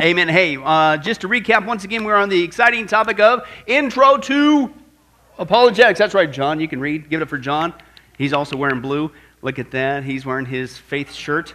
Amen. 0.00 0.28
Hey, 0.28 0.56
uh, 0.56 0.96
just 0.96 1.20
to 1.20 1.28
recap 1.28 1.64
once 1.64 1.84
again, 1.84 2.02
we're 2.02 2.16
on 2.16 2.28
the 2.28 2.42
exciting 2.42 2.88
topic 2.88 3.20
of 3.20 3.46
intro 3.68 4.16
to 4.16 4.74
apologetics. 5.38 6.00
That's 6.00 6.14
right, 6.14 6.30
John. 6.30 6.58
You 6.58 6.66
can 6.66 6.80
read. 6.80 7.08
Give 7.08 7.20
it 7.20 7.22
up 7.22 7.28
for 7.28 7.38
John. 7.38 7.72
He's 8.18 8.32
also 8.32 8.56
wearing 8.56 8.80
blue. 8.80 9.12
Look 9.42 9.60
at 9.60 9.70
that. 9.70 10.02
He's 10.02 10.26
wearing 10.26 10.46
his 10.46 10.76
faith 10.76 11.12
shirt. 11.12 11.54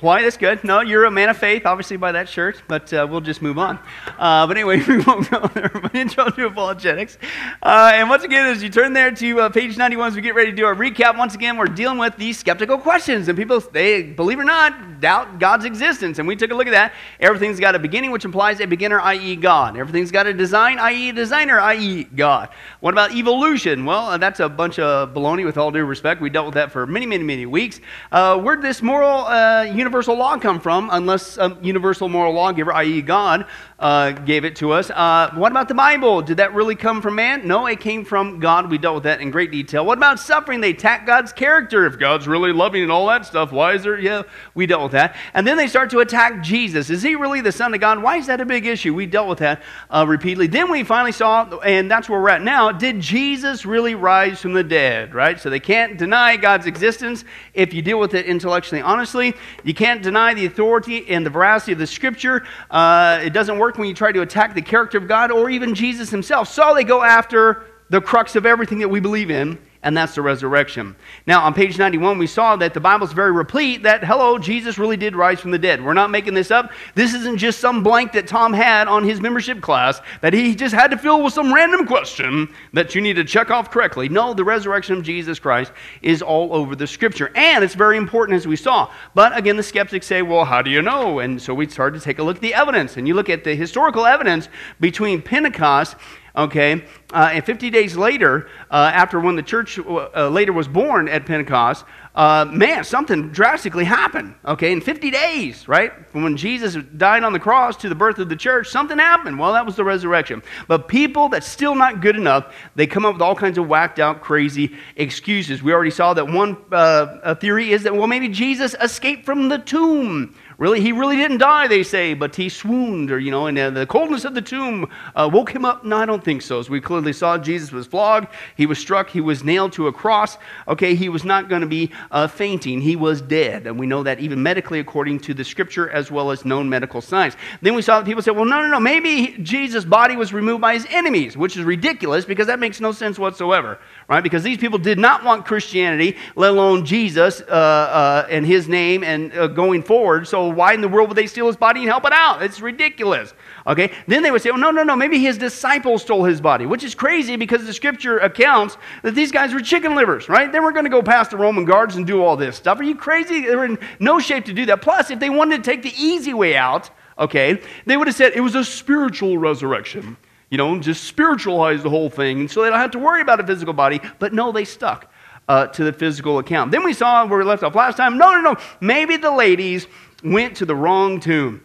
Why? 0.00 0.22
That's 0.22 0.38
good. 0.38 0.64
No, 0.64 0.80
you're 0.80 1.04
a 1.04 1.10
man 1.10 1.28
of 1.28 1.36
faith, 1.36 1.66
obviously, 1.66 1.98
by 1.98 2.12
that 2.12 2.26
shirt, 2.26 2.62
but 2.66 2.90
uh, 2.90 3.06
we'll 3.10 3.20
just 3.20 3.42
move 3.42 3.58
on. 3.58 3.78
Uh, 4.18 4.46
but 4.46 4.56
anyway, 4.56 4.82
we 4.88 4.98
won't 5.00 5.30
go 5.30 5.46
there. 5.48 5.70
Intro 5.92 6.30
to 6.30 6.46
apologetics. 6.46 7.18
Uh, 7.62 7.92
and 7.92 8.08
once 8.08 8.24
again, 8.24 8.46
as 8.46 8.62
you 8.62 8.70
turn 8.70 8.94
there 8.94 9.10
to 9.10 9.40
uh, 9.42 9.48
page 9.50 9.76
91, 9.76 10.08
as 10.08 10.16
we 10.16 10.22
get 10.22 10.34
ready 10.34 10.52
to 10.52 10.56
do 10.56 10.64
our 10.64 10.74
recap, 10.74 11.18
once 11.18 11.34
again, 11.34 11.58
we're 11.58 11.66
dealing 11.66 11.98
with 11.98 12.16
these 12.16 12.38
skeptical 12.38 12.78
questions. 12.78 13.28
And 13.28 13.36
people, 13.36 13.60
they, 13.60 14.02
believe 14.02 14.38
it 14.38 14.42
or 14.42 14.46
not, 14.46 15.00
doubt 15.00 15.38
God's 15.38 15.66
existence. 15.66 16.18
And 16.18 16.26
we 16.26 16.34
took 16.34 16.50
a 16.50 16.54
look 16.54 16.66
at 16.66 16.70
that. 16.70 16.94
Everything's 17.20 17.60
got 17.60 17.74
a 17.74 17.78
beginning, 17.78 18.10
which 18.10 18.24
implies 18.24 18.60
a 18.60 18.66
beginner, 18.66 19.02
i.e., 19.02 19.36
God. 19.36 19.76
Everything's 19.76 20.10
got 20.10 20.26
a 20.26 20.32
design, 20.32 20.78
i.e., 20.78 21.12
designer, 21.12 21.60
i.e., 21.60 22.04
God. 22.04 22.48
What 22.80 22.94
about 22.94 23.14
evolution? 23.14 23.84
Well, 23.84 24.06
uh, 24.06 24.16
that's 24.16 24.40
a 24.40 24.48
bunch 24.48 24.78
of 24.78 25.10
baloney 25.10 25.44
with 25.44 25.58
all 25.58 25.70
due 25.70 25.84
respect. 25.84 26.22
We 26.22 26.30
dealt 26.30 26.46
with 26.46 26.54
that 26.54 26.72
for 26.72 26.86
many, 26.86 27.04
many, 27.04 27.22
many 27.22 27.44
weeks. 27.44 27.82
Uh, 28.10 28.38
where'd 28.38 28.62
this 28.62 28.80
moral 28.80 29.28
universe 29.66 29.89
universal 29.90 30.14
law 30.14 30.38
come 30.38 30.60
from 30.60 30.88
unless 30.92 31.36
a 31.36 31.58
universal 31.62 32.08
moral 32.08 32.32
lawgiver, 32.32 32.72
i.e., 32.74 33.02
God, 33.02 33.44
uh, 33.80 34.12
gave 34.12 34.44
it 34.44 34.54
to 34.54 34.70
us? 34.70 34.88
Uh, 34.88 35.32
what 35.34 35.50
about 35.50 35.66
the 35.66 35.74
Bible? 35.74 36.22
Did 36.22 36.36
that 36.36 36.54
really 36.54 36.76
come 36.76 37.02
from 37.02 37.16
man? 37.16 37.44
No, 37.48 37.66
it 37.66 37.80
came 37.80 38.04
from 38.04 38.38
God. 38.38 38.70
We 38.70 38.78
dealt 38.78 38.94
with 38.94 39.02
that 39.02 39.20
in 39.20 39.32
great 39.32 39.50
detail. 39.50 39.84
What 39.84 39.98
about 39.98 40.20
suffering? 40.20 40.60
They 40.60 40.70
attack 40.70 41.06
God's 41.06 41.32
character. 41.32 41.86
If 41.86 41.98
God's 41.98 42.28
really 42.28 42.52
loving 42.52 42.84
and 42.84 42.92
all 42.92 43.08
that 43.08 43.26
stuff, 43.26 43.50
why 43.50 43.72
is 43.72 43.82
there? 43.82 43.98
Yeah, 43.98 44.22
we 44.54 44.66
dealt 44.66 44.84
with 44.84 44.92
that. 44.92 45.16
And 45.34 45.44
then 45.44 45.56
they 45.56 45.66
start 45.66 45.90
to 45.90 45.98
attack 45.98 46.40
Jesus. 46.40 46.88
Is 46.88 47.02
he 47.02 47.16
really 47.16 47.40
the 47.40 47.50
Son 47.50 47.74
of 47.74 47.80
God? 47.80 48.00
Why 48.00 48.18
is 48.18 48.28
that 48.28 48.40
a 48.40 48.46
big 48.46 48.66
issue? 48.66 48.94
We 48.94 49.06
dealt 49.06 49.28
with 49.28 49.38
that 49.38 49.60
uh, 49.90 50.04
repeatedly. 50.06 50.46
Then 50.46 50.70
we 50.70 50.84
finally 50.84 51.10
saw, 51.10 51.58
and 51.60 51.90
that's 51.90 52.08
where 52.08 52.20
we're 52.20 52.28
at 52.28 52.42
now, 52.42 52.70
did 52.70 53.00
Jesus 53.00 53.66
really 53.66 53.96
rise 53.96 54.40
from 54.40 54.52
the 54.52 54.62
dead, 54.62 55.14
right? 55.14 55.40
So 55.40 55.50
they 55.50 55.58
can't 55.58 55.98
deny 55.98 56.36
God's 56.36 56.66
existence 56.66 57.24
if 57.54 57.74
you 57.74 57.82
deal 57.82 57.98
with 57.98 58.14
it 58.14 58.26
intellectually 58.26 58.82
honestly. 58.82 59.34
You 59.64 59.74
can't 59.80 60.02
deny 60.02 60.34
the 60.34 60.44
authority 60.44 61.08
and 61.08 61.24
the 61.24 61.30
veracity 61.30 61.72
of 61.72 61.78
the 61.78 61.86
scripture. 61.86 62.44
Uh, 62.70 63.18
it 63.22 63.30
doesn't 63.30 63.58
work 63.58 63.78
when 63.78 63.88
you 63.88 63.94
try 63.94 64.12
to 64.12 64.20
attack 64.20 64.54
the 64.54 64.60
character 64.60 64.98
of 64.98 65.08
God 65.08 65.30
or 65.30 65.48
even 65.48 65.74
Jesus 65.74 66.10
himself. 66.10 66.48
So 66.48 66.74
they 66.74 66.84
go 66.84 67.02
after 67.02 67.64
the 67.88 67.98
crux 68.02 68.36
of 68.36 68.44
everything 68.44 68.80
that 68.80 68.88
we 68.88 69.00
believe 69.00 69.30
in, 69.30 69.58
and 69.82 69.96
that's 69.96 70.14
the 70.14 70.22
resurrection. 70.22 70.94
Now, 71.26 71.42
on 71.42 71.54
page 71.54 71.78
91, 71.78 72.18
we 72.18 72.26
saw 72.26 72.54
that 72.56 72.74
the 72.74 72.80
Bible's 72.80 73.12
very 73.12 73.32
replete 73.32 73.82
that, 73.84 74.04
hello, 74.04 74.38
Jesus 74.38 74.78
really 74.78 74.96
did 74.96 75.16
rise 75.16 75.40
from 75.40 75.52
the 75.52 75.58
dead. 75.58 75.82
We're 75.82 75.94
not 75.94 76.10
making 76.10 76.34
this 76.34 76.50
up. 76.50 76.70
This 76.94 77.14
isn't 77.14 77.38
just 77.38 77.60
some 77.60 77.82
blank 77.82 78.12
that 78.12 78.26
Tom 78.26 78.52
had 78.52 78.88
on 78.88 79.04
his 79.04 79.22
membership 79.22 79.62
class 79.62 80.00
that 80.20 80.34
he 80.34 80.54
just 80.54 80.74
had 80.74 80.90
to 80.90 80.98
fill 80.98 81.22
with 81.22 81.32
some 81.32 81.52
random 81.52 81.86
question 81.86 82.54
that 82.74 82.94
you 82.94 83.00
need 83.00 83.16
to 83.16 83.24
check 83.24 83.50
off 83.50 83.70
correctly. 83.70 84.08
No, 84.10 84.34
the 84.34 84.44
resurrection 84.44 84.98
of 84.98 85.02
Jesus 85.02 85.38
Christ 85.38 85.72
is 86.02 86.20
all 86.20 86.52
over 86.54 86.76
the 86.76 86.86
scripture, 86.86 87.30
and 87.34 87.64
it's 87.64 87.74
very 87.74 87.96
important 87.96 88.36
as 88.36 88.46
we 88.46 88.56
saw. 88.56 88.92
But 89.14 89.36
again, 89.36 89.56
the 89.56 89.62
skeptics 89.62 90.06
say, 90.06 90.20
well, 90.20 90.44
how 90.44 90.60
do 90.60 90.70
you 90.70 90.82
know? 90.82 91.20
And 91.20 91.40
so 91.40 91.54
we 91.54 91.66
started 91.66 91.98
to 91.98 92.04
take 92.04 92.18
a 92.18 92.22
look 92.22 92.36
at 92.36 92.42
the 92.42 92.52
evidence, 92.52 92.98
and 92.98 93.08
you 93.08 93.14
look 93.14 93.30
at 93.30 93.44
the 93.44 93.54
historical 93.54 94.04
evidence 94.04 94.48
between 94.78 95.22
Pentecost 95.22 95.96
Okay, 96.36 96.84
uh, 97.12 97.30
and 97.32 97.44
50 97.44 97.70
days 97.70 97.96
later, 97.96 98.48
uh, 98.70 98.90
after 98.94 99.18
when 99.18 99.34
the 99.34 99.42
church 99.42 99.78
uh, 99.78 100.28
later 100.28 100.52
was 100.52 100.68
born 100.68 101.08
at 101.08 101.26
Pentecost, 101.26 101.84
uh, 102.14 102.44
man, 102.50 102.82
something 102.82 103.30
drastically 103.30 103.84
happened. 103.84 104.34
Okay, 104.44 104.72
in 104.72 104.80
50 104.80 105.10
days, 105.10 105.68
right? 105.68 105.92
From 106.10 106.24
when 106.24 106.36
Jesus 106.36 106.76
died 106.96 107.22
on 107.22 107.32
the 107.32 107.38
cross 107.38 107.76
to 107.78 107.88
the 107.88 107.94
birth 107.94 108.18
of 108.18 108.28
the 108.28 108.36
church, 108.36 108.68
something 108.68 108.98
happened. 108.98 109.38
Well, 109.38 109.52
that 109.52 109.64
was 109.64 109.76
the 109.76 109.84
resurrection. 109.84 110.42
But 110.66 110.88
people 110.88 111.28
that's 111.28 111.46
still 111.46 111.74
not 111.74 112.00
good 112.00 112.16
enough, 112.16 112.54
they 112.74 112.86
come 112.86 113.04
up 113.04 113.14
with 113.14 113.22
all 113.22 113.36
kinds 113.36 113.58
of 113.58 113.68
whacked 113.68 114.00
out, 114.00 114.20
crazy 114.20 114.76
excuses. 114.96 115.62
We 115.62 115.72
already 115.72 115.92
saw 115.92 116.14
that 116.14 116.26
one 116.26 116.56
uh, 116.72 117.34
theory 117.36 117.72
is 117.72 117.84
that, 117.84 117.94
well, 117.94 118.08
maybe 118.08 118.28
Jesus 118.28 118.74
escaped 118.80 119.24
from 119.24 119.48
the 119.48 119.58
tomb 119.58 120.34
Really, 120.60 120.82
he 120.82 120.92
really 120.92 121.16
didn't 121.16 121.38
die, 121.38 121.68
they 121.68 121.82
say, 121.82 122.12
but 122.12 122.36
he 122.36 122.50
swooned, 122.50 123.10
or, 123.10 123.18
you 123.18 123.30
know, 123.30 123.46
and 123.46 123.58
uh, 123.58 123.70
the 123.70 123.86
coldness 123.86 124.26
of 124.26 124.34
the 124.34 124.42
tomb 124.42 124.90
uh, 125.16 125.26
woke 125.32 125.50
him 125.50 125.64
up. 125.64 125.86
No, 125.86 125.96
I 125.96 126.04
don't 126.04 126.22
think 126.22 126.42
so. 126.42 126.58
As 126.58 126.68
we 126.68 126.82
clearly 126.82 127.14
saw, 127.14 127.38
Jesus 127.38 127.72
was 127.72 127.86
flogged, 127.86 128.28
he 128.58 128.66
was 128.66 128.78
struck, 128.78 129.08
he 129.08 129.22
was 129.22 129.42
nailed 129.42 129.72
to 129.72 129.86
a 129.86 129.92
cross. 129.92 130.36
Okay, 130.68 130.94
he 130.94 131.08
was 131.08 131.24
not 131.24 131.48
going 131.48 131.62
to 131.62 131.66
be 131.66 131.90
uh, 132.10 132.28
fainting, 132.28 132.82
he 132.82 132.94
was 132.94 133.22
dead. 133.22 133.66
And 133.66 133.80
we 133.80 133.86
know 133.86 134.02
that 134.02 134.20
even 134.20 134.42
medically, 134.42 134.80
according 134.80 135.20
to 135.20 135.32
the 135.32 135.44
scripture, 135.44 135.88
as 135.88 136.10
well 136.10 136.30
as 136.30 136.44
known 136.44 136.68
medical 136.68 137.00
science. 137.00 137.36
Then 137.62 137.74
we 137.74 137.80
saw 137.80 137.98
that 137.98 138.04
people 138.04 138.20
say, 138.20 138.30
well, 138.30 138.44
no, 138.44 138.60
no, 138.60 138.68
no, 138.68 138.80
maybe 138.80 139.42
Jesus' 139.42 139.86
body 139.86 140.14
was 140.14 140.34
removed 140.34 140.60
by 140.60 140.74
his 140.74 140.86
enemies, 140.90 141.38
which 141.38 141.56
is 141.56 141.64
ridiculous 141.64 142.26
because 142.26 142.48
that 142.48 142.58
makes 142.58 142.82
no 142.82 142.92
sense 142.92 143.18
whatsoever, 143.18 143.78
right? 144.08 144.20
Because 144.22 144.42
these 144.42 144.58
people 144.58 144.78
did 144.78 144.98
not 144.98 145.24
want 145.24 145.46
Christianity, 145.46 146.18
let 146.36 146.50
alone 146.50 146.84
Jesus 146.84 147.40
uh, 147.40 147.44
uh, 147.44 148.26
and 148.28 148.44
his 148.44 148.68
name 148.68 149.02
and 149.02 149.32
uh, 149.32 149.46
going 149.46 149.82
forward. 149.82 150.28
So 150.28 150.49
why 150.50 150.74
in 150.74 150.80
the 150.80 150.88
world 150.88 151.08
would 151.08 151.16
they 151.16 151.26
steal 151.26 151.46
his 151.46 151.56
body 151.56 151.80
and 151.80 151.88
help 151.88 152.04
it 152.04 152.12
out? 152.12 152.42
It's 152.42 152.60
ridiculous. 152.60 153.34
Okay? 153.66 153.92
Then 154.06 154.22
they 154.22 154.30
would 154.30 154.42
say, 154.42 154.50
oh, 154.50 154.56
no, 154.56 154.70
no, 154.70 154.82
no, 154.82 154.96
maybe 154.96 155.18
his 155.18 155.38
disciples 155.38 156.02
stole 156.02 156.24
his 156.24 156.40
body, 156.40 156.66
which 156.66 156.84
is 156.84 156.94
crazy 156.94 157.36
because 157.36 157.64
the 157.64 157.72
scripture 157.72 158.18
accounts 158.18 158.76
that 159.02 159.14
these 159.14 159.32
guys 159.32 159.52
were 159.52 159.60
chicken 159.60 159.94
livers, 159.94 160.28
right? 160.28 160.50
They 160.50 160.60
weren't 160.60 160.74
going 160.74 160.84
to 160.84 160.90
go 160.90 161.02
past 161.02 161.30
the 161.30 161.36
Roman 161.36 161.64
guards 161.64 161.96
and 161.96 162.06
do 162.06 162.22
all 162.22 162.36
this 162.36 162.56
stuff. 162.56 162.80
Are 162.80 162.84
you 162.84 162.96
crazy? 162.96 163.46
They 163.46 163.56
were 163.56 163.64
in 163.64 163.78
no 163.98 164.18
shape 164.18 164.44
to 164.46 164.52
do 164.52 164.66
that. 164.66 164.82
Plus, 164.82 165.10
if 165.10 165.20
they 165.20 165.30
wanted 165.30 165.62
to 165.64 165.70
take 165.70 165.82
the 165.82 165.94
easy 165.96 166.34
way 166.34 166.56
out, 166.56 166.90
okay, 167.18 167.60
they 167.86 167.96
would 167.96 168.06
have 168.06 168.16
said 168.16 168.32
it 168.34 168.40
was 168.40 168.54
a 168.54 168.64
spiritual 168.64 169.38
resurrection. 169.38 170.16
You 170.50 170.58
know, 170.58 170.78
just 170.80 171.04
spiritualize 171.04 171.82
the 171.82 171.90
whole 171.90 172.10
thing, 172.10 172.40
and 172.40 172.50
so 172.50 172.62
they 172.62 172.70
don't 172.70 172.80
have 172.80 172.90
to 172.92 172.98
worry 172.98 173.20
about 173.20 173.38
a 173.38 173.46
physical 173.46 173.72
body. 173.72 174.00
But 174.18 174.32
no, 174.32 174.50
they 174.50 174.64
stuck 174.64 175.12
uh, 175.50 175.66
to 175.68 175.84
the 175.84 175.92
physical 175.92 176.38
account. 176.38 176.70
Then 176.70 176.84
we 176.84 176.92
saw 176.92 177.26
where 177.26 177.38
we 177.38 177.44
left 177.44 177.62
off 177.62 177.74
last 177.74 177.96
time. 177.96 178.18
No, 178.18 178.32
no, 178.32 178.40
no. 178.40 178.56
Maybe 178.80 179.16
the 179.16 179.30
ladies 179.30 179.86
went 180.22 180.56
to 180.56 180.66
the 180.66 180.74
wrong 180.74 181.20
tomb. 181.20 181.62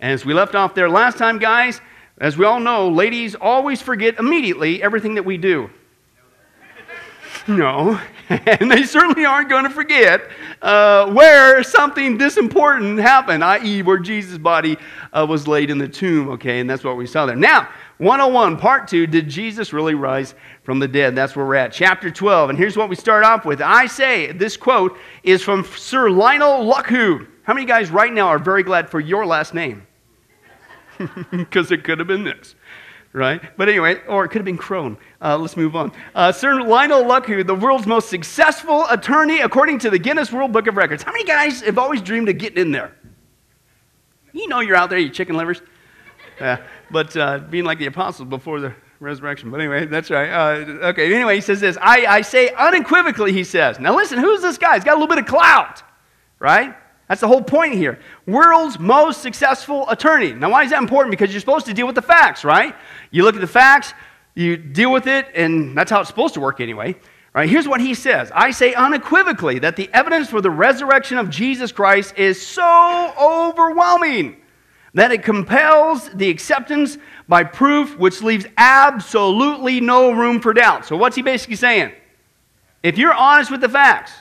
And 0.00 0.12
as 0.12 0.24
we 0.24 0.34
left 0.34 0.54
off 0.54 0.74
there 0.74 0.88
last 0.88 1.18
time, 1.18 1.38
guys, 1.38 1.80
as 2.20 2.36
we 2.36 2.44
all 2.44 2.60
know, 2.60 2.88
ladies 2.88 3.34
always 3.34 3.80
forget 3.80 4.18
immediately 4.18 4.82
everything 4.82 5.14
that 5.14 5.24
we 5.24 5.36
do. 5.36 5.70
No, 7.46 7.98
and 8.28 8.70
they 8.70 8.82
certainly 8.82 9.24
aren't 9.24 9.48
going 9.48 9.64
to 9.64 9.70
forget 9.70 10.22
uh, 10.60 11.10
where 11.12 11.62
something 11.62 12.18
this 12.18 12.36
important 12.36 12.98
happened, 12.98 13.42
i.e., 13.42 13.82
where 13.82 13.98
Jesus' 13.98 14.36
body 14.36 14.76
uh, 15.12 15.24
was 15.26 15.48
laid 15.48 15.70
in 15.70 15.78
the 15.78 15.88
tomb, 15.88 16.28
okay? 16.30 16.60
And 16.60 16.68
that's 16.68 16.84
what 16.84 16.96
we 16.96 17.06
saw 17.06 17.24
there. 17.24 17.36
Now, 17.36 17.68
101, 17.98 18.58
part 18.58 18.86
two 18.86 19.06
Did 19.06 19.28
Jesus 19.28 19.72
really 19.72 19.94
rise 19.94 20.34
from 20.62 20.78
the 20.78 20.88
dead? 20.88 21.14
That's 21.16 21.34
where 21.34 21.46
we're 21.46 21.54
at. 21.54 21.72
Chapter 21.72 22.10
12. 22.10 22.50
And 22.50 22.58
here's 22.58 22.76
what 22.76 22.88
we 22.88 22.96
start 22.96 23.24
off 23.24 23.44
with. 23.44 23.62
I 23.62 23.86
say, 23.86 24.30
this 24.32 24.56
quote 24.56 24.98
is 25.22 25.42
from 25.42 25.64
Sir 25.64 26.10
Lionel 26.10 26.70
Luckhoo. 26.70 27.26
How 27.48 27.54
many 27.54 27.64
guys 27.64 27.90
right 27.90 28.12
now 28.12 28.28
are 28.28 28.38
very 28.38 28.62
glad 28.62 28.90
for 28.90 29.00
your 29.00 29.24
last 29.24 29.54
name? 29.54 29.86
Because 31.30 31.72
it 31.72 31.82
could 31.82 31.98
have 31.98 32.06
been 32.06 32.22
this, 32.22 32.54
right? 33.14 33.40
But 33.56 33.70
anyway, 33.70 34.02
or 34.06 34.26
it 34.26 34.28
could 34.28 34.40
have 34.40 34.44
been 34.44 34.58
Crone. 34.58 34.98
Uh, 35.22 35.38
let's 35.38 35.56
move 35.56 35.74
on. 35.74 35.92
Uh, 36.14 36.30
Sir 36.30 36.60
Lionel 36.60 37.04
Luckhoo, 37.04 37.46
the 37.46 37.54
world's 37.54 37.86
most 37.86 38.10
successful 38.10 38.84
attorney 38.90 39.40
according 39.40 39.78
to 39.78 39.88
the 39.88 39.98
Guinness 39.98 40.30
World 40.30 40.52
Book 40.52 40.66
of 40.66 40.76
Records. 40.76 41.02
How 41.02 41.12
many 41.12 41.24
guys 41.24 41.62
have 41.62 41.78
always 41.78 42.02
dreamed 42.02 42.28
of 42.28 42.36
getting 42.36 42.58
in 42.58 42.70
there? 42.70 42.92
You 44.34 44.46
know 44.48 44.60
you're 44.60 44.76
out 44.76 44.90
there, 44.90 44.98
you 44.98 45.08
chicken 45.08 45.34
livers. 45.34 45.62
Uh, 46.38 46.58
but 46.90 47.16
uh, 47.16 47.38
being 47.38 47.64
like 47.64 47.78
the 47.78 47.86
apostles 47.86 48.28
before 48.28 48.60
the 48.60 48.74
resurrection. 49.00 49.50
But 49.50 49.60
anyway, 49.60 49.86
that's 49.86 50.10
right. 50.10 50.28
Uh, 50.28 50.88
okay, 50.88 51.14
anyway, 51.14 51.36
he 51.36 51.40
says 51.40 51.60
this 51.60 51.78
I, 51.80 52.04
I 52.04 52.20
say 52.20 52.50
unequivocally, 52.50 53.32
he 53.32 53.44
says. 53.44 53.80
Now 53.80 53.96
listen, 53.96 54.18
who's 54.18 54.42
this 54.42 54.58
guy? 54.58 54.74
He's 54.74 54.84
got 54.84 54.92
a 54.92 55.00
little 55.00 55.08
bit 55.08 55.18
of 55.18 55.26
clout, 55.26 55.82
right? 56.40 56.76
That's 57.08 57.22
the 57.22 57.28
whole 57.28 57.42
point 57.42 57.74
here. 57.74 57.98
World's 58.26 58.78
most 58.78 59.22
successful 59.22 59.88
attorney. 59.88 60.32
Now, 60.32 60.50
why 60.50 60.64
is 60.64 60.70
that 60.70 60.82
important? 60.82 61.10
Because 61.10 61.32
you're 61.32 61.40
supposed 61.40 61.66
to 61.66 61.74
deal 61.74 61.86
with 61.86 61.94
the 61.94 62.02
facts, 62.02 62.44
right? 62.44 62.74
You 63.10 63.24
look 63.24 63.34
at 63.34 63.40
the 63.40 63.46
facts, 63.46 63.94
you 64.34 64.56
deal 64.56 64.92
with 64.92 65.06
it, 65.06 65.26
and 65.34 65.76
that's 65.76 65.90
how 65.90 66.00
it's 66.00 66.08
supposed 66.08 66.34
to 66.34 66.40
work 66.40 66.60
anyway. 66.60 66.96
Right? 67.34 67.48
Here's 67.48 67.68
what 67.68 67.80
he 67.80 67.94
says 67.94 68.30
I 68.34 68.50
say 68.50 68.74
unequivocally 68.74 69.58
that 69.60 69.76
the 69.76 69.88
evidence 69.92 70.28
for 70.28 70.40
the 70.40 70.50
resurrection 70.50 71.18
of 71.18 71.30
Jesus 71.30 71.72
Christ 71.72 72.18
is 72.18 72.44
so 72.44 73.12
overwhelming 73.20 74.36
that 74.94 75.12
it 75.12 75.22
compels 75.22 76.08
the 76.10 76.28
acceptance 76.30 76.98
by 77.28 77.44
proof 77.44 77.96
which 77.98 78.22
leaves 78.22 78.46
absolutely 78.56 79.80
no 79.80 80.10
room 80.10 80.40
for 80.40 80.52
doubt. 80.52 80.86
So, 80.86 80.96
what's 80.96 81.16
he 81.16 81.22
basically 81.22 81.56
saying? 81.56 81.92
If 82.82 82.98
you're 82.98 83.14
honest 83.14 83.50
with 83.50 83.60
the 83.60 83.68
facts, 83.68 84.12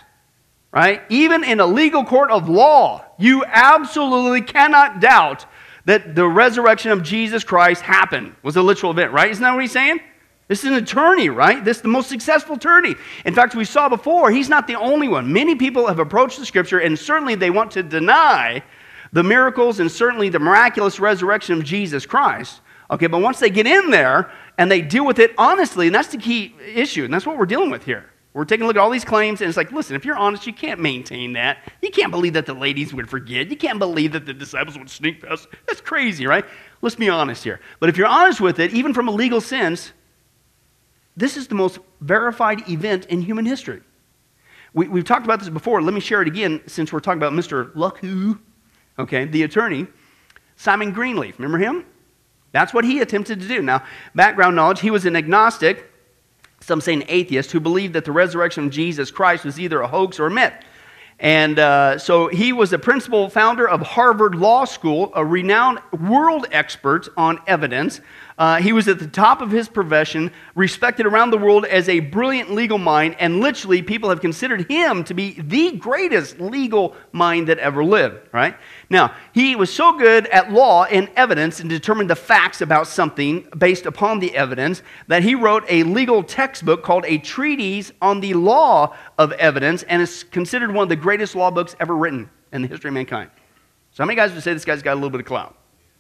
right? 0.71 1.01
Even 1.09 1.43
in 1.43 1.59
a 1.59 1.65
legal 1.65 2.03
court 2.03 2.31
of 2.31 2.49
law, 2.49 3.05
you 3.17 3.43
absolutely 3.45 4.41
cannot 4.41 4.99
doubt 4.99 5.45
that 5.85 6.15
the 6.15 6.27
resurrection 6.27 6.91
of 6.91 7.01
Jesus 7.01 7.43
Christ 7.43 7.81
happened, 7.81 8.35
was 8.43 8.57
a 8.57 8.61
literal 8.61 8.91
event, 8.91 9.13
right? 9.13 9.31
Isn't 9.31 9.41
that 9.41 9.53
what 9.53 9.61
he's 9.61 9.71
saying? 9.71 9.99
This 10.49 10.63
is 10.63 10.71
an 10.71 10.75
attorney, 10.75 11.29
right? 11.29 11.63
This 11.63 11.77
is 11.77 11.83
the 11.83 11.89
most 11.89 12.09
successful 12.09 12.55
attorney. 12.55 12.95
In 13.25 13.33
fact, 13.33 13.55
we 13.55 13.65
saw 13.65 13.89
before, 13.89 14.31
he's 14.31 14.49
not 14.49 14.67
the 14.67 14.75
only 14.75 15.07
one. 15.07 15.31
Many 15.31 15.55
people 15.55 15.87
have 15.87 15.99
approached 15.99 16.39
the 16.39 16.45
scripture, 16.45 16.79
and 16.79 16.97
certainly 16.97 17.35
they 17.35 17.49
want 17.49 17.71
to 17.71 17.83
deny 17.83 18.63
the 19.13 19.23
miracles 19.23 19.79
and 19.79 19.91
certainly 19.91 20.29
the 20.29 20.39
miraculous 20.39 20.99
resurrection 20.99 21.57
of 21.57 21.63
Jesus 21.63 22.05
Christ. 22.05 22.61
Okay, 22.89 23.07
but 23.07 23.19
once 23.19 23.39
they 23.39 23.49
get 23.49 23.67
in 23.67 23.89
there 23.89 24.31
and 24.57 24.71
they 24.71 24.81
deal 24.81 25.05
with 25.05 25.19
it 25.19 25.33
honestly, 25.37 25.87
and 25.87 25.95
that's 25.95 26.09
the 26.09 26.17
key 26.17 26.55
issue, 26.73 27.03
and 27.03 27.13
that's 27.13 27.25
what 27.25 27.37
we're 27.37 27.45
dealing 27.45 27.69
with 27.69 27.83
here. 27.83 28.09
We're 28.37 28.45
taking 28.45 28.65
a 28.65 28.67
look 28.67 28.75
at 28.75 28.79
all 28.79 28.91
these 28.91 29.03
claims, 29.03 29.41
and 29.41 29.47
it's 29.47 29.57
like, 29.57 29.71
listen, 29.71 29.95
if 29.95 30.05
you're 30.05 30.15
honest, 30.15 30.45
you 30.45 30.53
can't 30.53 30.79
maintain 30.79 31.33
that. 31.33 31.57
You 31.81 31.89
can't 31.89 32.11
believe 32.11 32.33
that 32.33 32.45
the 32.45 32.53
ladies 32.53 32.93
would 32.93 33.09
forget. 33.09 33.49
You 33.49 33.57
can't 33.57 33.79
believe 33.79 34.11
that 34.11 34.27
the 34.27 34.33
disciples 34.33 34.77
would 34.77 34.91
sneak 34.91 35.23
past. 35.23 35.47
That's 35.65 35.81
crazy, 35.81 36.27
right? 36.27 36.45
Let's 36.83 36.93
be 36.93 37.09
honest 37.09 37.43
here. 37.43 37.59
But 37.79 37.89
if 37.89 37.97
you're 37.97 38.05
honest 38.05 38.39
with 38.39 38.59
it, 38.59 38.75
even 38.75 38.93
from 38.93 39.07
a 39.07 39.11
legal 39.11 39.41
sense, 39.41 39.91
this 41.15 41.35
is 41.35 41.47
the 41.47 41.55
most 41.55 41.79
verified 41.99 42.69
event 42.69 43.07
in 43.07 43.23
human 43.23 43.47
history. 43.47 43.81
We, 44.71 44.85
have 44.85 45.05
talked 45.05 45.25
about 45.25 45.39
this 45.39 45.49
before. 45.49 45.81
Let 45.81 45.95
me 45.95 45.99
share 45.99 46.21
it 46.21 46.27
again 46.27 46.61
since 46.67 46.93
we're 46.93 46.99
talking 46.99 47.17
about 47.17 47.33
Mr. 47.33 47.73
Luckhoo, 47.73 48.37
okay, 48.99 49.25
the 49.25 49.41
attorney, 49.41 49.87
Simon 50.57 50.91
Greenleaf. 50.91 51.39
Remember 51.39 51.57
him? 51.57 51.87
That's 52.51 52.71
what 52.71 52.85
he 52.85 52.99
attempted 52.99 53.41
to 53.41 53.47
do. 53.47 53.63
Now, 53.63 53.83
background 54.13 54.55
knowledge, 54.55 54.81
he 54.81 54.91
was 54.91 55.07
an 55.07 55.15
agnostic, 55.15 55.86
some 56.67 56.81
say 56.81 56.93
an 56.93 57.03
atheist, 57.07 57.51
who 57.53 57.61
believed 57.61 57.93
that 57.93 58.03
the 58.03 58.11
resurrection 58.11 58.65
of 58.65 58.71
Jesus 58.71 59.09
Christ 59.09 59.45
was 59.45 59.57
either 59.57 59.79
a 59.79 59.87
hoax 59.87 60.19
or 60.19 60.27
a 60.27 60.31
myth. 60.31 60.53
And 61.17 61.57
uh, 61.57 61.97
so 61.97 62.27
he 62.27 62.51
was 62.51 62.71
the 62.71 62.77
principal 62.77 63.29
founder 63.29 63.67
of 63.67 63.81
Harvard 63.81 64.35
Law 64.35 64.65
School, 64.65 65.13
a 65.15 65.25
renowned 65.25 65.79
world 65.97 66.45
expert 66.51 67.07
on 67.15 67.39
evidence. 67.47 68.01
Uh, 68.37 68.61
he 68.61 68.71
was 68.71 68.87
at 68.87 68.99
the 68.99 69.07
top 69.07 69.41
of 69.41 69.49
his 69.49 69.67
profession, 69.67 70.31
respected 70.53 71.07
around 71.07 71.31
the 71.31 71.37
world 71.37 71.65
as 71.65 71.89
a 71.89 71.99
brilliant 71.99 72.51
legal 72.51 72.77
mind, 72.77 73.15
and 73.17 73.39
literally 73.39 73.81
people 73.81 74.09
have 74.09 74.21
considered 74.21 74.69
him 74.69 75.03
to 75.03 75.15
be 75.15 75.41
the 75.41 75.71
greatest 75.71 76.39
legal 76.39 76.95
mind 77.11 77.47
that 77.47 77.57
ever 77.57 77.83
lived, 77.83 78.29
right? 78.31 78.55
Now, 78.91 79.15
he 79.33 79.55
was 79.55 79.73
so 79.73 79.97
good 79.97 80.27
at 80.27 80.51
law 80.51 80.83
and 80.83 81.09
evidence 81.15 81.59
and 81.59 81.69
determined 81.69 82.11
the 82.11 82.15
facts 82.15 82.61
about 82.61 82.85
something 82.85 83.47
based 83.57 83.87
upon 83.87 84.19
the 84.19 84.35
evidence 84.35 84.83
that 85.07 85.23
he 85.23 85.33
wrote 85.33 85.63
a 85.67 85.81
legal 85.81 86.21
textbook 86.21 86.83
called 86.83 87.05
A 87.07 87.17
Treatise 87.17 87.91
on 88.03 88.19
the 88.19 88.35
Law 88.35 88.95
of 89.17 89.31
Evidence 89.33 89.81
and 89.83 89.99
is 89.99 90.23
considered 90.23 90.71
one 90.71 90.83
of 90.83 90.89
the 90.89 90.95
greatest 90.95 91.35
law 91.35 91.49
books 91.49 91.75
ever 91.79 91.95
written 91.95 92.29
in 92.51 92.61
the 92.61 92.67
history 92.67 92.89
of 92.89 92.93
mankind. 92.93 93.31
So, 93.93 94.03
how 94.03 94.05
many 94.05 94.15
guys 94.15 94.31
would 94.31 94.43
say 94.43 94.53
this 94.53 94.63
guy's 94.63 94.83
got 94.83 94.93
a 94.93 94.95
little 94.95 95.09
bit 95.09 95.21
of 95.21 95.25
clout? 95.25 95.57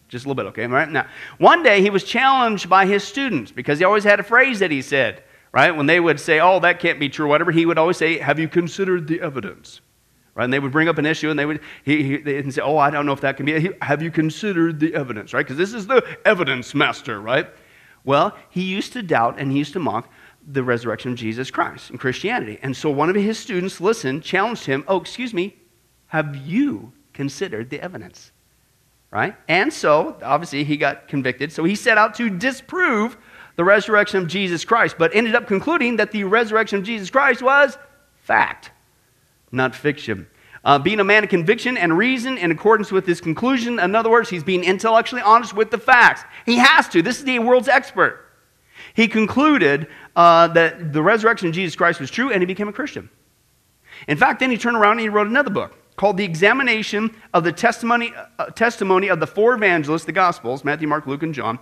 Just 0.07 0.25
a 0.25 0.29
little 0.29 0.41
bit, 0.41 0.49
okay? 0.49 0.63
All 0.63 0.69
right? 0.69 0.89
Now, 0.89 1.07
one 1.37 1.63
day 1.63 1.81
he 1.81 1.89
was 1.89 2.03
challenged 2.03 2.69
by 2.69 2.85
his 2.85 3.03
students 3.03 3.51
because 3.51 3.79
he 3.79 3.85
always 3.85 4.03
had 4.03 4.19
a 4.19 4.23
phrase 4.23 4.59
that 4.59 4.71
he 4.71 4.81
said, 4.81 5.23
right? 5.51 5.71
When 5.71 5.85
they 5.85 5.99
would 5.99 6.19
say, 6.19 6.39
oh, 6.39 6.59
that 6.61 6.79
can't 6.79 6.99
be 6.99 7.09
true, 7.09 7.27
whatever, 7.27 7.51
he 7.51 7.65
would 7.65 7.77
always 7.77 7.97
say, 7.97 8.17
have 8.17 8.39
you 8.39 8.47
considered 8.47 9.07
the 9.07 9.19
evidence? 9.21 9.81
Right? 10.33 10.45
And 10.45 10.53
they 10.53 10.59
would 10.59 10.71
bring 10.71 10.87
up 10.87 10.97
an 10.97 11.05
issue 11.05 11.29
and 11.29 11.37
they 11.37 11.45
would 11.45 11.61
he, 11.83 12.03
he, 12.03 12.17
they'd 12.17 12.53
say, 12.53 12.61
oh, 12.61 12.77
I 12.77 12.89
don't 12.89 13.05
know 13.05 13.11
if 13.11 13.21
that 13.21 13.37
can 13.37 13.45
be. 13.47 13.71
Have 13.81 14.01
you 14.01 14.11
considered 14.11 14.79
the 14.79 14.93
evidence, 14.93 15.33
right? 15.33 15.43
Because 15.43 15.57
this 15.57 15.73
is 15.73 15.87
the 15.87 16.05
evidence 16.25 16.75
master, 16.75 17.19
right? 17.19 17.49
Well, 18.03 18.37
he 18.49 18.61
used 18.61 18.93
to 18.93 19.01
doubt 19.01 19.39
and 19.39 19.51
he 19.51 19.57
used 19.57 19.73
to 19.73 19.79
mock 19.79 20.09
the 20.49 20.63
resurrection 20.63 21.11
of 21.11 21.17
Jesus 21.17 21.51
Christ 21.51 21.89
in 21.91 21.97
Christianity. 21.97 22.59
And 22.61 22.77
so 22.77 22.89
one 22.89 23.09
of 23.09 23.15
his 23.15 23.37
students 23.37 23.81
listened, 23.81 24.23
challenged 24.23 24.65
him, 24.65 24.85
oh, 24.87 25.01
excuse 25.01 25.33
me, 25.33 25.57
have 26.05 26.35
you 26.35 26.93
considered 27.13 27.69
the 27.69 27.81
evidence? 27.81 28.31
Right? 29.11 29.35
And 29.47 29.71
so, 29.71 30.17
obviously, 30.23 30.63
he 30.63 30.77
got 30.77 31.07
convicted. 31.07 31.51
So 31.51 31.63
he 31.63 31.75
set 31.75 31.97
out 31.97 32.15
to 32.15 32.29
disprove 32.29 33.17
the 33.55 33.63
resurrection 33.63 34.21
of 34.21 34.27
Jesus 34.27 34.63
Christ, 34.65 34.97
but 34.97 35.15
ended 35.15 35.35
up 35.35 35.47
concluding 35.47 35.97
that 35.97 36.11
the 36.11 36.23
resurrection 36.23 36.79
of 36.79 36.85
Jesus 36.85 37.09
Christ 37.09 37.41
was 37.41 37.77
fact, 38.21 38.71
not 39.51 39.73
fiction. 39.73 40.27
Uh, 40.63 40.77
being 40.77 40.99
a 40.99 41.03
man 41.03 41.23
of 41.23 41.29
conviction 41.29 41.77
and 41.77 41.97
reason 41.97 42.37
in 42.37 42.51
accordance 42.51 42.91
with 42.91 43.05
his 43.05 43.21
conclusion. 43.21 43.79
In 43.79 43.95
other 43.95 44.09
words, 44.09 44.29
he's 44.29 44.43
being 44.43 44.65
intellectually 44.65 45.21
honest 45.21 45.53
with 45.53 45.71
the 45.71 45.77
facts. 45.77 46.23
He 46.45 46.57
has 46.57 46.89
to. 46.89 47.01
This 47.01 47.19
is 47.19 47.23
the 47.23 47.39
world's 47.39 47.69
expert. 47.69 48.25
He 48.93 49.07
concluded 49.07 49.87
uh, 50.15 50.49
that 50.49 50.91
the 50.91 51.01
resurrection 51.01 51.47
of 51.47 51.53
Jesus 51.53 51.75
Christ 51.75 52.01
was 52.01 52.11
true 52.11 52.31
and 52.31 52.41
he 52.41 52.45
became 52.45 52.67
a 52.67 52.73
Christian. 52.73 53.09
In 54.09 54.17
fact, 54.17 54.41
then 54.41 54.51
he 54.51 54.57
turned 54.57 54.75
around 54.75 54.93
and 54.93 55.01
he 55.01 55.09
wrote 55.09 55.27
another 55.27 55.49
book 55.49 55.73
called 55.97 56.15
The 56.15 56.23
Examination 56.23 57.13
of 57.33 57.43
the 57.43 57.51
Testimony, 57.51 58.13
uh, 58.37 58.45
testimony 58.51 59.07
of 59.07 59.19
the 59.19 59.25
Four 59.25 59.55
Evangelists, 59.55 60.05
the 60.05 60.11
Gospels, 60.11 60.63
Matthew, 60.63 60.87
Mark, 60.87 61.07
Luke, 61.07 61.23
and 61.23 61.33
John, 61.33 61.57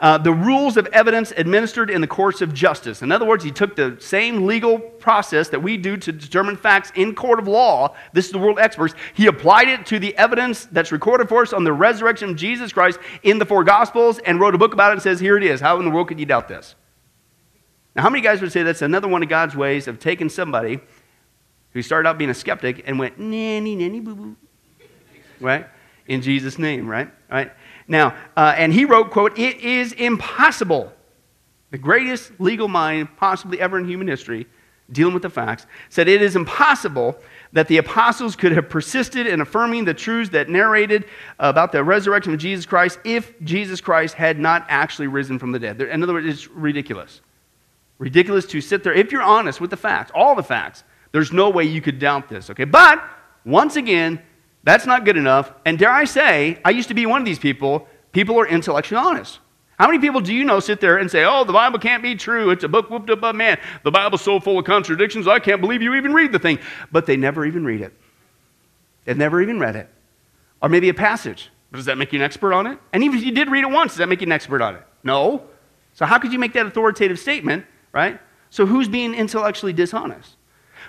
uh, 0.00 0.18
the 0.18 0.32
rules 0.32 0.76
of 0.76 0.86
evidence 0.88 1.32
administered 1.36 1.88
in 1.88 2.00
the 2.00 2.06
courts 2.08 2.42
of 2.42 2.52
justice. 2.52 3.00
In 3.00 3.12
other 3.12 3.24
words, 3.24 3.44
he 3.44 3.52
took 3.52 3.76
the 3.76 3.96
same 4.00 4.44
legal 4.44 4.80
process 4.80 5.48
that 5.50 5.62
we 5.62 5.76
do 5.76 5.96
to 5.98 6.10
determine 6.10 6.56
facts 6.56 6.90
in 6.96 7.14
court 7.14 7.38
of 7.38 7.46
law. 7.46 7.94
This 8.12 8.26
is 8.26 8.32
the 8.32 8.38
world 8.38 8.58
experts. 8.58 8.92
He 9.14 9.28
applied 9.28 9.68
it 9.68 9.86
to 9.86 10.00
the 10.00 10.16
evidence 10.16 10.66
that's 10.66 10.90
recorded 10.90 11.28
for 11.28 11.42
us 11.42 11.52
on 11.52 11.62
the 11.62 11.72
resurrection 11.72 12.30
of 12.30 12.36
Jesus 12.36 12.72
Christ 12.72 12.98
in 13.22 13.38
the 13.38 13.46
four 13.46 13.62
Gospels 13.62 14.18
and 14.18 14.40
wrote 14.40 14.56
a 14.56 14.58
book 14.58 14.72
about 14.72 14.90
it 14.90 14.94
and 14.94 15.02
says, 15.02 15.20
Here 15.20 15.36
it 15.36 15.44
is. 15.44 15.60
How 15.60 15.78
in 15.78 15.84
the 15.84 15.92
world 15.92 16.08
could 16.08 16.18
you 16.18 16.26
doubt 16.26 16.48
this? 16.48 16.74
Now, 17.94 18.02
how 18.02 18.10
many 18.10 18.20
guys 18.20 18.42
would 18.42 18.52
say 18.52 18.64
that's 18.64 18.82
another 18.82 19.08
one 19.08 19.22
of 19.22 19.28
God's 19.28 19.54
ways 19.54 19.86
of 19.86 20.00
taking 20.00 20.28
somebody 20.28 20.80
who 21.76 21.82
started 21.82 22.08
out 22.08 22.16
being 22.16 22.30
a 22.30 22.34
skeptic 22.34 22.84
and 22.86 22.98
went, 22.98 23.18
nanny, 23.18 23.76
nanny, 23.76 24.00
boo 24.00 24.14
boo. 24.14 24.36
Right? 25.40 25.66
In 26.08 26.22
Jesus' 26.22 26.58
name, 26.58 26.88
right? 26.88 27.10
Right? 27.30 27.52
Now, 27.86 28.16
uh, 28.34 28.54
and 28.56 28.72
he 28.72 28.86
wrote, 28.86 29.10
quote, 29.10 29.38
it 29.38 29.60
is 29.60 29.92
impossible. 29.92 30.90
The 31.72 31.78
greatest 31.78 32.32
legal 32.40 32.66
mind 32.66 33.14
possibly 33.18 33.60
ever 33.60 33.78
in 33.78 33.86
human 33.86 34.08
history, 34.08 34.46
dealing 34.90 35.12
with 35.12 35.22
the 35.22 35.28
facts, 35.28 35.66
said 35.90 36.08
it 36.08 36.22
is 36.22 36.34
impossible 36.34 37.14
that 37.52 37.68
the 37.68 37.76
apostles 37.76 38.36
could 38.36 38.52
have 38.52 38.70
persisted 38.70 39.26
in 39.26 39.42
affirming 39.42 39.84
the 39.84 39.92
truths 39.92 40.30
that 40.30 40.48
narrated 40.48 41.04
about 41.38 41.72
the 41.72 41.84
resurrection 41.84 42.32
of 42.32 42.40
Jesus 42.40 42.64
Christ 42.64 42.98
if 43.04 43.38
Jesus 43.42 43.82
Christ 43.82 44.14
had 44.14 44.38
not 44.38 44.64
actually 44.70 45.08
risen 45.08 45.38
from 45.38 45.52
the 45.52 45.58
dead. 45.58 45.82
In 45.82 46.02
other 46.02 46.14
words, 46.14 46.26
it's 46.26 46.48
ridiculous. 46.48 47.20
Ridiculous 47.98 48.46
to 48.46 48.62
sit 48.62 48.82
there, 48.82 48.94
if 48.94 49.12
you're 49.12 49.20
honest 49.20 49.60
with 49.60 49.68
the 49.68 49.76
facts, 49.76 50.10
all 50.14 50.34
the 50.34 50.42
facts, 50.42 50.82
there's 51.16 51.32
no 51.32 51.48
way 51.48 51.64
you 51.64 51.80
could 51.80 51.98
doubt 51.98 52.28
this, 52.28 52.50
okay? 52.50 52.64
But 52.64 53.02
once 53.46 53.76
again, 53.76 54.20
that's 54.64 54.84
not 54.84 55.06
good 55.06 55.16
enough. 55.16 55.50
And 55.64 55.78
dare 55.78 55.90
I 55.90 56.04
say, 56.04 56.60
I 56.62 56.68
used 56.68 56.88
to 56.88 56.94
be 56.94 57.06
one 57.06 57.22
of 57.22 57.24
these 57.24 57.38
people. 57.38 57.88
People 58.12 58.38
are 58.38 58.46
intellectually 58.46 59.00
honest. 59.00 59.38
How 59.78 59.86
many 59.86 59.98
people 59.98 60.20
do 60.20 60.34
you 60.34 60.44
know 60.44 60.60
sit 60.60 60.78
there 60.78 60.98
and 60.98 61.10
say, 61.10 61.24
oh, 61.24 61.44
the 61.44 61.54
Bible 61.54 61.78
can't 61.78 62.02
be 62.02 62.16
true? 62.16 62.50
It's 62.50 62.64
a 62.64 62.68
book 62.68 62.90
whooped 62.90 63.08
up 63.08 63.22
by 63.22 63.32
man. 63.32 63.58
The 63.82 63.90
Bible's 63.90 64.20
so 64.20 64.40
full 64.40 64.58
of 64.58 64.66
contradictions, 64.66 65.26
I 65.26 65.38
can't 65.38 65.62
believe 65.62 65.80
you 65.80 65.94
even 65.94 66.12
read 66.12 66.32
the 66.32 66.38
thing. 66.38 66.58
But 66.92 67.06
they 67.06 67.16
never 67.16 67.46
even 67.46 67.64
read 67.64 67.80
it. 67.80 67.94
They've 69.06 69.16
never 69.16 69.40
even 69.40 69.58
read 69.58 69.74
it. 69.74 69.88
Or 70.60 70.68
maybe 70.68 70.90
a 70.90 70.94
passage. 70.94 71.50
Does 71.72 71.86
that 71.86 71.96
make 71.96 72.12
you 72.12 72.18
an 72.18 72.24
expert 72.26 72.52
on 72.52 72.66
it? 72.66 72.78
And 72.92 73.02
even 73.02 73.16
if 73.16 73.24
you 73.24 73.32
did 73.32 73.50
read 73.50 73.64
it 73.64 73.70
once, 73.70 73.92
does 73.92 73.98
that 73.98 74.10
make 74.10 74.20
you 74.20 74.26
an 74.26 74.32
expert 74.32 74.60
on 74.60 74.74
it? 74.74 74.82
No. 75.02 75.44
So 75.94 76.04
how 76.04 76.18
could 76.18 76.34
you 76.34 76.38
make 76.38 76.52
that 76.52 76.66
authoritative 76.66 77.18
statement, 77.18 77.64
right? 77.94 78.20
So 78.50 78.66
who's 78.66 78.86
being 78.86 79.14
intellectually 79.14 79.72
dishonest? 79.72 80.35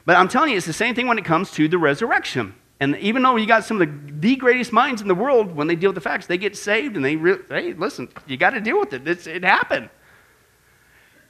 But 0.08 0.16
I'm 0.16 0.30
telling 0.30 0.52
you, 0.52 0.58
it's 0.58 0.66
the 0.66 0.72
same 0.72 0.96
thing 0.96 1.06
when 1.06 1.18
it 1.18 1.26
comes 1.26 1.52
to 1.52 1.68
the 1.68 1.78
resurrection. 1.78 2.56
And 2.80 2.96
even 3.00 3.24
though 3.24 3.36
you 3.36 3.46
got 3.46 3.66
some 3.66 3.82
of 3.82 3.90
the, 3.90 4.14
the 4.14 4.36
greatest 4.38 4.72
minds 4.72 5.02
in 5.02 5.10
the 5.10 5.16
world, 5.16 5.54
when 5.54 5.68
they 5.68 5.76
deal 5.76 5.90
with 5.90 5.96
the 5.96 6.02
facts, 6.02 6.28
they 6.28 6.38
get 6.38 6.56
saved 6.56 6.96
and 6.96 7.04
they, 7.04 7.18
re- 7.18 7.40
hey, 7.50 7.74
listen, 7.74 8.08
you 8.26 8.38
got 8.38 8.52
to 8.52 8.62
deal 8.62 8.80
with 8.80 8.94
it. 8.94 9.06
It's, 9.06 9.28
it 9.28 9.44
happened. 9.44 9.90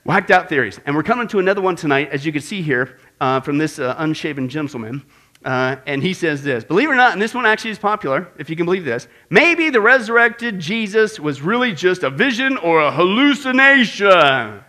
Whacked 0.03 0.29
out 0.29 0.47
theories. 0.47 0.79
And 0.85 0.95
we're 0.95 1.01
coming 1.01 1.27
to 1.29 1.39
another 1.39 1.59
one 1.59 1.75
tonight, 1.75 2.09
as 2.11 2.23
you 2.23 2.31
can 2.31 2.43
see 2.43 2.61
here 2.61 2.99
uh, 3.19 3.39
from 3.39 3.57
this 3.57 3.79
uh, 3.79 3.95
unshaven 3.97 4.47
gentleman. 4.47 5.03
Uh, 5.43 5.77
and 5.87 6.03
he 6.03 6.13
says 6.13 6.43
this 6.43 6.63
Believe 6.63 6.89
it 6.89 6.91
or 6.91 6.95
not, 6.95 7.13
and 7.13 7.21
this 7.21 7.33
one 7.33 7.47
actually 7.47 7.71
is 7.71 7.79
popular, 7.79 8.27
if 8.37 8.47
you 8.47 8.55
can 8.55 8.65
believe 8.67 8.85
this, 8.85 9.07
maybe 9.31 9.71
the 9.71 9.81
resurrected 9.81 10.59
Jesus 10.59 11.19
was 11.19 11.41
really 11.41 11.73
just 11.73 12.03
a 12.03 12.11
vision 12.11 12.57
or 12.57 12.81
a 12.81 12.91
hallucination. 12.91 14.63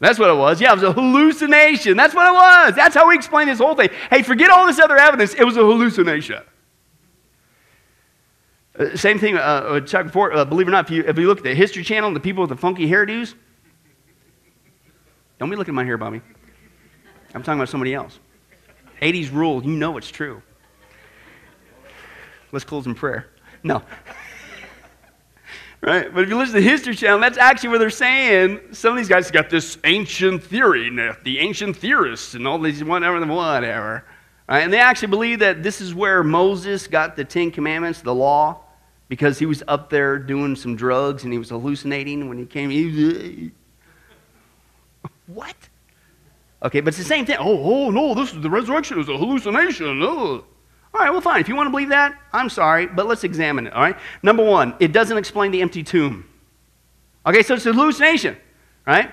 That's 0.00 0.18
what 0.18 0.28
it 0.28 0.36
was. 0.36 0.60
Yeah, 0.60 0.72
it 0.72 0.74
was 0.74 0.82
a 0.82 0.92
hallucination. 0.92 1.96
That's 1.96 2.14
what 2.14 2.26
it 2.26 2.34
was. 2.34 2.74
That's 2.74 2.94
how 2.94 3.08
we 3.08 3.14
explain 3.14 3.46
this 3.46 3.58
whole 3.58 3.74
thing. 3.74 3.90
Hey, 4.10 4.22
forget 4.22 4.50
all 4.50 4.66
this 4.66 4.78
other 4.78 4.96
evidence. 4.96 5.34
It 5.34 5.44
was 5.44 5.56
a 5.56 5.60
hallucination. 5.60 6.42
Uh, 8.78 8.96
same 8.96 9.18
thing, 9.18 9.36
uh, 9.36 9.40
uh, 9.40 9.80
talked 9.80 10.06
before, 10.06 10.32
uh, 10.32 10.44
believe 10.44 10.66
it 10.66 10.70
or 10.70 10.72
not, 10.72 10.86
if 10.86 10.90
you, 10.90 11.04
if 11.06 11.16
you 11.16 11.28
look 11.28 11.38
at 11.38 11.44
the 11.44 11.54
History 11.54 11.84
Channel 11.84 12.08
and 12.08 12.16
the 12.16 12.20
people 12.20 12.40
with 12.40 12.50
the 12.50 12.56
funky 12.56 12.88
hairdos, 12.88 13.34
don't 15.38 15.48
be 15.48 15.56
looking 15.56 15.72
at 15.72 15.76
my 15.76 15.84
hair, 15.84 15.96
Bobby. 15.96 16.20
I'm 17.34 17.42
talking 17.42 17.58
about 17.60 17.68
somebody 17.68 17.94
else. 17.94 18.18
80s 19.00 19.32
rule, 19.32 19.64
you 19.64 19.72
know 19.72 19.96
it's 19.96 20.10
true. 20.10 20.42
Let's 22.50 22.64
close 22.64 22.86
in 22.86 22.94
prayer. 22.94 23.28
No 23.62 23.82
right? 25.84 26.12
But 26.12 26.24
if 26.24 26.28
you 26.28 26.36
listen 26.36 26.54
to 26.54 26.60
the 26.60 26.68
History 26.68 26.94
Channel, 26.94 27.20
that's 27.20 27.38
actually 27.38 27.70
where 27.70 27.78
they're 27.78 27.90
saying 27.90 28.60
some 28.72 28.92
of 28.92 28.96
these 28.96 29.08
guys 29.08 29.30
got 29.30 29.50
this 29.50 29.78
ancient 29.84 30.42
theory, 30.42 30.90
the 31.22 31.38
ancient 31.38 31.76
theorists, 31.76 32.34
and 32.34 32.46
all 32.46 32.58
these 32.58 32.82
whatever, 32.82 33.24
whatever. 33.26 34.04
Right? 34.48 34.60
And 34.60 34.72
they 34.72 34.78
actually 34.80 35.08
believe 35.08 35.38
that 35.40 35.62
this 35.62 35.80
is 35.80 35.94
where 35.94 36.22
Moses 36.22 36.86
got 36.86 37.16
the 37.16 37.24
Ten 37.24 37.50
Commandments, 37.50 38.02
the 38.02 38.14
law, 38.14 38.60
because 39.08 39.38
he 39.38 39.46
was 39.46 39.62
up 39.68 39.90
there 39.90 40.18
doing 40.18 40.56
some 40.56 40.76
drugs 40.76 41.24
and 41.24 41.32
he 41.32 41.38
was 41.38 41.50
hallucinating 41.50 42.28
when 42.28 42.38
he 42.38 42.46
came. 42.46 42.70
He 42.70 43.52
what? 45.26 45.56
Okay, 46.62 46.80
but 46.80 46.88
it's 46.88 46.98
the 46.98 47.04
same 47.04 47.26
thing. 47.26 47.36
Oh, 47.38 47.86
oh 47.86 47.90
no, 47.90 48.14
this 48.14 48.32
is 48.32 48.40
the 48.40 48.50
resurrection 48.50 48.98
is 48.98 49.08
a 49.08 49.16
hallucination. 49.16 50.02
Oh. 50.02 50.44
All 50.94 51.00
right, 51.00 51.10
well, 51.10 51.20
fine. 51.20 51.40
If 51.40 51.48
you 51.48 51.56
want 51.56 51.66
to 51.66 51.70
believe 51.72 51.88
that, 51.88 52.16
I'm 52.32 52.48
sorry, 52.48 52.86
but 52.86 53.06
let's 53.06 53.24
examine 53.24 53.66
it, 53.66 53.72
all 53.72 53.82
right? 53.82 53.96
Number 54.22 54.44
one, 54.44 54.76
it 54.78 54.92
doesn't 54.92 55.18
explain 55.18 55.50
the 55.50 55.60
empty 55.60 55.82
tomb. 55.82 56.24
Okay, 57.26 57.42
so 57.42 57.54
it's 57.54 57.66
a 57.66 57.72
hallucination, 57.72 58.36
right? 58.86 59.10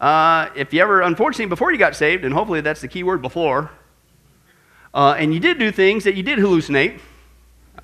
Uh, 0.00 0.48
if 0.56 0.74
you 0.74 0.82
ever, 0.82 1.02
unfortunately, 1.02 1.46
before 1.46 1.70
you 1.70 1.78
got 1.78 1.94
saved, 1.94 2.24
and 2.24 2.34
hopefully 2.34 2.60
that's 2.60 2.80
the 2.80 2.88
key 2.88 3.04
word 3.04 3.22
before, 3.22 3.70
uh, 4.94 5.14
and 5.16 5.32
you 5.32 5.38
did 5.38 5.60
do 5.60 5.70
things 5.70 6.02
that 6.02 6.16
you 6.16 6.24
did 6.24 6.40
hallucinate, 6.40 6.98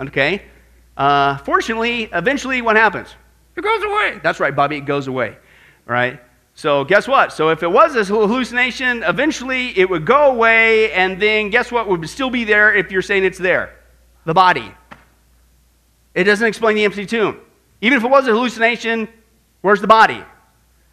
okay? 0.01 0.43
Uh, 0.97 1.37
fortunately, 1.39 2.09
eventually, 2.13 2.61
what 2.61 2.75
happens? 2.75 3.15
It 3.55 3.63
goes 3.63 3.85
away. 3.85 4.19
That's 4.21 4.41
right, 4.41 4.55
Bobby, 4.55 4.79
it 4.79 4.85
goes 4.85 5.07
away, 5.07 5.37
right? 5.87 6.21
So, 6.63 6.85
guess 6.85 7.09
what? 7.09 7.33
So, 7.33 7.49
if 7.49 7.65
it 7.65 7.73
was 7.73 7.97
a 7.97 8.05
hallucination, 8.05 9.03
eventually 9.03 9.77
it 9.77 9.91
would 9.91 10.05
go 10.05 10.31
away, 10.31 10.93
and 10.93 11.21
then 11.21 11.51
guess 11.51 11.73
what 11.73 11.89
would 11.89 12.09
still 12.09 12.31
be 12.31 12.45
there 12.45 12.73
if 12.73 12.93
you're 12.93 13.03
saying 13.03 13.25
it's 13.25 13.37
there? 13.37 13.77
The 14.27 14.33
body. 14.33 14.73
It 16.15 16.23
doesn't 16.23 16.47
explain 16.47 16.77
the 16.77 16.85
empty 16.85 17.05
tomb. 17.05 17.41
Even 17.81 17.99
if 17.99 18.05
it 18.05 18.09
was 18.09 18.29
a 18.29 18.31
hallucination, 18.31 19.09
where's 19.63 19.81
the 19.81 19.89
body? 19.89 20.23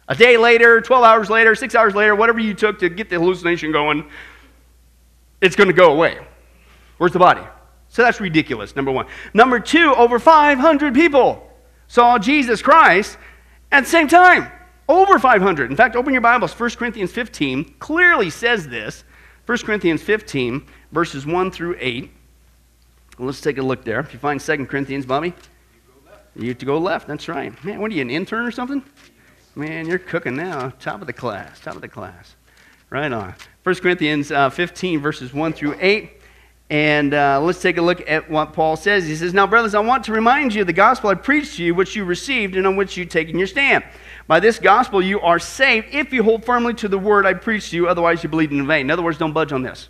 A 0.08 0.16
day 0.16 0.36
later, 0.36 0.80
12 0.80 1.04
hours 1.04 1.30
later, 1.30 1.54
six 1.54 1.76
hours 1.76 1.94
later, 1.94 2.16
whatever 2.16 2.40
you 2.40 2.52
took 2.52 2.80
to 2.80 2.88
get 2.88 3.08
the 3.08 3.20
hallucination 3.20 3.70
going, 3.70 4.10
it's 5.40 5.54
going 5.54 5.68
to 5.68 5.72
go 5.72 5.92
away. 5.92 6.18
Where's 6.98 7.12
the 7.12 7.20
body? 7.20 7.46
So 7.90 8.02
that's 8.02 8.20
ridiculous, 8.20 8.74
number 8.74 8.90
one. 8.90 9.06
Number 9.34 9.60
two, 9.60 9.94
over 9.94 10.18
500 10.18 10.94
people 10.94 11.48
saw 11.86 12.18
Jesus 12.18 12.60
Christ 12.60 13.16
at 13.70 13.84
the 13.84 13.88
same 13.88 14.08
time. 14.08 14.50
Over 14.90 15.20
500. 15.20 15.70
In 15.70 15.76
fact, 15.76 15.94
open 15.94 16.12
your 16.12 16.20
Bibles. 16.20 16.52
1 16.58 16.70
Corinthians 16.70 17.12
15 17.12 17.76
clearly 17.78 18.28
says 18.28 18.66
this. 18.66 19.04
1 19.46 19.58
Corinthians 19.58 20.02
15, 20.02 20.66
verses 20.90 21.24
1 21.24 21.52
through 21.52 21.76
8. 21.78 22.10
let's 23.20 23.40
take 23.40 23.58
a 23.58 23.62
look 23.62 23.84
there. 23.84 24.00
If 24.00 24.12
you 24.12 24.18
find 24.18 24.40
2 24.40 24.66
Corinthians, 24.66 25.06
Bobby, 25.06 25.32
you 26.34 26.48
have 26.48 26.58
to 26.58 26.66
go 26.66 26.76
left. 26.76 27.06
That's 27.06 27.28
right. 27.28 27.52
Man, 27.64 27.80
what 27.80 27.92
are 27.92 27.94
you, 27.94 28.02
an 28.02 28.10
intern 28.10 28.44
or 28.44 28.50
something? 28.50 28.82
Man, 29.54 29.86
you're 29.86 30.00
cooking 30.00 30.34
now. 30.34 30.70
Top 30.80 31.00
of 31.00 31.06
the 31.06 31.12
class. 31.12 31.60
Top 31.60 31.76
of 31.76 31.82
the 31.82 31.88
class. 31.88 32.34
Right 32.90 33.12
on. 33.12 33.36
1 33.62 33.74
Corinthians 33.76 34.32
uh, 34.32 34.50
15, 34.50 34.98
verses 34.98 35.32
1 35.32 35.52
through 35.52 35.76
8. 35.80 36.10
And 36.68 37.14
uh, 37.14 37.40
let's 37.40 37.62
take 37.62 37.76
a 37.78 37.82
look 37.82 38.08
at 38.10 38.28
what 38.28 38.52
Paul 38.52 38.74
says. 38.74 39.06
He 39.06 39.14
says, 39.14 39.34
Now, 39.34 39.46
brothers, 39.46 39.74
I 39.74 39.80
want 39.80 40.02
to 40.04 40.12
remind 40.12 40.52
you 40.52 40.62
of 40.62 40.66
the 40.66 40.72
gospel 40.72 41.10
I 41.10 41.14
preached 41.14 41.56
to 41.56 41.64
you, 41.64 41.76
which 41.76 41.94
you 41.94 42.04
received 42.04 42.56
and 42.56 42.66
on 42.66 42.74
which 42.74 42.96
you've 42.96 43.08
taken 43.08 43.38
your 43.38 43.46
stand. 43.46 43.84
By 44.30 44.38
this 44.38 44.60
gospel 44.60 45.02
you 45.02 45.18
are 45.22 45.40
saved 45.40 45.88
if 45.90 46.12
you 46.12 46.22
hold 46.22 46.44
firmly 46.44 46.72
to 46.74 46.86
the 46.86 46.96
word 46.96 47.26
I 47.26 47.34
preached 47.34 47.72
to 47.72 47.76
you, 47.76 47.88
otherwise 47.88 48.22
you 48.22 48.28
believed 48.28 48.52
in 48.52 48.64
vain. 48.64 48.82
In 48.82 48.90
other 48.92 49.02
words, 49.02 49.18
don't 49.18 49.32
budge 49.32 49.50
on 49.50 49.62
this. 49.62 49.88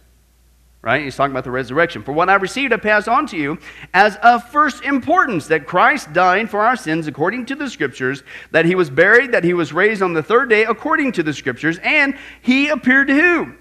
Right? 0.81 1.05
He's 1.05 1.15
talking 1.15 1.33
about 1.33 1.45
the 1.45 1.51
resurrection. 1.51 2.03
For 2.03 2.13
what 2.13 2.31
I 2.31 2.37
received, 2.37 2.73
I 2.73 2.79
pass 2.79 3.07
on 3.07 3.27
to 3.27 3.37
you 3.37 3.59
as 3.93 4.17
of 4.23 4.43
first 4.49 4.83
importance 4.83 5.47
that 5.49 5.67
Christ 5.67 6.15
died 6.15 6.49
for 6.49 6.61
our 6.61 6.75
sins 6.75 7.07
according 7.07 7.45
to 7.45 7.55
the 7.55 7.69
Scriptures, 7.69 8.23
that 8.51 8.65
he 8.65 8.75
was 8.75 8.89
buried, 8.89 9.31
that 9.33 9.45
he 9.45 9.53
was 9.53 9.75
raised 9.75 10.01
on 10.01 10.15
the 10.15 10.23
third 10.23 10.49
day 10.49 10.65
according 10.65 11.13
to 11.13 11.23
the 11.23 11.35
Scriptures, 11.35 11.79
and 11.83 12.17
he 12.41 12.69
appeared 12.69 13.09
to 13.09 13.15
who? 13.15 13.53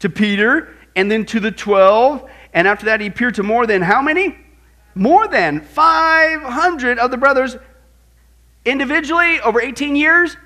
To 0.00 0.10
Peter, 0.10 0.74
and 0.96 1.08
then 1.08 1.24
to 1.26 1.38
the 1.38 1.52
twelve, 1.52 2.28
and 2.52 2.66
after 2.66 2.86
that 2.86 3.00
he 3.00 3.06
appeared 3.06 3.36
to 3.36 3.44
more 3.44 3.68
than 3.68 3.82
how 3.82 4.02
many? 4.02 4.36
More 4.96 5.28
than 5.28 5.60
500 5.60 6.98
of 6.98 7.12
the 7.12 7.18
brothers 7.18 7.56
individually 8.64 9.40
over 9.40 9.60
18 9.60 9.96
years? 9.96 10.36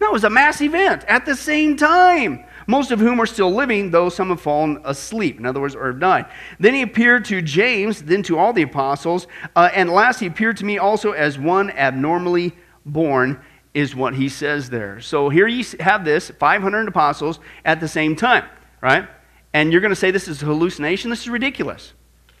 No, 0.00 0.08
it 0.08 0.12
was 0.12 0.24
a 0.24 0.30
mass 0.30 0.60
event 0.60 1.04
at 1.08 1.26
the 1.26 1.34
same 1.34 1.76
time. 1.76 2.44
Most 2.66 2.90
of 2.90 3.00
whom 3.00 3.20
are 3.20 3.26
still 3.26 3.52
living, 3.52 3.90
though 3.90 4.10
some 4.10 4.28
have 4.28 4.40
fallen 4.40 4.80
asleep, 4.84 5.38
in 5.38 5.46
other 5.46 5.60
words, 5.60 5.74
or 5.74 5.86
have 5.86 6.00
died. 6.00 6.26
Then 6.60 6.74
he 6.74 6.82
appeared 6.82 7.24
to 7.26 7.40
James, 7.40 8.02
then 8.02 8.22
to 8.24 8.38
all 8.38 8.52
the 8.52 8.62
apostles, 8.62 9.26
uh, 9.56 9.70
and 9.74 9.88
last 9.88 10.20
he 10.20 10.26
appeared 10.26 10.58
to 10.58 10.64
me 10.64 10.76
also 10.78 11.12
as 11.12 11.38
one 11.38 11.70
abnormally 11.70 12.52
born, 12.84 13.40
is 13.74 13.96
what 13.96 14.14
he 14.14 14.28
says 14.28 14.70
there. 14.70 15.00
So 15.00 15.28
here 15.28 15.46
you 15.46 15.64
have 15.80 16.04
this 16.04 16.30
500 16.30 16.88
apostles 16.88 17.40
at 17.64 17.80
the 17.80 17.88
same 17.88 18.16
time, 18.16 18.44
right? 18.82 19.08
And 19.54 19.72
you're 19.72 19.80
going 19.80 19.90
to 19.90 19.96
say 19.96 20.10
this 20.10 20.28
is 20.28 20.42
a 20.42 20.46
hallucination? 20.46 21.10
This 21.10 21.22
is 21.22 21.28
ridiculous. 21.28 21.94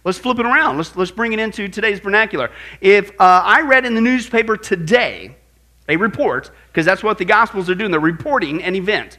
Let's 0.08 0.16
flip 0.16 0.38
it 0.38 0.46
around. 0.46 0.78
Let's, 0.78 0.96
let's 0.96 1.10
bring 1.10 1.34
it 1.34 1.38
into 1.38 1.68
today's 1.68 2.00
vernacular. 2.00 2.50
If 2.80 3.10
uh, 3.20 3.42
I 3.44 3.60
read 3.60 3.84
in 3.84 3.94
the 3.94 4.00
newspaper 4.00 4.56
today 4.56 5.36
a 5.86 5.98
report, 5.98 6.50
because 6.68 6.86
that's 6.86 7.02
what 7.02 7.18
the 7.18 7.26
Gospels 7.26 7.68
are 7.68 7.74
doing, 7.74 7.90
they're 7.90 8.00
reporting 8.00 8.62
an 8.62 8.74
event. 8.74 9.18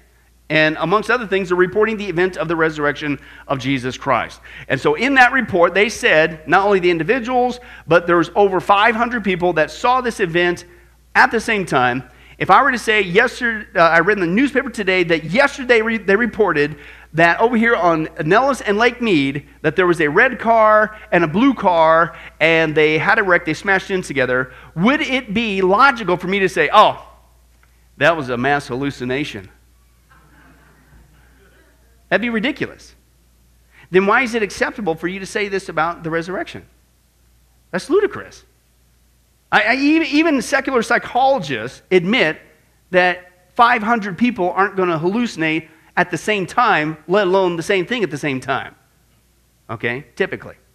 And 0.49 0.77
amongst 0.79 1.11
other 1.11 1.27
things, 1.27 1.49
they're 1.49 1.57
reporting 1.57 1.97
the 1.97 2.07
event 2.07 2.37
of 2.37 2.47
the 2.47 2.55
resurrection 2.55 3.19
of 3.47 3.59
Jesus 3.59 3.99
Christ. 3.99 4.41
And 4.67 4.81
so 4.81 4.95
in 4.95 5.13
that 5.13 5.31
report, 5.31 5.75
they 5.75 5.89
said 5.89 6.47
not 6.47 6.65
only 6.65 6.79
the 6.79 6.89
individuals, 6.89 7.59
but 7.85 8.07
there 8.07 8.17
was 8.17 8.31
over 8.33 8.59
500 8.59 9.23
people 9.23 9.53
that 9.53 9.69
saw 9.69 10.01
this 10.01 10.19
event 10.19 10.65
at 11.13 11.29
the 11.29 11.39
same 11.39 11.67
time. 11.67 12.09
If 12.39 12.49
I 12.49 12.63
were 12.63 12.71
to 12.71 12.79
say 12.79 13.01
yesterday, 13.01 13.67
uh, 13.75 13.89
I 13.89 13.99
read 13.99 14.17
in 14.17 14.21
the 14.21 14.35
newspaper 14.35 14.71
today 14.71 15.03
that 15.03 15.25
yesterday 15.25 15.81
re- 15.81 15.97
they 15.97 16.15
reported 16.15 16.77
that 17.13 17.39
over 17.39 17.57
here 17.57 17.75
on 17.75 18.07
Nellis 18.23 18.61
and 18.61 18.77
Lake 18.77 19.01
Mead, 19.01 19.47
that 19.61 19.75
there 19.75 19.87
was 19.87 19.99
a 19.99 20.07
red 20.07 20.39
car 20.39 20.95
and 21.11 21.23
a 21.23 21.27
blue 21.27 21.53
car, 21.53 22.15
and 22.39 22.75
they 22.75 22.97
had 22.97 23.17
a 23.17 23.23
wreck, 23.23 23.45
they 23.45 23.53
smashed 23.53 23.89
in 23.89 24.01
together, 24.01 24.53
would 24.75 25.01
it 25.01 25.33
be 25.33 25.61
logical 25.61 26.17
for 26.17 26.27
me 26.27 26.39
to 26.39 26.49
say, 26.49 26.69
oh, 26.71 27.05
that 27.97 28.15
was 28.15 28.29
a 28.29 28.37
mass 28.37 28.67
hallucination? 28.67 29.49
That'd 32.09 32.21
be 32.21 32.29
ridiculous. 32.29 32.95
Then 33.91 34.05
why 34.05 34.21
is 34.21 34.35
it 34.35 34.43
acceptable 34.43 34.95
for 34.95 35.07
you 35.07 35.19
to 35.19 35.25
say 35.25 35.47
this 35.47 35.69
about 35.69 36.03
the 36.03 36.09
resurrection? 36.09 36.65
That's 37.71 37.89
ludicrous. 37.89 38.43
I, 39.51 39.61
I, 39.61 39.75
even 39.75 40.41
secular 40.41 40.83
psychologists 40.83 41.81
admit 41.89 42.39
that 42.91 43.31
500 43.55 44.17
people 44.17 44.51
aren't 44.51 44.75
going 44.75 44.89
to 44.89 44.97
hallucinate 44.97 45.69
at 45.99 46.11
the 46.11 46.17
same 46.17 46.45
time, 46.45 46.95
let 47.09 47.27
alone 47.27 47.57
the 47.57 47.63
same 47.63 47.85
thing 47.85 48.03
at 48.03 48.09
the 48.09 48.17
same 48.17 48.39
time. 48.39 48.73
Okay? 49.69 50.05
Typically. 50.15 50.55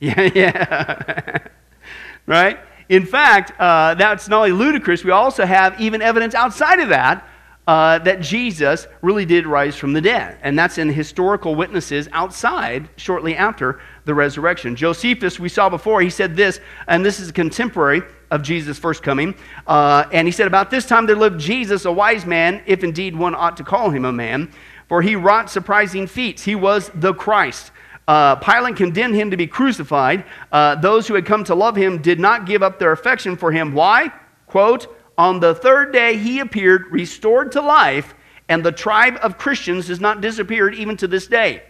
Yeah, 0.00 0.30
yeah. 0.34 1.38
right? 2.26 2.58
In 2.88 3.06
fact, 3.06 3.52
uh, 3.60 3.94
that's 3.94 4.26
not 4.26 4.38
only 4.38 4.50
ludicrous, 4.50 5.04
we 5.04 5.12
also 5.12 5.46
have 5.46 5.80
even 5.80 6.02
evidence 6.02 6.34
outside 6.34 6.80
of 6.80 6.88
that 6.88 7.24
uh, 7.68 8.00
that 8.00 8.20
Jesus 8.20 8.88
really 9.00 9.24
did 9.24 9.46
rise 9.46 9.76
from 9.76 9.92
the 9.92 10.00
dead. 10.00 10.38
And 10.42 10.58
that's 10.58 10.78
in 10.78 10.88
historical 10.88 11.54
witnesses 11.54 12.08
outside 12.10 12.88
shortly 12.96 13.36
after 13.36 13.80
the 14.04 14.14
resurrection. 14.14 14.74
Josephus, 14.74 15.38
we 15.38 15.48
saw 15.48 15.68
before, 15.68 16.00
he 16.00 16.10
said 16.10 16.34
this, 16.34 16.58
and 16.88 17.04
this 17.04 17.20
is 17.20 17.30
contemporary 17.30 18.02
of 18.32 18.42
Jesus' 18.42 18.78
first 18.78 19.02
coming. 19.02 19.34
Uh, 19.66 20.06
and 20.10 20.26
he 20.26 20.32
said, 20.32 20.46
About 20.46 20.70
this 20.70 20.86
time 20.86 21.06
there 21.06 21.14
lived 21.14 21.38
Jesus, 21.38 21.84
a 21.84 21.92
wise 21.92 22.26
man, 22.26 22.62
if 22.66 22.82
indeed 22.82 23.14
one 23.14 23.34
ought 23.34 23.58
to 23.58 23.62
call 23.62 23.90
him 23.90 24.04
a 24.04 24.12
man, 24.12 24.50
for 24.88 25.02
he 25.02 25.14
wrought 25.14 25.50
surprising 25.50 26.06
feats. 26.06 26.42
He 26.42 26.54
was 26.54 26.90
the 26.94 27.14
Christ. 27.14 27.70
Uh, 28.08 28.36
Pilate 28.36 28.74
condemned 28.74 29.14
him 29.14 29.30
to 29.30 29.36
be 29.36 29.46
crucified. 29.46 30.24
Uh, 30.50 30.74
those 30.74 31.06
who 31.06 31.14
had 31.14 31.26
come 31.26 31.44
to 31.44 31.54
love 31.54 31.76
him 31.76 32.02
did 32.02 32.18
not 32.18 32.46
give 32.46 32.62
up 32.62 32.78
their 32.78 32.92
affection 32.92 33.36
for 33.36 33.52
him. 33.52 33.74
Why? 33.74 34.10
Quote, 34.46 34.88
on 35.16 35.38
the 35.38 35.54
third 35.54 35.92
day 35.92 36.16
he 36.16 36.40
appeared, 36.40 36.90
restored 36.90 37.52
to 37.52 37.60
life, 37.60 38.14
and 38.48 38.64
the 38.64 38.72
tribe 38.72 39.18
of 39.22 39.38
Christians 39.38 39.88
has 39.88 40.00
not 40.00 40.20
disappeared 40.20 40.74
even 40.74 40.96
to 40.96 41.06
this 41.06 41.26
day. 41.26 41.62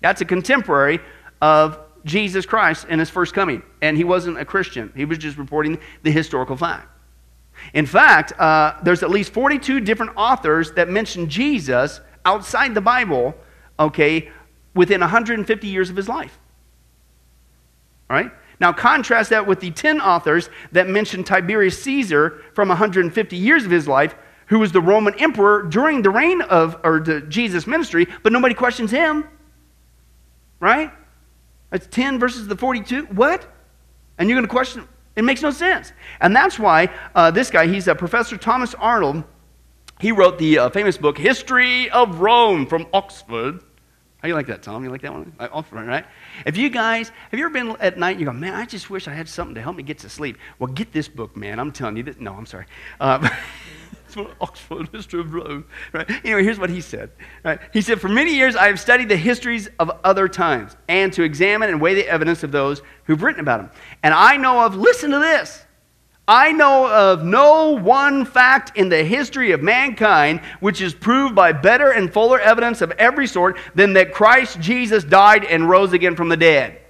That's 0.00 0.20
a 0.20 0.24
contemporary 0.24 1.00
of 1.40 1.78
Jesus 2.06 2.46
Christ 2.46 2.86
in 2.88 2.98
his 2.98 3.10
first 3.10 3.34
coming. 3.34 3.62
And 3.82 3.96
he 3.96 4.04
wasn't 4.04 4.38
a 4.38 4.44
Christian, 4.44 4.90
he 4.96 5.04
was 5.04 5.18
just 5.18 5.36
reporting 5.36 5.78
the 6.02 6.10
historical 6.10 6.56
fact. 6.56 6.88
In 7.74 7.86
fact, 7.86 8.38
uh, 8.38 8.78
there's 8.82 9.02
at 9.02 9.10
least 9.10 9.32
42 9.32 9.80
different 9.80 10.12
authors 10.16 10.72
that 10.72 10.88
mention 10.88 11.28
Jesus 11.28 12.00
outside 12.24 12.74
the 12.74 12.80
Bible, 12.80 13.34
okay, 13.78 14.30
within 14.74 15.00
150 15.00 15.66
years 15.66 15.90
of 15.90 15.96
his 15.96 16.08
life. 16.08 16.38
All 18.08 18.16
right? 18.16 18.30
Now, 18.60 18.72
contrast 18.72 19.30
that 19.30 19.46
with 19.46 19.60
the 19.60 19.70
10 19.70 20.00
authors 20.00 20.48
that 20.72 20.88
mention 20.88 21.24
Tiberius 21.24 21.82
Caesar 21.82 22.42
from 22.54 22.68
150 22.68 23.36
years 23.36 23.64
of 23.64 23.70
his 23.70 23.88
life, 23.88 24.14
who 24.46 24.58
was 24.58 24.72
the 24.72 24.80
Roman 24.80 25.14
emperor 25.18 25.62
during 25.62 26.02
the 26.02 26.10
reign 26.10 26.40
of, 26.42 26.78
or 26.84 27.00
the 27.00 27.20
Jesus 27.22 27.66
ministry, 27.66 28.06
but 28.22 28.32
nobody 28.32 28.54
questions 28.54 28.90
him. 28.90 29.28
Right? 30.60 30.90
It's 31.72 31.86
10 31.88 32.18
versus 32.18 32.46
the 32.46 32.56
42. 32.56 33.06
What? 33.06 33.46
And 34.18 34.28
you're 34.28 34.36
going 34.36 34.46
to 34.46 34.52
question? 34.52 34.86
It 35.16 35.24
makes 35.24 35.42
no 35.42 35.50
sense. 35.50 35.92
And 36.20 36.36
that's 36.36 36.58
why 36.58 36.90
uh, 37.14 37.30
this 37.30 37.50
guy, 37.50 37.66
he's 37.66 37.88
a 37.88 37.94
Professor 37.94 38.36
Thomas 38.36 38.74
Arnold. 38.74 39.24
He 39.98 40.12
wrote 40.12 40.38
the 40.38 40.58
uh, 40.58 40.70
famous 40.70 40.98
book, 40.98 41.16
History 41.16 41.90
of 41.90 42.20
Rome 42.20 42.66
from 42.66 42.86
Oxford. 42.92 43.62
How 44.18 44.28
you 44.28 44.34
like 44.34 44.46
that, 44.48 44.62
Tom? 44.62 44.84
You 44.84 44.90
like 44.90 45.02
that 45.02 45.12
one? 45.12 45.32
Like 45.38 45.50
Oxford, 45.52 45.86
right? 45.86 46.04
If 46.44 46.56
you 46.56 46.68
guys, 46.68 47.10
have 47.30 47.38
you 47.38 47.46
ever 47.46 47.52
been 47.52 47.76
at 47.80 47.98
night 47.98 48.12
and 48.12 48.20
you 48.20 48.26
go, 48.26 48.32
man, 48.32 48.54
I 48.54 48.66
just 48.66 48.90
wish 48.90 49.08
I 49.08 49.14
had 49.14 49.28
something 49.28 49.54
to 49.54 49.62
help 49.62 49.76
me 49.76 49.82
get 49.82 49.98
to 50.00 50.08
sleep? 50.08 50.36
Well, 50.58 50.72
get 50.72 50.92
this 50.92 51.08
book, 51.08 51.36
man. 51.36 51.58
I'm 51.58 51.72
telling 51.72 51.96
you 51.96 52.02
that. 52.04 52.20
No, 52.20 52.34
I'm 52.34 52.46
sorry. 52.46 52.66
Uh, 53.00 53.28
Oxford, 54.16 54.36
Oxford 54.40 54.88
history 54.92 55.20
of 55.20 55.32
Rome. 55.32 55.64
Right? 55.92 56.08
Anyway, 56.24 56.42
here's 56.44 56.58
what 56.58 56.70
he 56.70 56.80
said. 56.80 57.10
Right? 57.44 57.58
He 57.72 57.80
said, 57.80 58.00
For 58.00 58.08
many 58.08 58.34
years 58.34 58.56
I 58.56 58.66
have 58.66 58.80
studied 58.80 59.08
the 59.08 59.16
histories 59.16 59.68
of 59.78 59.90
other 60.04 60.28
times 60.28 60.76
and 60.88 61.12
to 61.14 61.22
examine 61.22 61.68
and 61.68 61.80
weigh 61.80 61.94
the 61.94 62.08
evidence 62.08 62.42
of 62.42 62.52
those 62.52 62.82
who've 63.04 63.22
written 63.22 63.40
about 63.40 63.60
them. 63.60 63.70
And 64.02 64.14
I 64.14 64.36
know 64.36 64.64
of, 64.64 64.76
listen 64.76 65.10
to 65.10 65.18
this, 65.18 65.64
I 66.28 66.50
know 66.50 66.90
of 66.90 67.22
no 67.22 67.70
one 67.70 68.24
fact 68.24 68.76
in 68.76 68.88
the 68.88 69.04
history 69.04 69.52
of 69.52 69.62
mankind 69.62 70.40
which 70.58 70.80
is 70.80 70.92
proved 70.92 71.36
by 71.36 71.52
better 71.52 71.92
and 71.92 72.12
fuller 72.12 72.40
evidence 72.40 72.80
of 72.80 72.90
every 72.92 73.28
sort 73.28 73.58
than 73.76 73.92
that 73.92 74.12
Christ 74.12 74.60
Jesus 74.60 75.04
died 75.04 75.44
and 75.44 75.68
rose 75.68 75.92
again 75.92 76.16
from 76.16 76.28
the 76.28 76.36
dead. 76.36 76.80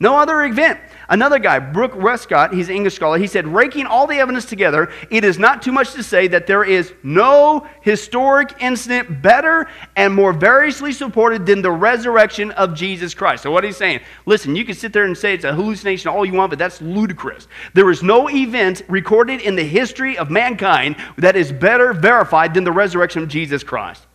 No 0.00 0.16
other 0.16 0.42
event. 0.42 0.80
Another 1.12 1.38
guy, 1.38 1.58
Brooke 1.58 1.94
Westcott, 1.94 2.54
he's 2.54 2.70
an 2.70 2.74
English 2.74 2.94
scholar, 2.94 3.18
he 3.18 3.26
said, 3.26 3.46
raking 3.46 3.84
all 3.84 4.06
the 4.06 4.16
evidence 4.16 4.46
together, 4.46 4.90
it 5.10 5.24
is 5.24 5.38
not 5.38 5.60
too 5.60 5.70
much 5.70 5.92
to 5.92 6.02
say 6.02 6.26
that 6.28 6.46
there 6.46 6.64
is 6.64 6.94
no 7.02 7.66
historic 7.82 8.54
incident 8.62 9.20
better 9.20 9.68
and 9.94 10.14
more 10.14 10.32
variously 10.32 10.90
supported 10.90 11.44
than 11.44 11.60
the 11.60 11.70
resurrection 11.70 12.50
of 12.52 12.72
Jesus 12.74 13.12
Christ. 13.12 13.42
So, 13.42 13.50
what 13.50 13.62
he's 13.62 13.76
saying, 13.76 14.00
listen, 14.24 14.56
you 14.56 14.64
can 14.64 14.74
sit 14.74 14.94
there 14.94 15.04
and 15.04 15.16
say 15.16 15.34
it's 15.34 15.44
a 15.44 15.52
hallucination 15.52 16.08
all 16.08 16.24
you 16.24 16.32
want, 16.32 16.48
but 16.48 16.58
that's 16.58 16.80
ludicrous. 16.80 17.46
There 17.74 17.90
is 17.90 18.02
no 18.02 18.30
event 18.30 18.80
recorded 18.88 19.42
in 19.42 19.54
the 19.54 19.64
history 19.64 20.16
of 20.16 20.30
mankind 20.30 20.96
that 21.18 21.36
is 21.36 21.52
better 21.52 21.92
verified 21.92 22.54
than 22.54 22.64
the 22.64 22.72
resurrection 22.72 23.22
of 23.22 23.28
Jesus 23.28 23.62
Christ. 23.62 24.06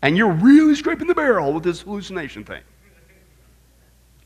And 0.00 0.16
you're 0.16 0.32
really 0.32 0.74
scraping 0.74 1.06
the 1.06 1.14
barrel 1.14 1.52
with 1.52 1.64
this 1.64 1.82
hallucination 1.82 2.44
thing 2.44 2.62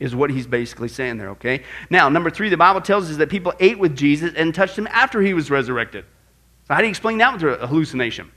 is 0.01 0.15
what 0.15 0.31
he's 0.31 0.47
basically 0.47 0.87
saying 0.87 1.17
there, 1.17 1.29
okay? 1.29 1.63
Now, 1.91 2.09
number 2.09 2.31
three, 2.31 2.49
the 2.49 2.57
Bible 2.57 2.81
tells 2.81 3.09
us 3.09 3.17
that 3.17 3.29
people 3.29 3.53
ate 3.59 3.77
with 3.77 3.95
Jesus 3.95 4.33
and 4.35 4.53
touched 4.53 4.77
him 4.77 4.87
after 4.87 5.21
he 5.21 5.33
was 5.35 5.51
resurrected. 5.51 6.05
So, 6.67 6.73
how 6.73 6.79
do 6.79 6.87
you 6.87 6.89
explain 6.89 7.19
that 7.19 7.33
with 7.33 7.43
a 7.61 7.67
hallucination, 7.67 8.31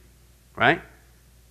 right? 0.55 0.83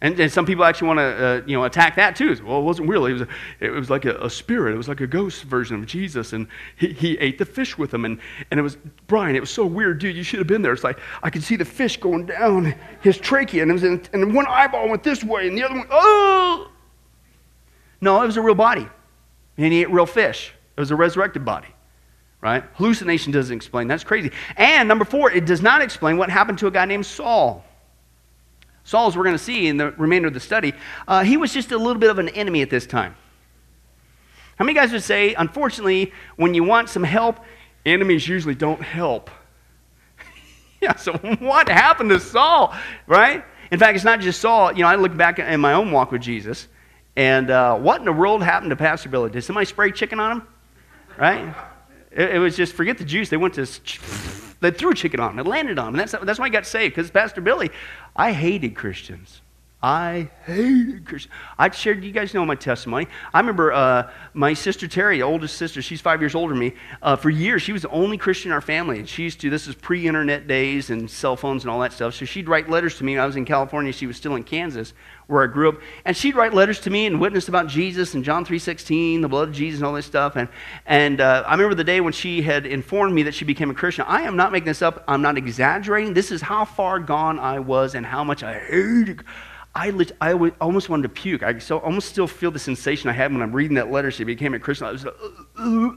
And, 0.01 0.19
and 0.19 0.31
some 0.31 0.45
people 0.45 0.65
actually 0.65 0.89
want 0.89 0.99
to, 0.99 1.25
uh, 1.25 1.41
you 1.47 1.57
know, 1.57 1.63
attack 1.63 1.95
that 1.95 2.15
too. 2.15 2.37
Well, 2.45 2.59
it 2.59 2.63
wasn't 2.63 2.89
real. 2.89 3.05
It 3.05 3.13
was, 3.13 3.27
it 3.59 3.69
was 3.69 3.89
like 3.89 4.05
a, 4.05 4.17
a, 4.17 4.29
spirit. 4.29 4.73
It 4.73 4.77
was 4.77 4.89
like 4.89 5.01
a 5.01 5.07
ghost 5.07 5.43
version 5.45 5.77
of 5.77 5.85
Jesus, 5.87 6.33
and 6.33 6.47
he, 6.75 6.91
he 6.91 7.17
ate 7.17 7.39
the 7.39 7.45
fish 7.45 7.77
with 7.77 7.91
him. 7.91 8.05
And, 8.05 8.19
and 8.51 8.59
it 8.59 8.63
was 8.63 8.77
Brian. 9.07 9.35
It 9.35 9.39
was 9.39 9.49
so 9.49 9.65
weird, 9.65 9.99
dude. 9.99 10.15
You 10.15 10.23
should 10.23 10.39
have 10.39 10.47
been 10.47 10.61
there. 10.61 10.73
It's 10.73 10.83
like 10.83 10.99
I 11.23 11.29
could 11.29 11.41
see 11.41 11.55
the 11.55 11.65
fish 11.65 11.97
going 11.97 12.27
down 12.27 12.75
his 13.01 13.17
trachea, 13.17 13.63
and 13.63 13.71
it 13.71 13.73
was 13.73 13.83
in, 13.83 14.03
and 14.13 14.35
one 14.35 14.45
eyeball 14.45 14.89
went 14.89 15.03
this 15.03 15.23
way, 15.23 15.47
and 15.47 15.57
the 15.57 15.63
other 15.63 15.75
one, 15.75 15.87
oh. 15.89 16.69
No, 18.01 18.21
it 18.21 18.25
was 18.25 18.37
a 18.37 18.41
real 18.41 18.55
body 18.55 18.87
and 19.57 19.73
he 19.73 19.81
ate 19.81 19.91
real 19.91 20.05
fish. 20.05 20.53
It 20.75 20.79
was 20.79 20.91
a 20.91 20.95
resurrected 20.95 21.45
body, 21.45 21.67
right? 22.41 22.63
Hallucination 22.75 23.31
doesn't 23.31 23.55
explain. 23.55 23.87
That's 23.87 24.03
crazy. 24.03 24.31
And 24.57 24.87
number 24.87 25.05
four, 25.05 25.31
it 25.31 25.45
does 25.45 25.61
not 25.61 25.81
explain 25.81 26.17
what 26.17 26.29
happened 26.29 26.59
to 26.59 26.67
a 26.67 26.71
guy 26.71 26.85
named 26.85 27.05
Saul. 27.05 27.63
Saul, 28.83 29.07
as 29.07 29.15
we're 29.15 29.23
going 29.23 29.37
to 29.37 29.43
see 29.43 29.67
in 29.67 29.77
the 29.77 29.91
remainder 29.91 30.27
of 30.27 30.33
the 30.33 30.39
study, 30.39 30.73
uh, 31.07 31.23
he 31.23 31.37
was 31.37 31.53
just 31.53 31.71
a 31.71 31.77
little 31.77 31.99
bit 31.99 32.09
of 32.09 32.19
an 32.19 32.29
enemy 32.29 32.61
at 32.61 32.69
this 32.69 32.85
time. 32.85 33.15
How 34.57 34.65
many 34.65 34.77
guys 34.77 34.91
would 34.91 35.03
say, 35.03 35.33
unfortunately, 35.33 36.11
when 36.35 36.53
you 36.53 36.63
want 36.63 36.89
some 36.89 37.03
help, 37.03 37.39
enemies 37.85 38.27
usually 38.27 38.55
don't 38.55 38.81
help? 38.81 39.31
yeah, 40.81 40.95
so 40.95 41.13
what 41.13 41.69
happened 41.69 42.09
to 42.09 42.19
Saul, 42.19 42.75
right? 43.07 43.43
In 43.71 43.79
fact, 43.79 43.95
it's 43.95 44.05
not 44.05 44.19
just 44.19 44.41
Saul. 44.41 44.73
You 44.73 44.83
know, 44.83 44.87
I 44.87 44.95
look 44.95 45.15
back 45.15 45.39
in 45.39 45.59
my 45.59 45.73
own 45.73 45.91
walk 45.91 46.11
with 46.11 46.21
Jesus. 46.21 46.67
And 47.15 47.51
uh, 47.51 47.77
what 47.77 47.99
in 47.99 48.05
the 48.05 48.13
world 48.13 48.43
happened 48.43 48.71
to 48.71 48.75
Pastor 48.75 49.09
Billy? 49.09 49.29
Did 49.29 49.43
somebody 49.43 49.65
spray 49.65 49.91
chicken 49.91 50.19
on 50.19 50.31
him? 50.31 50.47
Right? 51.17 51.53
It, 52.11 52.35
it 52.35 52.39
was 52.39 52.57
just 52.57 52.73
forget 52.73 52.97
the 52.97 53.05
juice. 53.05 53.29
They 53.29 53.37
went 53.37 53.53
to 53.55 53.67
they 54.61 54.71
threw 54.71 54.93
chicken 54.93 55.19
on 55.19 55.31
him. 55.31 55.39
It 55.39 55.47
landed 55.47 55.77
on 55.77 55.89
him. 55.89 55.97
That's 55.97 56.15
that's 56.23 56.39
why 56.39 56.47
he 56.47 56.51
got 56.51 56.65
saved. 56.65 56.95
Because 56.95 57.11
Pastor 57.11 57.41
Billy, 57.41 57.69
I 58.15 58.31
hated 58.31 58.75
Christians. 58.75 59.41
I 59.83 60.29
hated 60.45 61.05
Christians. 61.05 61.33
I 61.59 61.69
shared, 61.69 62.05
you 62.05 62.13
guys 62.13 62.33
know 62.33 62.45
my 62.45 62.55
testimony. 62.55 63.05
I 63.33 63.39
remember 63.41 63.73
uh, 63.73 64.09
my 64.33 64.53
sister 64.53 64.87
Terry, 64.87 65.21
oldest 65.21 65.57
sister, 65.57 65.81
she's 65.81 65.99
five 65.99 66.21
years 66.21 66.35
older 66.35 66.53
than 66.53 66.59
me. 66.59 66.73
Uh, 67.01 67.17
for 67.17 67.29
years, 67.29 67.63
she 67.63 67.73
was 67.73 67.81
the 67.81 67.89
only 67.89 68.17
Christian 68.17 68.51
in 68.51 68.53
our 68.53 68.61
family. 68.61 68.99
And 68.99 69.09
she 69.09 69.23
used 69.23 69.41
to, 69.41 69.49
this 69.49 69.67
is 69.67 69.75
pre 69.75 70.07
internet 70.07 70.47
days 70.47 70.89
and 70.89 71.11
cell 71.11 71.35
phones 71.35 71.65
and 71.65 71.69
all 71.69 71.81
that 71.81 71.91
stuff. 71.91 72.13
So 72.13 72.23
she'd 72.23 72.47
write 72.47 72.69
letters 72.69 72.97
to 72.99 73.03
me. 73.03 73.17
I 73.17 73.25
was 73.25 73.35
in 73.35 73.43
California, 73.43 73.91
she 73.91 74.07
was 74.07 74.15
still 74.15 74.35
in 74.35 74.45
Kansas, 74.45 74.93
where 75.27 75.43
I 75.43 75.47
grew 75.47 75.67
up. 75.67 75.81
And 76.05 76.15
she'd 76.15 76.35
write 76.35 76.53
letters 76.53 76.79
to 76.81 76.89
me 76.89 77.05
and 77.05 77.19
witness 77.19 77.49
about 77.49 77.67
Jesus 77.67 78.13
and 78.13 78.23
John 78.23 78.45
3.16, 78.45 79.21
the 79.21 79.27
blood 79.27 79.49
of 79.49 79.53
Jesus 79.53 79.81
and 79.81 79.85
all 79.85 79.93
this 79.93 80.05
stuff. 80.05 80.37
And, 80.37 80.47
and 80.85 81.19
uh, 81.19 81.43
I 81.45 81.51
remember 81.51 81.75
the 81.75 81.83
day 81.83 81.99
when 81.99 82.13
she 82.13 82.41
had 82.41 82.65
informed 82.65 83.13
me 83.13 83.23
that 83.23 83.33
she 83.33 83.43
became 83.43 83.69
a 83.69 83.73
Christian. 83.73 84.05
I 84.07 84.21
am 84.21 84.37
not 84.37 84.53
making 84.53 84.67
this 84.67 84.81
up. 84.81 85.03
I'm 85.09 85.21
not 85.21 85.37
exaggerating. 85.37 86.13
This 86.13 86.31
is 86.31 86.41
how 86.41 86.63
far 86.63 86.99
gone 86.99 87.37
I 87.37 87.59
was 87.59 87.95
and 87.95 88.05
how 88.05 88.23
much 88.23 88.43
I 88.43 88.59
hated 88.59 89.25
I, 89.75 89.91
I 90.21 90.33
almost 90.61 90.89
wanted 90.89 91.03
to 91.03 91.09
puke. 91.09 91.41
I 91.41 91.57
so, 91.57 91.79
almost 91.79 92.09
still 92.09 92.27
feel 92.27 92.51
the 92.51 92.59
sensation 92.59 93.09
I 93.09 93.13
had 93.13 93.31
when 93.31 93.41
I'm 93.41 93.51
reading 93.51 93.75
that 93.75 93.91
letter. 93.91 94.11
She 94.11 94.23
became 94.23 94.53
a 94.53 94.59
Christian. 94.59 94.87
I 94.87 94.91
was, 94.91 95.05
uh, 95.05 95.11
uh, 95.57 95.91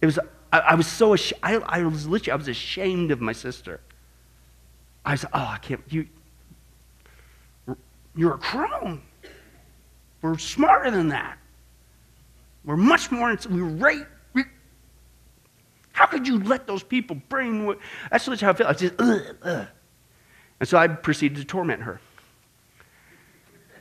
it 0.00 0.06
was, 0.06 0.18
I, 0.52 0.58
I 0.60 0.74
was 0.74 0.86
so 0.86 1.12
ashamed. 1.12 1.40
I, 1.42 1.54
I 1.56 1.82
was 1.82 2.06
literally, 2.06 2.32
I 2.32 2.36
was 2.36 2.48
ashamed 2.48 3.10
of 3.10 3.20
my 3.20 3.32
sister. 3.32 3.80
I 5.04 5.16
said, 5.16 5.30
oh, 5.32 5.48
I 5.52 5.58
can't, 5.58 5.82
you, 5.88 6.06
you're 8.14 8.34
a 8.34 8.38
crone. 8.38 9.02
We're 10.22 10.38
smarter 10.38 10.90
than 10.90 11.08
that. 11.08 11.38
We're 12.64 12.76
much 12.76 13.10
more, 13.10 13.36
we 13.50 13.60
rate. 13.60 14.06
How 15.92 16.06
could 16.06 16.28
you 16.28 16.40
let 16.40 16.66
those 16.66 16.82
people 16.82 17.16
bring, 17.30 17.74
that's 18.10 18.28
literally 18.28 18.44
how 18.44 18.50
I 18.50 18.52
felt. 18.52 18.70
I 18.70 18.72
just, 18.74 18.94
ugh, 18.98 19.36
ugh. 19.42 19.66
And 20.60 20.68
so 20.68 20.76
I 20.76 20.88
proceeded 20.88 21.38
to 21.38 21.44
torment 21.44 21.82
her 21.82 22.00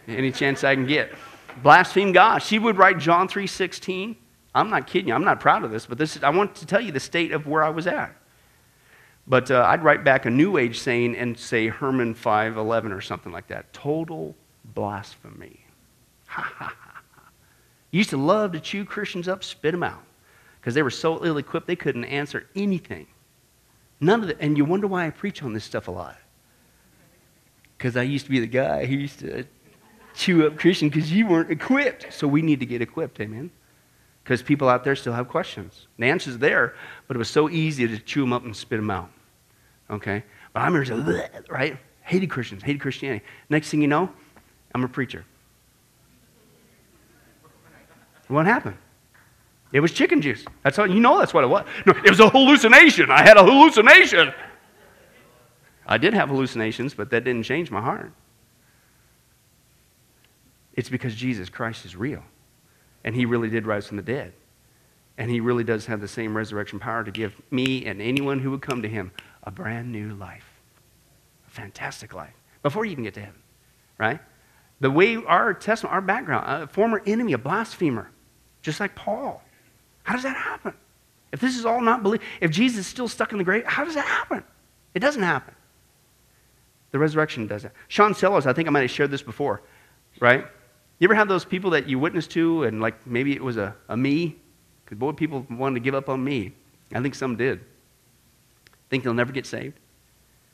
any 0.07 0.31
chance 0.31 0.63
I 0.63 0.75
can 0.75 0.85
get. 0.85 1.13
Blaspheme 1.63 2.11
God. 2.11 2.39
She 2.39 2.59
would 2.59 2.77
write 2.77 2.99
John 2.99 3.27
3.16. 3.27 4.15
I'm 4.53 4.69
not 4.69 4.87
kidding 4.87 5.09
you. 5.09 5.13
I'm 5.13 5.23
not 5.23 5.39
proud 5.39 5.63
of 5.63 5.71
this, 5.71 5.85
but 5.85 5.97
this 5.97 6.15
is, 6.15 6.23
I 6.23 6.29
want 6.29 6.55
to 6.55 6.65
tell 6.65 6.81
you 6.81 6.91
the 6.91 6.99
state 6.99 7.31
of 7.31 7.47
where 7.47 7.63
I 7.63 7.69
was 7.69 7.87
at. 7.87 8.15
But 9.27 9.49
uh, 9.49 9.65
I'd 9.67 9.83
write 9.83 10.03
back 10.03 10.25
a 10.25 10.29
New 10.29 10.57
Age 10.57 10.79
saying 10.79 11.15
and 11.15 11.37
say 11.37 11.67
Herman 11.67 12.13
5.11 12.13 12.95
or 12.95 13.01
something 13.01 13.31
like 13.31 13.47
that. 13.47 13.73
Total 13.73 14.35
blasphemy. 14.63 15.59
Ha 16.27 16.41
ha 16.41 16.75
ha. 16.79 16.85
Used 17.91 18.09
to 18.11 18.17
love 18.17 18.51
to 18.51 18.59
chew 18.59 18.85
Christians 18.85 19.27
up, 19.27 19.43
spit 19.43 19.71
them 19.71 19.83
out, 19.83 20.03
because 20.59 20.73
they 20.73 20.83
were 20.83 20.89
so 20.89 21.25
ill 21.25 21.37
equipped 21.37 21.65
they 21.65 21.75
couldn't 21.75 22.05
answer 22.05 22.47
anything. 22.55 23.07
None 23.99 24.23
of 24.23 24.29
it. 24.29 24.37
And 24.39 24.57
you 24.57 24.65
wonder 24.65 24.85
why 24.85 25.07
I 25.07 25.09
preach 25.09 25.41
on 25.41 25.53
this 25.53 25.63
stuff 25.63 25.87
a 25.87 25.91
lot. 25.91 26.17
Because 27.77 27.95
I 27.95 28.03
used 28.03 28.25
to 28.25 28.31
be 28.31 28.39
the 28.39 28.47
guy 28.47 28.85
who 28.85 28.95
used 28.95 29.19
to 29.19 29.45
chew 30.15 30.47
up 30.47 30.58
Christian 30.58 30.89
because 30.89 31.12
you 31.12 31.28
weren't 31.28 31.51
equipped. 31.51 32.13
So 32.13 32.28
we 32.28 32.41
need 32.41 32.60
to 32.60 32.65
get 32.65 32.82
equipped, 32.82 33.19
amen? 33.19 33.51
Because 34.23 34.41
people 34.41 34.69
out 34.69 34.84
there 34.84 34.95
still 34.95 35.13
have 35.13 35.28
questions. 35.28 35.88
The 35.99 36.06
answer's 36.06 36.38
there, 36.38 36.75
but 37.08 37.15
it 37.15 37.19
was 37.19 37.30
so 37.30 37.49
easy 37.49 37.88
to 37.88 37.99
chew 37.99 38.21
them 38.21 38.34
up 38.34 38.43
and 38.43 38.56
spit 38.56 38.80
them 38.80 38.89
out. 38.89 39.10
Okay? 39.89 40.23
But 40.54 40.62
I'm 40.62 40.73
here, 40.73 40.86
to, 40.86 41.30
right? 41.49 41.78
Hated 42.01 42.30
Christians, 42.30 42.63
hated 42.63 42.82
Christianity. 42.82 43.23
Next 43.49 43.69
thing 43.69 43.82
you 43.82 43.88
know, 43.88 44.10
I'm 44.73 44.84
a 44.84 44.88
preacher. 44.88 45.25
What 48.28 48.45
happened? 48.45 48.78
It 49.71 49.80
was 49.80 49.91
chicken 49.91 50.21
juice. 50.21 50.45
That's 50.63 50.78
how 50.78 50.86
you 50.86 50.99
know 50.99 51.19
that's 51.19 51.34
what 51.34 51.43
it 51.43 51.47
was. 51.47 51.65
No, 51.86 51.93
it 51.93 52.10
was 52.10 52.19
a 52.19 52.30
hallucination. 52.30 53.12
I 53.12 53.21
had 53.21 53.38
a 53.38 53.43
hallucination. 53.43 54.34
I 55.86 55.97
did 55.97 56.13
have 56.13 56.30
hallucinations, 56.30 56.93
but 56.93 57.10
that 57.12 57.23
didn't 57.23 57.43
change 57.43 57.69
my 57.69 57.82
heart. 57.82 58.12
It's 60.75 60.89
because 60.89 61.15
Jesus 61.15 61.49
Christ 61.49 61.85
is 61.85 61.95
real. 61.95 62.23
And 63.03 63.15
he 63.15 63.25
really 63.25 63.49
did 63.49 63.65
rise 63.65 63.88
from 63.88 63.97
the 63.97 64.03
dead. 64.03 64.33
And 65.17 65.31
he 65.31 65.39
really 65.39 65.63
does 65.63 65.85
have 65.85 66.01
the 66.01 66.07
same 66.07 66.35
resurrection 66.35 66.79
power 66.79 67.03
to 67.03 67.11
give 67.11 67.41
me 67.49 67.85
and 67.85 68.01
anyone 68.01 68.39
who 68.39 68.51
would 68.51 68.61
come 68.61 68.81
to 68.81 68.89
him 68.89 69.11
a 69.43 69.51
brand 69.51 69.91
new 69.91 70.13
life. 70.15 70.45
A 71.47 71.51
fantastic 71.51 72.13
life. 72.13 72.33
Before 72.63 72.83
you 72.83 72.91
even 72.91 73.03
get 73.03 73.13
to 73.13 73.21
heaven, 73.21 73.41
right? 73.97 74.19
The 74.81 74.91
way 74.91 75.15
our 75.15 75.53
testimony, 75.53 75.93
our 75.93 76.01
background, 76.01 76.63
a 76.63 76.67
former 76.67 77.01
enemy, 77.05 77.33
a 77.33 77.38
blasphemer, 77.38 78.11
just 78.61 78.79
like 78.79 78.95
Paul. 78.95 79.41
How 80.03 80.13
does 80.13 80.23
that 80.23 80.35
happen? 80.35 80.73
If 81.31 81.39
this 81.39 81.57
is 81.57 81.65
all 81.65 81.81
not 81.81 82.03
belief, 82.03 82.21
if 82.41 82.51
Jesus 82.51 82.79
is 82.79 82.88
still 82.88 83.07
stuck 83.07 83.31
in 83.31 83.38
the 83.38 83.43
grave, 83.43 83.65
how 83.65 83.85
does 83.85 83.95
that 83.95 84.05
happen? 84.05 84.43
It 84.93 84.99
doesn't 84.99 85.21
happen. 85.21 85.53
The 86.91 86.99
resurrection 86.99 87.47
does 87.47 87.65
it. 87.65 87.71
Sean 87.88 88.13
Sellers, 88.13 88.47
I 88.47 88.53
think 88.53 88.67
I 88.67 88.71
might 88.71 88.81
have 88.81 88.91
shared 88.91 89.11
this 89.11 89.21
before, 89.21 89.61
right? 90.19 90.45
You 90.99 91.08
ever 91.08 91.15
have 91.15 91.27
those 91.27 91.43
people 91.43 91.71
that 91.71 91.89
you 91.89 91.99
witness 91.99 92.27
to 92.27 92.63
and 92.63 92.81
like 92.81 93.05
maybe 93.05 93.34
it 93.34 93.43
was 93.43 93.58
a, 93.58 93.75
a 93.89 93.97
me? 93.97 94.38
Because 94.84 94.97
boy, 94.97 95.12
people 95.12 95.45
wanted 95.49 95.75
to 95.75 95.79
give 95.81 95.95
up 95.95 96.10
on 96.10 96.23
me. 96.23 96.53
I 96.93 97.01
think 97.01 97.15
some 97.15 97.36
did. 97.36 97.62
Think 98.89 99.03
they'll 99.03 99.13
never 99.13 99.34
get 99.34 99.45
saved? 99.45 99.79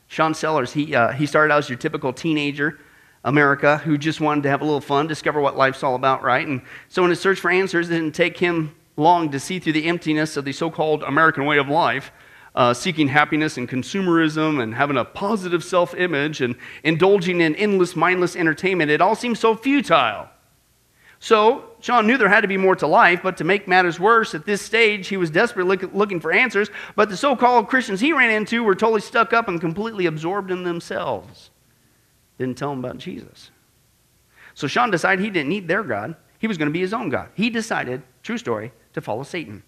Sean 0.08 0.34
Sellers, 0.34 0.72
he, 0.72 0.94
uh, 0.94 1.12
he 1.12 1.26
started 1.26 1.52
out 1.52 1.58
as 1.58 1.68
your 1.70 1.78
typical 1.78 2.12
teenager, 2.12 2.78
America, 3.24 3.78
who 3.78 3.96
just 3.96 4.20
wanted 4.20 4.42
to 4.42 4.50
have 4.50 4.60
a 4.60 4.64
little 4.64 4.80
fun, 4.80 5.06
discover 5.06 5.40
what 5.40 5.56
life's 5.56 5.82
all 5.82 5.94
about, 5.94 6.22
right? 6.22 6.46
And 6.46 6.62
so 6.88 7.04
in 7.04 7.10
his 7.10 7.20
search 7.20 7.38
for 7.38 7.50
answers, 7.50 7.88
it 7.88 7.94
didn't 7.94 8.14
take 8.14 8.36
him 8.36 8.74
long 8.96 9.30
to 9.30 9.40
see 9.40 9.58
through 9.58 9.72
the 9.74 9.86
emptiness 9.86 10.36
of 10.36 10.44
the 10.44 10.52
so 10.52 10.70
called 10.70 11.02
American 11.02 11.46
way 11.46 11.58
of 11.58 11.68
life. 11.68 12.10
Uh, 12.54 12.74
seeking 12.74 13.08
happiness 13.08 13.56
and 13.56 13.68
consumerism 13.68 14.62
and 14.62 14.74
having 14.74 14.96
a 14.96 15.04
positive 15.04 15.64
self 15.64 15.94
image 15.94 16.40
and 16.40 16.56
indulging 16.84 17.40
in 17.40 17.54
endless, 17.56 17.96
mindless 17.96 18.36
entertainment. 18.36 18.90
It 18.90 19.00
all 19.00 19.14
seemed 19.14 19.38
so 19.38 19.56
futile. 19.56 20.28
So, 21.18 21.70
Sean 21.80 22.08
knew 22.08 22.18
there 22.18 22.28
had 22.28 22.40
to 22.40 22.48
be 22.48 22.56
more 22.56 22.74
to 22.74 22.86
life, 22.88 23.20
but 23.22 23.36
to 23.36 23.44
make 23.44 23.68
matters 23.68 24.00
worse, 24.00 24.34
at 24.34 24.44
this 24.44 24.60
stage, 24.60 25.06
he 25.06 25.16
was 25.16 25.30
desperately 25.30 25.76
looking 25.92 26.18
for 26.18 26.32
answers. 26.32 26.68
But 26.96 27.10
the 27.10 27.16
so 27.16 27.36
called 27.36 27.68
Christians 27.68 28.00
he 28.00 28.12
ran 28.12 28.30
into 28.30 28.64
were 28.64 28.74
totally 28.74 29.00
stuck 29.00 29.32
up 29.32 29.46
and 29.46 29.60
completely 29.60 30.06
absorbed 30.06 30.50
in 30.50 30.64
themselves. 30.64 31.50
Didn't 32.38 32.58
tell 32.58 32.72
him 32.72 32.80
about 32.80 32.98
Jesus. 32.98 33.52
So, 34.54 34.66
Sean 34.66 34.90
decided 34.90 35.24
he 35.24 35.30
didn't 35.30 35.48
need 35.48 35.68
their 35.68 35.84
God, 35.84 36.16
he 36.40 36.48
was 36.48 36.58
going 36.58 36.66
to 36.66 36.72
be 36.72 36.80
his 36.80 36.92
own 36.92 37.08
God. 37.08 37.28
He 37.34 37.50
decided, 37.50 38.02
true 38.24 38.36
story, 38.36 38.72
to 38.94 39.00
follow 39.00 39.22
Satan. 39.22 39.62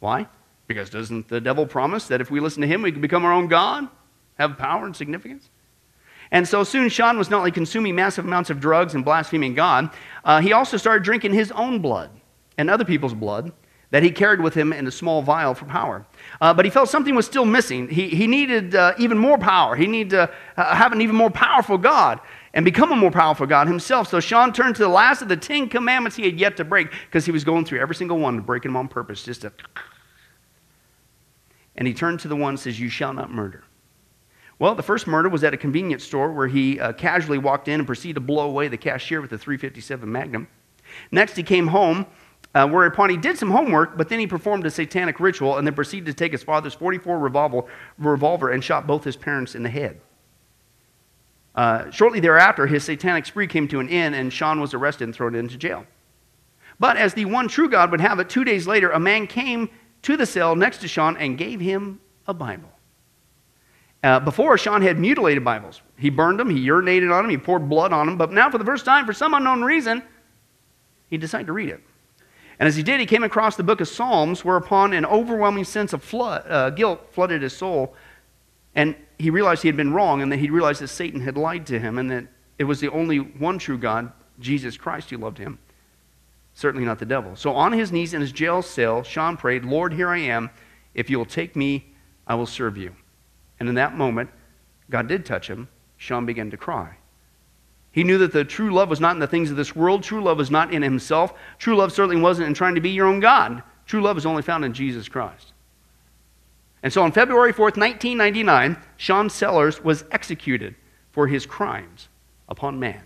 Why? 0.00 0.26
Because 0.66 0.90
doesn't 0.90 1.28
the 1.28 1.40
devil 1.40 1.66
promise 1.66 2.08
that 2.08 2.20
if 2.20 2.30
we 2.30 2.40
listen 2.40 2.60
to 2.62 2.66
him, 2.66 2.82
we 2.82 2.92
can 2.92 3.00
become 3.00 3.24
our 3.24 3.32
own 3.32 3.48
God, 3.48 3.88
have 4.38 4.58
power 4.58 4.84
and 4.84 4.96
significance? 4.96 5.48
And 6.30 6.46
so 6.46 6.64
soon, 6.64 6.88
Sean 6.88 7.18
was 7.18 7.30
not 7.30 7.38
only 7.38 7.52
consuming 7.52 7.94
massive 7.94 8.24
amounts 8.24 8.50
of 8.50 8.58
drugs 8.58 8.94
and 8.94 9.04
blaspheming 9.04 9.54
God, 9.54 9.90
uh, 10.24 10.40
he 10.40 10.52
also 10.52 10.76
started 10.76 11.04
drinking 11.04 11.32
his 11.32 11.52
own 11.52 11.80
blood 11.80 12.10
and 12.58 12.68
other 12.68 12.84
people's 12.84 13.14
blood 13.14 13.52
that 13.90 14.02
he 14.02 14.10
carried 14.10 14.40
with 14.40 14.54
him 14.54 14.72
in 14.72 14.86
a 14.86 14.90
small 14.90 15.22
vial 15.22 15.54
for 15.54 15.64
power. 15.66 16.04
Uh, 16.40 16.52
but 16.52 16.64
he 16.64 16.70
felt 16.70 16.88
something 16.88 17.14
was 17.14 17.26
still 17.26 17.44
missing. 17.44 17.88
He, 17.88 18.08
he 18.08 18.26
needed 18.26 18.74
uh, 18.74 18.94
even 18.98 19.16
more 19.16 19.38
power. 19.38 19.76
He 19.76 19.86
needed 19.86 20.10
to 20.10 20.30
uh, 20.56 20.74
have 20.74 20.92
an 20.92 21.00
even 21.00 21.14
more 21.14 21.30
powerful 21.30 21.78
God 21.78 22.20
and 22.52 22.64
become 22.64 22.90
a 22.90 22.96
more 22.96 23.12
powerful 23.12 23.46
God 23.46 23.68
himself. 23.68 24.08
So 24.08 24.18
Sean 24.18 24.52
turned 24.52 24.74
to 24.76 24.82
the 24.82 24.88
last 24.88 25.22
of 25.22 25.28
the 25.28 25.36
Ten 25.36 25.68
Commandments 25.68 26.16
he 26.16 26.24
had 26.24 26.40
yet 26.40 26.56
to 26.56 26.64
break 26.64 26.90
because 26.90 27.24
he 27.24 27.30
was 27.30 27.44
going 27.44 27.64
through 27.64 27.78
every 27.78 27.94
single 27.94 28.18
one, 28.18 28.40
breaking 28.40 28.70
them 28.70 28.76
on 28.76 28.88
purpose, 28.88 29.22
just 29.22 29.42
to 29.42 29.52
and 31.76 31.86
he 31.86 31.94
turned 31.94 32.20
to 32.20 32.28
the 32.28 32.36
one 32.36 32.50
and 32.50 32.60
says, 32.60 32.80
You 32.80 32.88
shall 32.88 33.12
not 33.12 33.30
murder. 33.30 33.64
Well, 34.58 34.74
the 34.74 34.82
first 34.82 35.06
murder 35.06 35.28
was 35.28 35.44
at 35.44 35.52
a 35.52 35.56
convenience 35.56 36.02
store 36.04 36.32
where 36.32 36.48
he 36.48 36.80
uh, 36.80 36.92
casually 36.94 37.38
walked 37.38 37.68
in 37.68 37.80
and 37.80 37.86
proceeded 37.86 38.14
to 38.14 38.20
blow 38.20 38.48
away 38.48 38.68
the 38.68 38.78
cashier 38.78 39.20
with 39.20 39.32
a 39.32 39.38
357 39.38 40.10
Magnum. 40.10 40.48
Next, 41.10 41.36
he 41.36 41.42
came 41.42 41.66
home, 41.66 42.06
uh, 42.54 42.66
whereupon 42.66 43.10
he 43.10 43.18
did 43.18 43.36
some 43.36 43.50
homework, 43.50 43.98
but 43.98 44.08
then 44.08 44.18
he 44.18 44.26
performed 44.26 44.64
a 44.64 44.70
satanic 44.70 45.20
ritual 45.20 45.58
and 45.58 45.66
then 45.66 45.74
proceeded 45.74 46.06
to 46.06 46.14
take 46.14 46.32
his 46.32 46.42
father's 46.42 46.72
44 46.72 47.18
revolver, 47.18 47.62
revolver 47.98 48.50
and 48.50 48.64
shot 48.64 48.86
both 48.86 49.04
his 49.04 49.16
parents 49.16 49.54
in 49.54 49.62
the 49.62 49.68
head. 49.68 50.00
Uh, 51.54 51.90
shortly 51.90 52.20
thereafter, 52.20 52.66
his 52.66 52.84
satanic 52.84 53.26
spree 53.26 53.46
came 53.46 53.66
to 53.68 53.80
an 53.80 53.88
end, 53.88 54.14
and 54.14 54.32
Sean 54.32 54.60
was 54.60 54.74
arrested 54.74 55.04
and 55.04 55.14
thrown 55.14 55.34
into 55.34 55.56
jail. 55.56 55.86
But 56.78 56.96
as 56.96 57.14
the 57.14 57.24
one 57.24 57.48
true 57.48 57.68
God 57.68 57.90
would 57.90 58.00
have 58.00 58.20
it, 58.20 58.28
two 58.28 58.44
days 58.44 58.66
later, 58.66 58.90
a 58.90 59.00
man 59.00 59.26
came 59.26 59.70
to 60.06 60.16
the 60.16 60.24
cell 60.24 60.54
next 60.54 60.78
to 60.78 60.86
Sean 60.86 61.16
and 61.16 61.36
gave 61.36 61.58
him 61.58 61.98
a 62.28 62.32
Bible. 62.32 62.70
Uh, 64.04 64.20
before, 64.20 64.56
Sean 64.56 64.80
had 64.80 65.00
mutilated 65.00 65.42
Bibles. 65.42 65.82
He 65.98 66.10
burned 66.10 66.38
them, 66.38 66.48
he 66.48 66.64
urinated 66.64 67.12
on 67.12 67.24
them, 67.24 67.30
he 67.30 67.36
poured 67.36 67.68
blood 67.68 67.92
on 67.92 68.06
them, 68.06 68.16
but 68.16 68.30
now, 68.30 68.48
for 68.48 68.56
the 68.56 68.64
first 68.64 68.84
time, 68.84 69.04
for 69.04 69.12
some 69.12 69.34
unknown 69.34 69.62
reason, 69.62 70.04
he 71.10 71.16
decided 71.16 71.48
to 71.48 71.52
read 71.52 71.70
it. 71.70 71.80
And 72.60 72.68
as 72.68 72.76
he 72.76 72.84
did, 72.84 73.00
he 73.00 73.06
came 73.06 73.24
across 73.24 73.56
the 73.56 73.64
book 73.64 73.80
of 73.80 73.88
Psalms, 73.88 74.44
whereupon 74.44 74.92
an 74.92 75.04
overwhelming 75.04 75.64
sense 75.64 75.92
of 75.92 76.04
flood, 76.04 76.44
uh, 76.48 76.70
guilt 76.70 77.08
flooded 77.10 77.42
his 77.42 77.56
soul. 77.56 77.96
And 78.76 78.94
he 79.18 79.30
realized 79.30 79.62
he 79.62 79.68
had 79.68 79.76
been 79.76 79.92
wrong, 79.92 80.22
and 80.22 80.30
that 80.30 80.38
he 80.38 80.50
realized 80.50 80.82
that 80.82 80.88
Satan 80.88 81.20
had 81.20 81.36
lied 81.36 81.66
to 81.66 81.80
him, 81.80 81.98
and 81.98 82.08
that 82.12 82.26
it 82.60 82.64
was 82.64 82.78
the 82.78 82.92
only 82.92 83.18
one 83.18 83.58
true 83.58 83.76
God, 83.76 84.12
Jesus 84.38 84.76
Christ, 84.76 85.10
who 85.10 85.16
loved 85.16 85.38
him 85.38 85.58
certainly 86.56 86.86
not 86.86 86.98
the 86.98 87.04
devil. 87.04 87.36
So 87.36 87.52
on 87.54 87.72
his 87.72 87.92
knees 87.92 88.14
in 88.14 88.22
his 88.22 88.32
jail 88.32 88.62
cell, 88.62 89.02
Sean 89.02 89.36
prayed, 89.36 89.62
Lord, 89.64 89.92
here 89.92 90.08
I 90.08 90.18
am. 90.20 90.48
If 90.94 91.10
you'll 91.10 91.26
take 91.26 91.54
me, 91.54 91.92
I 92.26 92.34
will 92.34 92.46
serve 92.46 92.78
you. 92.78 92.96
And 93.60 93.68
in 93.68 93.74
that 93.74 93.94
moment, 93.94 94.30
God 94.88 95.06
did 95.06 95.26
touch 95.26 95.48
him. 95.48 95.68
Sean 95.98 96.24
began 96.24 96.50
to 96.50 96.56
cry. 96.56 96.96
He 97.92 98.04
knew 98.04 98.16
that 98.18 98.32
the 98.32 98.42
true 98.42 98.72
love 98.72 98.88
was 98.88 99.00
not 99.00 99.14
in 99.14 99.20
the 99.20 99.26
things 99.26 99.50
of 99.50 99.58
this 99.58 99.76
world. 99.76 100.02
True 100.02 100.22
love 100.22 100.38
was 100.38 100.50
not 100.50 100.72
in 100.72 100.82
himself. 100.82 101.34
True 101.58 101.76
love 101.76 101.92
certainly 101.92 102.20
wasn't 102.20 102.48
in 102.48 102.54
trying 102.54 102.74
to 102.74 102.80
be 102.80 102.90
your 102.90 103.06
own 103.06 103.20
God. 103.20 103.62
True 103.84 104.00
love 104.00 104.16
is 104.16 104.24
only 104.24 104.42
found 104.42 104.64
in 104.64 104.72
Jesus 104.72 105.08
Christ. 105.08 105.52
And 106.82 106.90
so 106.90 107.02
on 107.02 107.12
February 107.12 107.52
4th, 107.52 107.76
1999, 107.76 108.78
Sean 108.96 109.28
Sellers 109.28 109.84
was 109.84 110.04
executed 110.10 110.74
for 111.10 111.26
his 111.26 111.44
crimes 111.44 112.08
upon 112.48 112.80
man, 112.80 113.02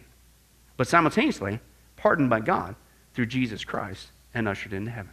but 0.77 0.87
simultaneously 0.87 1.59
pardoned 1.97 2.31
by 2.31 2.39
God 2.39 2.77
through 3.21 3.27
Jesus 3.27 3.67
Christ 3.67 4.13
and 4.33 4.49
ushered 4.49 4.73
into 4.73 4.91
heaven. 4.91 5.13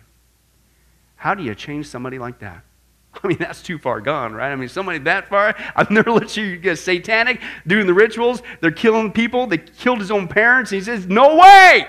How 1.17 1.33
do 1.33 1.43
you 1.43 1.53
change 1.53 1.87
somebody 1.87 2.17
like 2.17 2.39
that? 2.39 2.63
I 3.21 3.27
mean, 3.27 3.37
that's 3.37 3.61
too 3.61 3.77
far 3.77 3.99
gone, 3.99 4.31
right? 4.31 4.49
I 4.49 4.55
mean, 4.55 4.69
somebody 4.69 4.99
that 4.99 5.27
far, 5.27 5.53
I've 5.75 5.91
never 5.91 6.09
let 6.09 6.37
you 6.37 6.55
get 6.55 6.77
satanic, 6.77 7.41
doing 7.67 7.85
the 7.85 7.93
rituals. 7.93 8.41
They're 8.61 8.71
killing 8.71 9.11
people. 9.11 9.45
They 9.45 9.57
killed 9.57 9.99
his 9.99 10.09
own 10.09 10.29
parents. 10.29 10.71
He 10.71 10.79
says, 10.79 11.05
No 11.05 11.35
way! 11.35 11.85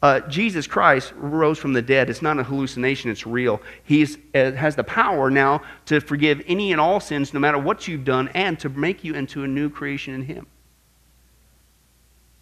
Uh, 0.00 0.20
Jesus 0.28 0.68
Christ 0.68 1.12
rose 1.16 1.58
from 1.58 1.72
the 1.72 1.82
dead. 1.82 2.08
It's 2.08 2.22
not 2.22 2.38
a 2.38 2.44
hallucination, 2.44 3.10
it's 3.10 3.26
real. 3.26 3.60
He 3.82 4.04
uh, 4.36 4.52
has 4.52 4.76
the 4.76 4.84
power 4.84 5.28
now 5.28 5.62
to 5.86 5.98
forgive 5.98 6.40
any 6.46 6.70
and 6.70 6.80
all 6.80 7.00
sins, 7.00 7.34
no 7.34 7.40
matter 7.40 7.58
what 7.58 7.88
you've 7.88 8.04
done, 8.04 8.28
and 8.28 8.60
to 8.60 8.68
make 8.68 9.02
you 9.02 9.14
into 9.14 9.42
a 9.42 9.48
new 9.48 9.68
creation 9.68 10.14
in 10.14 10.22
Him 10.22 10.46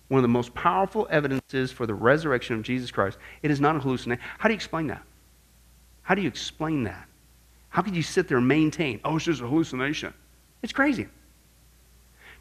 one 0.09 0.19
of 0.19 0.23
the 0.23 0.29
most 0.29 0.55
powerful 0.55 1.07
evidences 1.11 1.73
for 1.73 1.87
the 1.87 1.95
resurrection 1.95 2.57
of 2.57 2.62
Jesus 2.62 2.90
Christ. 2.90 3.19
It 3.42 3.51
is 3.51 3.61
not 3.61 3.77
a 3.77 3.81
hallucination. 3.81 4.23
How 4.38 4.49
do 4.49 4.53
you 4.53 4.57
explain 4.57 4.87
that? 4.88 5.03
How 6.03 6.14
do 6.14 6.23
you 6.23 6.29
explain 6.29 6.85
that? 6.85 7.09
How 7.69 7.83
could 7.83 7.97
you 7.97 8.03
sit 8.03 8.29
there 8.29 8.38
and 8.38 8.47
maintain, 8.47 9.01
oh, 9.05 9.16
it's 9.16 9.25
just 9.25 9.42
a 9.42 9.47
hallucination? 9.47 10.14
It's 10.62 10.73
crazy. 10.73 11.09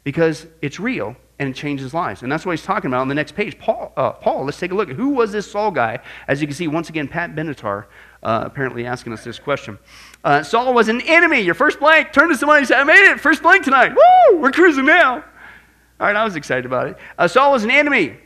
Because 0.04 0.46
it's 0.62 0.78
real 0.78 1.16
and 1.38 1.48
it 1.48 1.54
changes 1.54 1.92
lives. 1.92 2.22
And 2.22 2.30
that's 2.30 2.46
what 2.46 2.52
he's 2.52 2.62
talking 2.62 2.88
about 2.88 3.00
on 3.00 3.08
the 3.08 3.14
next 3.14 3.34
page. 3.34 3.58
Paul, 3.58 3.92
uh, 3.96 4.12
Paul 4.12 4.44
let's 4.44 4.58
take 4.58 4.70
a 4.70 4.74
look. 4.74 4.88
Who 4.88 5.10
was 5.10 5.32
this 5.32 5.50
Saul 5.50 5.70
guy? 5.72 5.98
As 6.28 6.40
you 6.40 6.46
can 6.46 6.54
see, 6.54 6.68
once 6.68 6.88
again, 6.88 7.08
Pat 7.08 7.34
Benatar 7.34 7.86
uh, 8.22 8.44
apparently 8.46 8.86
asking 8.86 9.12
us 9.12 9.24
this 9.24 9.38
question. 9.38 9.78
Uh, 10.24 10.42
Saul 10.42 10.72
was 10.72 10.88
an 10.88 11.00
enemy. 11.02 11.40
Your 11.40 11.54
first 11.54 11.80
blank. 11.80 12.12
Turn 12.12 12.28
to 12.28 12.36
somebody 12.36 12.60
and 12.60 12.68
say, 12.68 12.76
I 12.76 12.84
made 12.84 13.10
it. 13.10 13.20
First 13.20 13.42
blank 13.42 13.64
tonight. 13.64 13.92
Woo! 13.94 14.38
We're 14.38 14.52
cruising 14.52 14.86
now. 14.86 15.24
All 15.98 16.06
right, 16.06 16.16
I 16.16 16.24
was 16.24 16.36
excited 16.36 16.66
about 16.66 16.88
it. 16.88 16.96
Uh, 17.18 17.26
Saul 17.26 17.52
was 17.52 17.64
an 17.64 17.70
enemy 17.70 18.16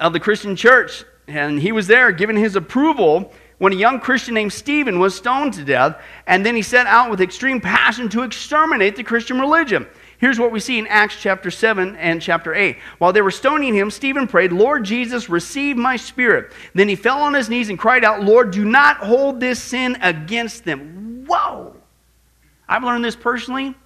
of 0.00 0.12
the 0.12 0.20
Christian 0.20 0.56
church, 0.56 1.04
and 1.28 1.60
he 1.60 1.70
was 1.70 1.86
there 1.86 2.10
giving 2.10 2.36
his 2.36 2.56
approval 2.56 3.32
when 3.58 3.72
a 3.72 3.76
young 3.76 4.00
Christian 4.00 4.34
named 4.34 4.52
Stephen 4.52 4.98
was 4.98 5.14
stoned 5.14 5.54
to 5.54 5.64
death, 5.64 6.00
and 6.26 6.44
then 6.44 6.56
he 6.56 6.62
set 6.62 6.88
out 6.88 7.08
with 7.08 7.20
extreme 7.20 7.60
passion 7.60 8.08
to 8.08 8.22
exterminate 8.22 8.96
the 8.96 9.04
Christian 9.04 9.38
religion. 9.38 9.86
Here's 10.18 10.38
what 10.38 10.50
we 10.50 10.58
see 10.58 10.78
in 10.78 10.88
Acts 10.88 11.16
chapter 11.20 11.50
7 11.50 11.94
and 11.96 12.20
chapter 12.20 12.54
8. 12.54 12.76
While 12.98 13.12
they 13.12 13.22
were 13.22 13.30
stoning 13.30 13.74
him, 13.74 13.90
Stephen 13.90 14.26
prayed, 14.26 14.52
Lord 14.52 14.84
Jesus, 14.84 15.28
receive 15.28 15.76
my 15.76 15.94
spirit. 15.94 16.52
Then 16.74 16.88
he 16.88 16.96
fell 16.96 17.22
on 17.22 17.34
his 17.34 17.48
knees 17.48 17.68
and 17.68 17.78
cried 17.78 18.04
out, 18.04 18.24
Lord, 18.24 18.50
do 18.50 18.64
not 18.64 18.96
hold 18.98 19.38
this 19.38 19.62
sin 19.62 19.96
against 20.00 20.64
them. 20.64 21.24
Whoa! 21.28 21.76
I've 22.68 22.82
learned 22.82 23.04
this 23.04 23.16
personally 23.16 23.76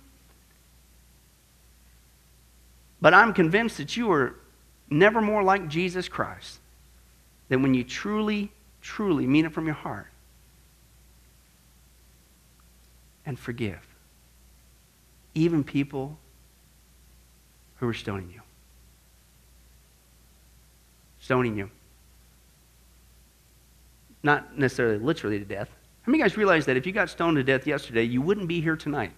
but 3.00 3.14
I'm 3.14 3.32
convinced 3.32 3.76
that 3.78 3.96
you 3.96 4.10
are 4.12 4.36
never 4.88 5.20
more 5.20 5.42
like 5.42 5.68
Jesus 5.68 6.08
Christ 6.08 6.60
than 7.48 7.62
when 7.62 7.74
you 7.74 7.84
truly, 7.84 8.50
truly 8.80 9.26
mean 9.26 9.44
it 9.44 9.52
from 9.52 9.66
your 9.66 9.74
heart 9.74 10.10
and 13.24 13.38
forgive 13.38 13.86
even 15.34 15.62
people 15.62 16.18
who 17.76 17.86
are 17.86 17.94
stoning 17.94 18.30
you. 18.32 18.40
Stoning 21.20 21.58
you. 21.58 21.70
Not 24.22 24.58
necessarily 24.58 24.98
literally 24.98 25.38
to 25.38 25.44
death. 25.44 25.68
How 26.02 26.10
many 26.10 26.22
guys 26.22 26.36
realize 26.36 26.64
that 26.66 26.76
if 26.76 26.86
you 26.86 26.92
got 26.92 27.10
stoned 27.10 27.36
to 27.36 27.42
death 27.42 27.66
yesterday, 27.66 28.04
you 28.04 28.22
wouldn't 28.22 28.48
be 28.48 28.60
here 28.60 28.76
tonight? 28.76 29.12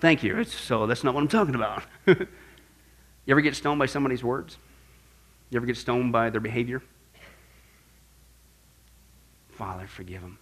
Thank 0.00 0.22
you. 0.22 0.44
So 0.44 0.86
that's 0.86 1.04
not 1.04 1.14
what 1.14 1.20
I'm 1.20 1.28
talking 1.28 1.54
about. 1.54 1.82
you 2.06 2.26
ever 3.28 3.40
get 3.40 3.56
stoned 3.56 3.78
by 3.78 3.86
somebody's 3.86 4.22
words? 4.22 4.58
You 5.50 5.56
ever 5.56 5.66
get 5.66 5.76
stoned 5.76 6.12
by 6.12 6.30
their 6.30 6.40
behavior? 6.40 6.82
Father, 9.50 9.86
forgive 9.86 10.20
them. 10.20 10.38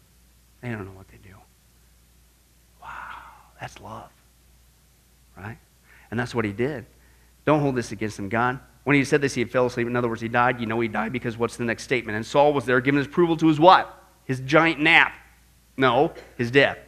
They 0.60 0.70
don't 0.70 0.86
know 0.86 0.92
what 0.92 1.08
they 1.08 1.18
do. 1.18 1.36
Wow, 2.82 2.88
that's 3.60 3.80
love. 3.80 4.10
Right? 5.36 5.58
And 6.10 6.18
that's 6.18 6.34
what 6.34 6.44
he 6.44 6.52
did. 6.52 6.86
Don't 7.44 7.60
hold 7.60 7.76
this 7.76 7.92
against 7.92 8.18
him, 8.18 8.28
God. 8.28 8.58
When 8.84 8.96
he 8.96 9.04
said 9.04 9.20
this, 9.20 9.34
he 9.34 9.44
fell 9.44 9.66
asleep. 9.66 9.86
In 9.86 9.96
other 9.96 10.08
words, 10.08 10.20
he 10.20 10.28
died. 10.28 10.60
You 10.60 10.66
know 10.66 10.80
he 10.80 10.88
died 10.88 11.12
because 11.12 11.38
what's 11.38 11.56
the 11.56 11.64
next 11.64 11.84
statement? 11.84 12.16
And 12.16 12.24
Saul 12.24 12.52
was 12.52 12.64
there 12.64 12.80
giving 12.80 12.98
his 12.98 13.06
approval 13.06 13.36
to 13.38 13.46
his 13.46 13.60
what? 13.60 14.02
His 14.24 14.40
giant 14.40 14.80
nap. 14.80 15.12
No, 15.76 16.12
his 16.36 16.50
death. 16.50 16.78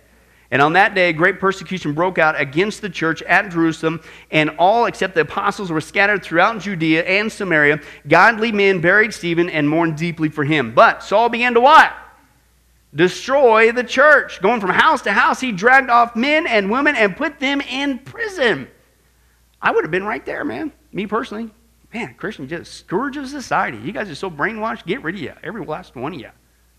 And 0.50 0.62
on 0.62 0.74
that 0.74 0.94
day, 0.94 1.12
great 1.12 1.40
persecution 1.40 1.92
broke 1.92 2.18
out 2.18 2.40
against 2.40 2.80
the 2.80 2.90
church 2.90 3.20
at 3.22 3.50
Jerusalem, 3.50 4.00
and 4.30 4.50
all 4.58 4.86
except 4.86 5.14
the 5.14 5.22
apostles 5.22 5.70
were 5.70 5.80
scattered 5.80 6.22
throughout 6.22 6.60
Judea 6.60 7.04
and 7.04 7.30
Samaria. 7.30 7.80
Godly 8.06 8.52
men 8.52 8.80
buried 8.80 9.12
Stephen 9.12 9.50
and 9.50 9.68
mourned 9.68 9.96
deeply 9.96 10.28
for 10.28 10.44
him. 10.44 10.72
But 10.74 11.02
Saul 11.02 11.28
began 11.28 11.54
to 11.54 11.60
what? 11.60 11.92
destroy 12.96 13.70
the 13.72 13.84
church. 13.84 14.40
Going 14.40 14.60
from 14.60 14.70
house 14.70 15.02
to 15.02 15.12
house, 15.12 15.40
he 15.40 15.52
dragged 15.52 15.90
off 15.90 16.16
men 16.16 16.46
and 16.46 16.70
women 16.70 16.96
and 16.96 17.16
put 17.16 17.38
them 17.38 17.60
in 17.60 17.98
prison. 18.00 18.68
I 19.60 19.70
would 19.70 19.84
have 19.84 19.90
been 19.90 20.04
right 20.04 20.24
there, 20.24 20.44
man. 20.44 20.72
Me 20.92 21.06
personally. 21.06 21.50
Man, 21.94 22.14
Christian, 22.14 22.48
just 22.48 22.74
scourge 22.74 23.16
of 23.16 23.28
society. 23.28 23.78
You 23.78 23.92
guys 23.92 24.10
are 24.10 24.14
so 24.14 24.30
brainwashed. 24.30 24.86
Get 24.86 25.02
rid 25.02 25.14
of 25.14 25.20
you. 25.20 25.32
Every 25.42 25.64
last 25.64 25.94
one 25.94 26.14
of 26.14 26.20
you. 26.20 26.30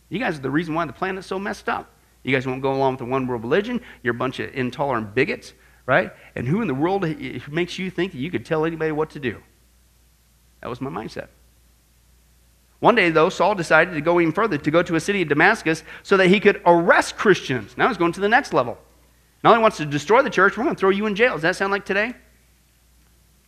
You 0.09 0.19
guys 0.19 0.37
are 0.37 0.41
the 0.41 0.49
reason 0.49 0.73
why 0.73 0.85
the 0.85 0.93
planet's 0.93 1.27
so 1.27 1.39
messed 1.39 1.69
up. 1.69 1.91
You 2.27 2.33
guys 2.33 2.45
won't 2.45 2.61
go 2.61 2.73
along 2.73 2.95
with 2.95 2.99
the 2.99 3.05
one 3.05 3.25
world 3.25 3.41
religion. 3.41 3.79
You're 4.03 4.13
a 4.13 4.17
bunch 4.17 4.41
of 4.41 4.53
intolerant 4.53 5.15
bigots, 5.15 5.53
right? 5.85 6.11
And 6.35 6.45
who 6.45 6.61
in 6.61 6.67
the 6.67 6.73
world 6.73 7.05
makes 7.49 7.79
you 7.79 7.89
think 7.89 8.11
that 8.11 8.17
you 8.17 8.29
could 8.29 8.45
tell 8.45 8.65
anybody 8.65 8.91
what 8.91 9.11
to 9.11 9.19
do? 9.21 9.41
That 10.61 10.69
was 10.69 10.81
my 10.81 10.89
mindset. 10.89 11.29
One 12.79 12.95
day, 12.95 13.11
though, 13.11 13.29
Saul 13.29 13.55
decided 13.55 13.93
to 13.93 14.01
go 14.01 14.19
even 14.19 14.33
further, 14.33 14.57
to 14.57 14.71
go 14.71 14.83
to 14.83 14.95
a 14.95 14.99
city 14.99 15.21
of 15.21 15.29
Damascus 15.29 15.83
so 16.03 16.17
that 16.17 16.27
he 16.27 16.41
could 16.41 16.61
arrest 16.65 17.15
Christians. 17.15 17.77
Now 17.77 17.87
he's 17.87 17.97
going 17.97 18.11
to 18.11 18.19
the 18.19 18.27
next 18.27 18.51
level. 18.51 18.77
Not 19.41 19.51
only 19.51 19.61
wants 19.61 19.77
to 19.77 19.85
destroy 19.85 20.21
the 20.21 20.29
church, 20.29 20.57
we're 20.57 20.65
going 20.65 20.75
to 20.75 20.79
throw 20.79 20.89
you 20.89 21.05
in 21.05 21.15
jail. 21.15 21.33
Does 21.33 21.43
that 21.43 21.55
sound 21.55 21.71
like 21.71 21.85
today? 21.85 22.13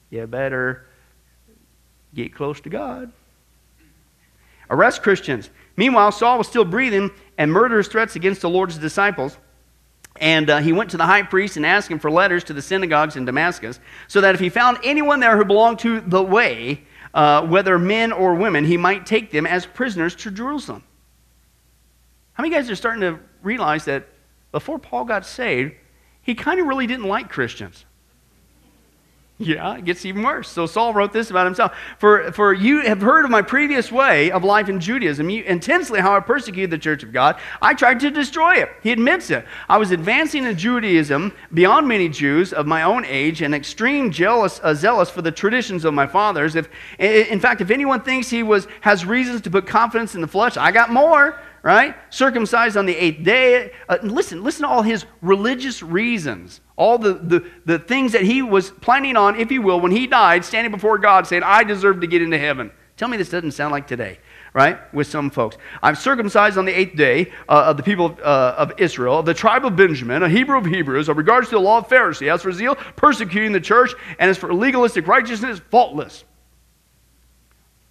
You 0.10 0.26
better 0.26 0.88
get 2.16 2.34
close 2.34 2.62
to 2.62 2.70
God. 2.70 3.12
Arrest 4.70 5.04
Christians. 5.04 5.50
Meanwhile, 5.80 6.12
Saul 6.12 6.38
was 6.38 6.48
still 6.50 6.66
breathing 6.66 7.10
and 7.38 7.50
murderous 7.50 7.88
threats 7.88 8.18
against 8.18 8.42
the 8.42 8.50
Lord's 8.50 8.78
disciples. 8.78 9.38
And 10.18 10.50
uh, 10.50 10.58
he 10.58 10.74
went 10.74 10.90
to 10.90 10.98
the 10.98 11.06
high 11.06 11.24
priest 11.24 11.56
and 11.56 11.66
asked 11.66 11.88
him 11.88 12.00
for 12.00 12.12
letters 12.12 12.44
to 12.46 12.54
the 12.54 12.62
synagogues 12.62 13.16
in 13.16 13.24
Damascus, 13.24 13.80
so 14.10 14.20
that 14.20 14.36
if 14.36 14.42
he 14.42 14.50
found 14.50 14.80
anyone 14.84 15.22
there 15.22 15.38
who 15.38 15.46
belonged 15.46 15.80
to 15.80 16.02
the 16.02 16.22
way, 16.22 16.84
uh, 17.14 17.48
whether 17.48 17.80
men 17.80 18.12
or 18.12 18.36
women, 18.36 18.66
he 18.66 18.76
might 18.76 19.06
take 19.06 19.32
them 19.32 19.48
as 19.48 19.66
prisoners 19.66 20.16
to 20.16 20.32
Jerusalem. 20.32 20.84
How 22.34 22.42
many 22.44 22.54
guys 22.54 22.70
are 22.70 22.76
starting 22.76 23.00
to 23.00 23.18
realize 23.42 23.86
that 23.86 24.06
before 24.52 24.80
Paul 24.80 25.06
got 25.06 25.26
saved, 25.26 25.76
he 26.22 26.36
kind 26.36 26.60
of 26.60 26.68
really 26.68 26.88
didn't 26.88 27.08
like 27.08 27.30
Christians? 27.30 27.86
Yeah, 29.42 29.78
it 29.78 29.86
gets 29.86 30.06
even 30.06 30.22
worse. 30.22 30.50
So 30.50 30.66
Saul 30.66 30.94
wrote 30.94 31.14
this 31.14 31.30
about 31.30 31.46
himself. 31.46 31.72
For, 31.98 32.30
for 32.34 32.54
you 32.54 32.82
have 32.82 33.00
heard 33.00 33.24
of 33.24 33.32
my 33.32 33.42
previous 33.42 33.90
way 33.90 34.32
of 34.32 34.44
life 34.44 34.68
in 34.68 34.82
Judaism, 34.82 35.30
you, 35.30 35.44
intensely 35.44 36.02
how 36.02 36.14
I 36.14 36.20
persecuted 36.20 36.72
the 36.72 36.78
church 36.78 37.04
of 37.04 37.14
God. 37.14 37.40
I 37.62 37.74
tried 37.74 38.02
to 38.02 38.12
destroy 38.12 38.56
it. 38.56 38.70
He 38.84 38.92
admits 38.92 39.30
it. 39.30 39.46
I 39.70 39.78
was 39.78 39.92
advancing 39.92 40.44
in 40.44 40.58
Judaism 40.58 41.34
beyond 41.54 41.88
many 41.88 42.10
Jews 42.10 42.52
of 42.52 42.68
my 42.68 42.84
own 42.84 43.06
age 43.06 43.42
and 43.42 43.56
extreme 43.56 44.12
jealous, 44.12 44.60
uh, 44.62 44.74
zealous 44.74 45.10
for 45.10 45.22
the 45.22 45.32
traditions 45.32 45.86
of 45.86 45.94
my 45.94 46.06
fathers. 46.06 46.58
If, 46.58 46.68
in 47.00 47.40
fact, 47.40 47.62
if 47.62 47.72
anyone 47.72 48.02
thinks 48.02 48.30
he 48.30 48.44
was, 48.44 48.68
has 48.82 49.06
reasons 49.06 49.40
to 49.42 49.50
put 49.50 49.66
confidence 49.66 50.16
in 50.16 50.22
the 50.22 50.28
flesh, 50.28 50.58
I 50.58 50.74
got 50.74 50.92
more 50.92 51.40
right? 51.64 51.96
Circumcised 52.10 52.78
on 52.78 52.86
the 52.86 52.96
eighth 52.96 53.24
day. 53.24 53.72
Uh, 53.88 53.98
listen, 54.04 54.44
listen 54.44 54.64
to 54.64 54.70
all 54.70 54.82
his 54.82 55.06
religious 55.22 55.84
reasons 55.84 56.62
all 56.80 56.98
the, 56.98 57.16
the, 57.16 57.46
the 57.66 57.78
things 57.78 58.14
that 58.14 58.22
he 58.22 58.42
was 58.42 58.72
planning 58.72 59.18
on, 59.18 59.36
if 59.36 59.52
you 59.52 59.62
will, 59.62 59.82
when 59.82 59.92
he 59.92 60.08
died, 60.08 60.46
standing 60.46 60.72
before 60.72 60.98
God 60.98 61.28
saying, 61.28 61.44
I 61.44 61.66
deserve 61.66 62.00
to 62.00 62.08
get 62.08 62.22
into 62.22 62.38
heaven. 62.38 62.72
Tell 62.96 63.10
me 63.10 63.18
this 63.18 63.30
doesn't 63.30 63.52
sound 63.52 63.74
like 63.74 63.86
today, 63.86 64.18
right? 64.54 64.94
With 64.94 65.06
some 65.06 65.30
folks. 65.30 65.58
I'm 65.84 65.96
circumcised 65.96 66.58
on 66.58 66.64
the 66.64 66.72
eighth 66.72 66.96
day 66.96 67.34
uh, 67.50 67.66
of 67.66 67.78
the 67.78 67.84
people 67.84 68.06
of, 68.06 68.20
uh, 68.22 68.56
of, 68.58 68.72
Israel, 68.78 69.20
of 69.20 69.26
the 69.26 69.34
tribe 69.34 69.66
of 69.66 69.76
Benjamin, 69.76 70.24
a 70.24 70.30
Hebrew 70.30 70.58
of 70.58 70.66
Hebrews, 70.66 71.10
of 71.10 71.18
regards 71.18 71.50
to 71.50 71.56
the 71.56 71.62
law 71.62 71.80
of 71.80 71.90
Pharisee. 71.90 72.34
As 72.34 72.42
for 72.42 72.54
zeal, 72.54 72.76
persecuting 72.96 73.52
the 73.52 73.60
church, 73.60 73.94
and 74.18 74.30
as 74.30 74.38
for 74.38 74.54
legalistic 74.54 75.06
righteousness, 75.06 75.60
faultless. 75.70 76.24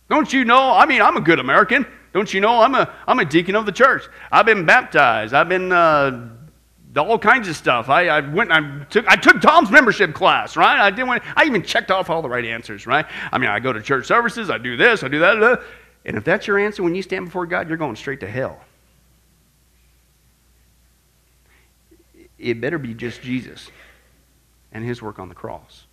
Don't 0.09 0.33
you 0.33 0.47
know? 0.47 0.73
I 0.73 0.87
mean, 0.87 1.03
I'm 1.03 1.19
a 1.19 1.21
good 1.21 1.41
American. 1.41 1.87
Don't 2.13 2.33
you 2.33 2.41
know? 2.41 2.61
I'm 2.61 2.75
a, 2.75 2.93
I'm 3.07 3.19
a 3.19 3.25
deacon 3.25 3.55
of 3.55 3.67
the 3.67 3.73
church. 3.73 4.03
I've 4.33 4.47
been 4.47 4.65
baptized. 4.65 5.35
I've 5.35 5.49
been 5.49 5.73
uh, 5.73 6.31
all 6.97 7.19
kinds 7.19 7.49
of 7.49 7.57
stuff. 7.57 7.89
I, 7.89 8.09
I 8.09 8.21
went, 8.21 8.51
I 8.51 8.85
took, 8.85 9.07
I 9.07 9.17
took 9.17 9.41
Tom's 9.41 9.71
membership 9.71 10.15
class, 10.15 10.57
right? 10.57 10.79
I 10.81 10.91
didn't 10.91 11.09
want, 11.09 11.23
I 11.37 11.45
even 11.45 11.63
checked 11.63 11.91
off 11.91 12.11
all 12.11 12.23
the 12.23 12.29
right 12.29 12.45
answers, 12.45 12.87
right? 12.87 13.07
I 13.31 13.39
mean, 13.39 13.51
I 13.51 13.61
go 13.61 13.73
to 13.73 13.83
church 13.83 14.07
services, 14.07 14.51
I 14.51 14.59
do 14.59 14.77
this, 14.77 15.03
I 15.03 15.09
do 15.09 15.19
that, 15.21 15.39
blah. 15.39 15.57
and 16.05 16.17
if 16.17 16.25
that's 16.25 16.47
your 16.47 16.59
answer 16.59 16.83
when 16.83 16.95
you 16.95 17.03
stand 17.03 17.27
before 17.27 17.47
God, 17.47 17.69
you're 17.69 17.77
going 17.79 17.97
straight 17.97 18.21
to 18.21 18.29
hell. 18.29 18.61
It 22.39 22.61
better 22.61 22.79
be 22.79 22.95
just 22.95 23.21
Jesus 23.21 23.71
and 24.73 24.85
His 24.85 25.03
work 25.03 25.19
on 25.19 25.29
the 25.29 25.35
cross. 25.35 25.87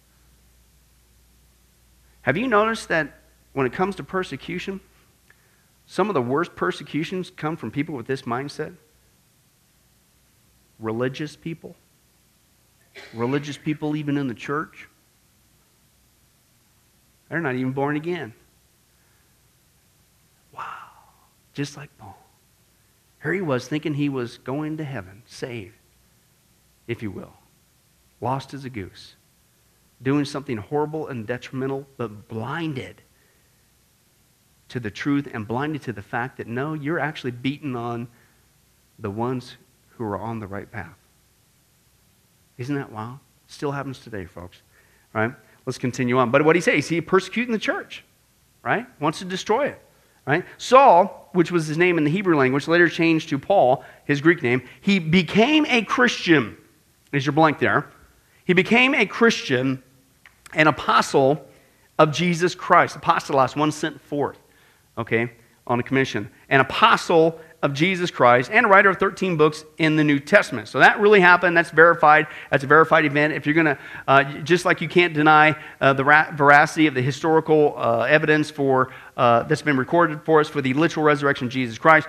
Have 2.21 2.37
you 2.37 2.47
noticed 2.47 2.89
that 2.89 3.19
when 3.53 3.65
it 3.65 3.73
comes 3.73 3.95
to 3.97 4.03
persecution, 4.03 4.79
some 5.85 6.09
of 6.09 6.13
the 6.13 6.21
worst 6.21 6.55
persecutions 6.55 7.29
come 7.29 7.55
from 7.55 7.71
people 7.71 7.95
with 7.95 8.07
this 8.07 8.23
mindset? 8.23 8.75
religious 10.79 11.35
people, 11.35 11.75
religious 13.13 13.57
people 13.57 13.95
even 13.95 14.17
in 14.17 14.27
the 14.27 14.33
church. 14.33 14.87
They're 17.29 17.39
not 17.39 17.55
even 17.55 17.71
born 17.71 17.95
again. 17.95 18.33
Wow. 20.53 20.63
Just 21.53 21.75
like 21.75 21.95
Paul. 21.97 22.17
Here 23.23 23.33
he 23.33 23.41
was 23.41 23.67
thinking 23.67 23.95
he 23.95 24.09
was 24.09 24.37
going 24.37 24.77
to 24.77 24.83
heaven, 24.83 25.23
saved, 25.25 25.73
if 26.87 27.01
you 27.01 27.09
will, 27.09 27.33
lost 28.21 28.53
as 28.53 28.65
a 28.65 28.69
goose, 28.69 29.15
doing 30.01 30.25
something 30.25 30.57
horrible 30.57 31.07
and 31.07 31.25
detrimental, 31.25 31.87
but 31.97 32.27
blinded 32.27 33.01
to 34.69 34.79
the 34.79 34.91
truth 34.91 35.27
and 35.33 35.47
blinded 35.47 35.81
to 35.83 35.93
the 35.93 36.01
fact 36.01 36.37
that 36.37 36.47
no, 36.47 36.73
you're 36.73 36.99
actually 36.99 37.31
beating 37.31 37.75
on 37.75 38.07
the 38.99 39.09
ones 39.09 39.57
who 39.89 40.03
are 40.03 40.17
on 40.17 40.39
the 40.39 40.47
right 40.47 40.71
path. 40.71 40.97
Isn't 42.57 42.75
that 42.75 42.91
wild? 42.91 43.19
Still 43.47 43.71
happens 43.71 43.99
today, 43.99 44.25
folks. 44.25 44.61
Right? 45.13 45.31
Let's 45.65 45.77
continue 45.77 46.17
on. 46.17 46.31
But 46.31 46.43
what 46.43 46.55
he 46.55 46.61
says, 46.61 46.87
he 46.87 47.01
persecuting 47.01 47.51
the 47.51 47.59
church, 47.59 48.03
right? 48.63 48.85
Wants 48.99 49.19
to 49.19 49.25
destroy 49.25 49.67
it. 49.67 49.81
Right? 50.25 50.43
Saul, 50.57 51.29
which 51.33 51.51
was 51.51 51.67
his 51.67 51.77
name 51.77 51.99
in 51.99 52.03
the 52.03 52.09
Hebrew 52.09 52.35
language, 52.35 52.67
later 52.67 52.89
changed 52.89 53.29
to 53.29 53.37
Paul, 53.37 53.85
his 54.05 54.21
Greek 54.21 54.41
name, 54.41 54.63
he 54.81 54.97
became 54.97 55.65
a 55.67 55.83
Christian. 55.83 56.57
Is 57.11 57.25
your 57.25 57.33
blank 57.33 57.59
there? 57.59 57.91
He 58.45 58.53
became 58.53 58.95
a 58.95 59.05
Christian, 59.05 59.83
an 60.53 60.67
apostle 60.67 61.47
of 61.99 62.11
Jesus 62.11 62.55
Christ. 62.55 62.97
Apostolos, 62.99 63.55
one 63.55 63.71
sent 63.71 64.01
forth, 64.01 64.39
okay, 64.97 65.31
on 65.67 65.79
a 65.79 65.83
commission. 65.83 66.29
An 66.49 66.59
apostle 66.59 67.39
of 67.65 67.73
Jesus 67.73 68.11
Christ 68.11 68.51
and 68.53 68.65
a 68.65 68.69
writer 68.69 68.89
of 68.89 68.97
13 68.97 69.37
books 69.37 69.65
in 69.79 69.95
the 69.95 70.03
New 70.03 70.19
Testament. 70.19 70.67
So 70.67 70.79
that 70.79 70.99
really 70.99 71.19
happened. 71.19 71.57
That's 71.57 71.71
verified. 71.71 72.27
That's 72.51 72.63
a 72.63 72.67
verified 72.67 73.05
event. 73.05 73.33
If 73.33 73.47
you're 73.47 73.55
going 73.55 73.65
to, 73.65 73.77
uh, 74.07 74.23
just 74.41 74.65
like 74.65 74.81
you 74.81 74.87
can't 74.87 75.13
deny 75.13 75.57
uh, 75.81 75.93
the 75.93 76.05
ra- 76.05 76.29
veracity 76.33 76.85
of 76.85 76.93
the 76.93 77.01
historical 77.01 77.73
uh, 77.75 78.01
evidence 78.01 78.51
for 78.51 78.93
uh, 79.17 79.43
that's 79.43 79.63
been 79.63 79.77
recorded 79.77 80.21
for 80.23 80.39
us 80.39 80.47
for 80.47 80.61
the 80.61 80.73
literal 80.73 81.03
resurrection 81.03 81.47
of 81.47 81.53
Jesus 81.53 81.79
Christ, 81.79 82.07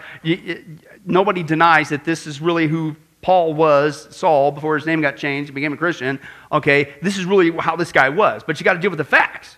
nobody 1.06 1.42
denies 1.42 1.88
that 1.88 2.04
this 2.04 2.26
is 2.26 2.40
really 2.40 2.66
who 2.66 2.94
Paul 3.22 3.54
was, 3.54 4.14
Saul, 4.14 4.52
before 4.52 4.76
his 4.76 4.86
name 4.86 5.00
got 5.00 5.16
changed, 5.16 5.48
and 5.48 5.54
became 5.54 5.72
a 5.72 5.76
Christian. 5.76 6.20
Okay, 6.52 6.94
this 7.02 7.16
is 7.16 7.24
really 7.24 7.50
how 7.50 7.74
this 7.74 7.90
guy 7.90 8.08
was. 8.08 8.42
But 8.46 8.60
you 8.60 8.64
got 8.64 8.74
to 8.74 8.78
deal 8.78 8.90
with 8.90 8.98
the 8.98 9.04
facts. 9.04 9.56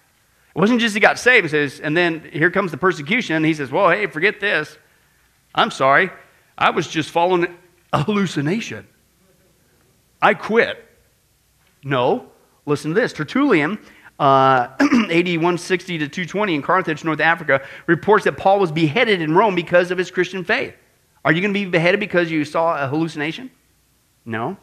It 0.58 0.60
wasn't 0.60 0.80
just 0.80 0.92
he 0.92 0.98
got 0.98 1.20
saved, 1.20 1.44
he 1.44 1.50
says, 1.50 1.78
and 1.78 1.96
then 1.96 2.30
here 2.32 2.50
comes 2.50 2.72
the 2.72 2.76
persecution. 2.76 3.44
He 3.44 3.54
says, 3.54 3.70
well, 3.70 3.90
hey, 3.90 4.08
forget 4.08 4.40
this. 4.40 4.76
I'm 5.54 5.70
sorry, 5.70 6.10
I 6.58 6.70
was 6.70 6.88
just 6.88 7.10
following 7.10 7.56
a 7.92 8.02
hallucination. 8.02 8.84
I 10.20 10.34
quit. 10.34 10.84
No, 11.84 12.32
listen 12.66 12.92
to 12.92 13.00
this. 13.00 13.12
Tertullian, 13.12 13.78
uh, 14.18 14.70
AD 14.80 15.28
160 15.28 15.98
to 15.98 16.08
220 16.08 16.56
in 16.56 16.62
Carthage, 16.62 17.04
North 17.04 17.20
Africa, 17.20 17.64
reports 17.86 18.24
that 18.24 18.36
Paul 18.36 18.58
was 18.58 18.72
beheaded 18.72 19.22
in 19.22 19.36
Rome 19.36 19.54
because 19.54 19.92
of 19.92 19.98
his 19.98 20.10
Christian 20.10 20.42
faith. 20.42 20.74
Are 21.24 21.30
you 21.30 21.40
going 21.40 21.54
to 21.54 21.60
be 21.60 21.66
beheaded 21.66 22.00
because 22.00 22.32
you 22.32 22.44
saw 22.44 22.82
a 22.82 22.88
hallucination? 22.88 23.52
No. 24.24 24.56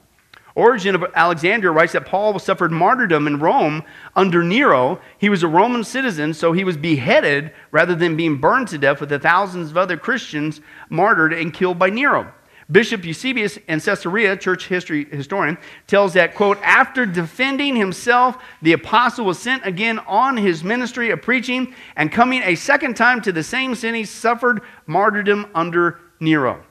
Origen 0.56 0.96
of 0.96 1.06
Alexandria 1.14 1.72
writes 1.72 1.94
that 1.94 2.06
Paul 2.06 2.40
suffered 2.40 2.72
martyrdom 2.72 3.28
in 3.28 3.40
Rome 3.40 3.84
under 4.16 4.42
Nero. 4.42 5.02
He 5.18 5.28
was 5.28 5.44
a 5.44 5.50
Roman 5.50 5.84
citizen, 5.84 6.34
so 6.34 6.54
he 6.54 6.64
was 6.64 6.78
beheaded 6.78 7.52
rather 7.72 7.94
than 7.94 8.16
being 8.16 8.38
burned 8.38 8.70
to 8.70 8.78
death 8.78 9.02
with 9.02 9.10
the 9.10 9.20
thousands 9.20 9.70
of 9.70 9.78
other 9.78 9.98
Christians 9.98 10.62
martyred 10.90 11.34
and 11.34 11.54
killed 11.54 11.78
by 11.78 11.90
Nero. 11.90 12.32
Bishop 12.72 13.06
Eusebius 13.06 13.58
in 13.68 13.80
Caesarea, 13.80 14.36
church 14.38 14.68
history 14.68 15.06
historian, 15.06 15.58
tells 15.86 16.14
that, 16.14 16.34
quote, 16.34 16.58
after 16.64 17.06
defending 17.06 17.76
himself, 17.76 18.42
the 18.62 18.74
apostle 18.74 19.26
was 19.26 19.38
sent 19.38 19.64
again 19.66 20.00
on 20.00 20.36
his 20.38 20.64
ministry 20.64 21.12
of 21.12 21.22
preaching, 21.22 21.76
and 21.96 22.12
coming 22.12 22.42
a 22.42 22.56
second 22.56 22.96
time 22.96 23.22
to 23.22 23.32
the 23.32 23.44
same 23.44 23.76
city, 23.76 24.04
suffered 24.04 24.62
martyrdom 24.88 25.48
under 25.54 26.00
Nero. 26.20 26.64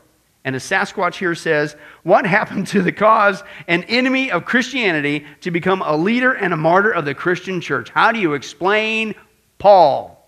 And 0.44 0.54
as 0.54 0.62
Sasquatch 0.62 1.14
here 1.16 1.34
says, 1.34 1.74
what 2.02 2.26
happened 2.26 2.66
to 2.68 2.82
the 2.82 2.92
cause 2.92 3.42
an 3.66 3.84
enemy 3.84 4.30
of 4.30 4.44
Christianity 4.44 5.24
to 5.40 5.50
become 5.50 5.82
a 5.82 5.96
leader 5.96 6.32
and 6.32 6.52
a 6.52 6.56
martyr 6.56 6.90
of 6.90 7.06
the 7.06 7.14
Christian 7.14 7.60
church? 7.60 7.88
How 7.88 8.12
do 8.12 8.20
you 8.20 8.34
explain 8.34 9.14
Paul? 9.58 10.20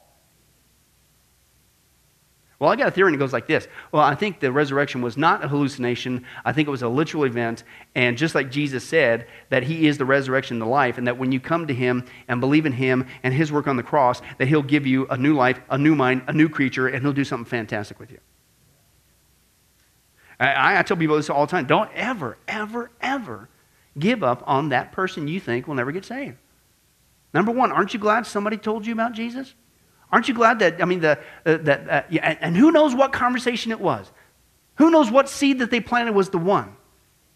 Well, 2.59 2.71
I 2.71 2.77
got 2.77 2.89
a 2.89 2.91
theory, 2.91 3.09
and 3.09 3.17
it 3.17 3.19
goes 3.19 3.35
like 3.35 3.47
this. 3.47 3.69
Well, 3.93 4.03
I 4.03 4.15
think 4.15 4.41
the 4.41 4.51
resurrection 4.51 5.03
was 5.03 5.19
not 5.19 5.45
a 5.45 5.49
hallucination. 5.49 6.25
I 6.43 6.55
think 6.55 6.67
it 6.67 6.71
was 6.71 6.81
a 6.81 6.89
literal 6.89 7.25
event. 7.25 7.65
And 7.95 8.17
just 8.17 8.35
like 8.35 8.51
Jesus 8.51 8.83
said, 8.83 9.27
that 9.51 9.63
he 9.63 9.87
is 9.87 9.99
the 9.99 10.07
resurrection 10.07 10.55
and 10.55 10.63
the 10.63 10.67
life, 10.67 10.97
and 10.97 11.07
that 11.07 11.19
when 11.19 11.33
you 11.33 11.41
come 11.41 11.67
to 11.67 11.75
him 11.75 12.07
and 12.29 12.41
believe 12.41 12.65
in 12.65 12.73
him 12.73 13.07
and 13.23 13.35
his 13.35 13.53
work 13.53 13.67
on 13.67 13.77
the 13.77 13.83
cross, 13.83 14.23
that 14.39 14.49
he'll 14.49 14.63
give 14.63 14.87
you 14.87 15.07
a 15.09 15.19
new 15.19 15.35
life, 15.35 15.61
a 15.69 15.77
new 15.77 15.95
mind, 15.95 16.23
a 16.29 16.33
new 16.33 16.49
creature, 16.49 16.89
and 16.89 17.03
he'll 17.03 17.13
do 17.13 17.25
something 17.25 17.45
fantastic 17.45 18.01
with 18.01 18.11
you. 18.11 18.21
I, 20.39 20.79
I 20.79 20.83
tell 20.83 20.97
people 20.97 21.17
this 21.17 21.31
all 21.31 21.47
the 21.47 21.51
time. 21.51 21.67
Don't 21.67 21.91
ever, 21.95 22.37
ever, 22.47 22.91
ever 23.01 23.49
give 23.99 24.23
up 24.23 24.43
on 24.47 24.69
that 24.71 24.93
person 24.93 25.29
you 25.29 25.41
think 25.41 25.67
will 25.67 25.75
never 25.75 25.93
get 25.93 26.05
saved. 26.05 26.37
Number 27.33 27.53
one, 27.53 27.73
aren't 27.73 27.95
you 27.95 28.01
glad 28.01 28.27
somebody 28.27 28.57
told 28.57 28.87
you 28.87 28.93
about 28.93 29.13
Jesus? 29.13 29.55
Aren't 30.13 30.29
you 30.29 30.35
glad 30.35 30.59
that, 30.61 30.81
I 30.81 30.85
mean, 30.85 31.01
the, 31.01 31.19
uh, 31.45 31.57
that, 31.59 31.89
uh, 31.89 32.03
yeah, 32.09 32.29
and, 32.29 32.39
and 32.41 32.57
who 32.57 32.71
knows 32.71 32.95
what 32.95 33.13
conversation 33.13 33.73
it 33.73 33.81
was? 33.81 34.11
Who 34.77 34.91
knows 34.91 35.11
what 35.11 35.29
seed 35.29 35.59
that 35.59 35.71
they 35.71 35.81
planted 35.81 36.15
was 36.15 36.31
the 36.31 36.39
one 36.39 36.77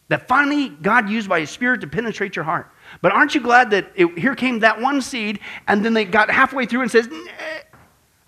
that 0.08 0.28
finally 0.28 0.68
God 0.68 1.08
used 1.08 1.28
by 1.28 1.40
His 1.40 1.50
Spirit 1.50 1.80
to 1.80 1.86
penetrate 1.86 2.36
your 2.36 2.44
heart? 2.44 2.70
But 3.00 3.12
aren't 3.12 3.34
you 3.34 3.40
glad 3.40 3.70
that 3.70 3.92
it, 3.94 4.18
here 4.18 4.34
came 4.34 4.60
that 4.60 4.80
one 4.80 5.00
seed, 5.02 5.40
and 5.66 5.84
then 5.84 5.94
they 5.94 6.04
got 6.04 6.30
halfway 6.30 6.66
through 6.66 6.82
and 6.82 6.90
says, 6.90 7.08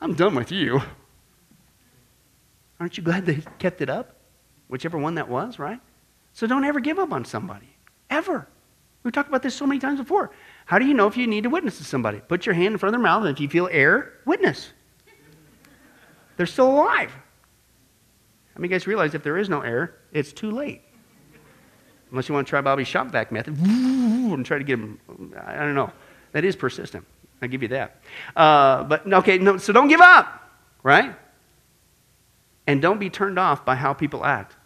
I'm 0.01 0.15
done 0.15 0.35
with 0.35 0.51
you. 0.51 0.81
Aren't 2.81 2.97
you 2.97 3.03
glad 3.03 3.27
they 3.27 3.43
kept 3.59 3.81
it 3.81 3.89
up? 3.89 4.17
Whichever 4.73 4.97
one 4.97 5.17
that 5.17 5.29
was, 5.29 5.59
right? 5.59 5.79
So 6.33 6.47
don't 6.47 6.65
ever 6.65 6.81
give 6.81 6.99
up 6.99 7.13
on 7.13 7.27
somebody. 7.27 7.77
Ever. 8.09 8.49
We've 9.03 9.13
talked 9.13 9.29
about 9.29 9.43
this 9.43 9.55
so 9.55 9.67
many 9.67 9.79
times 9.79 10.01
before. 10.01 10.31
How 10.65 10.79
do 10.79 10.87
you 10.87 10.95
know 10.95 11.07
if 11.07 11.15
you 11.15 11.27
need 11.27 11.43
to 11.43 11.51
witness 11.51 11.77
to 11.77 11.85
somebody? 11.85 12.21
Put 12.21 12.47
your 12.47 12.55
hand 12.55 12.73
in 12.73 12.79
front 12.79 12.95
of 12.95 12.99
their 12.99 13.07
mouth, 13.07 13.27
and 13.27 13.37
if 13.37 13.39
you 13.39 13.51
feel 13.51 13.69
air, 13.71 14.15
witness. 14.25 14.73
They're 16.39 16.47
still 16.47 16.71
alive. 16.71 17.11
How 17.11 18.61
many 18.61 18.69
guys 18.69 18.87
realize 18.87 19.15
if 19.15 19.23
there 19.23 19.37
is 19.37 19.51
no 19.51 19.61
air, 19.61 19.99
it's 20.11 20.33
too 20.33 20.51
late? 20.51 20.81
Unless 22.11 22.31
you 22.31 22.35
want 22.35 22.47
to 22.47 22.49
try 22.49 22.63
Bobby's 22.63 22.89
shop 22.89 23.09
vac 23.09 23.31
method 23.31 23.59
and 23.63 24.47
try 24.47 24.57
to 24.57 24.65
get 24.65 24.81
them, 24.81 24.99
I 25.45 25.57
don't 25.57 25.75
know. 25.75 25.93
That 26.33 26.47
is 26.47 26.57
persistent. 26.57 27.05
I'll 27.43 27.49
give 27.51 27.61
you 27.61 27.69
that. 27.69 28.01
Uh, 28.35 28.85
but, 28.85 29.13
okay, 29.13 29.37
no, 29.37 29.59
so 29.59 29.75
don't 29.75 29.89
give 29.89 30.01
up, 30.01 30.51
right? 30.83 31.15
And 32.67 32.81
don't 32.81 32.99
be 32.99 33.11
turned 33.11 33.39
off 33.39 33.67
by 33.67 33.75
how 33.75 33.93
people 33.93 34.25
act. 34.25 34.57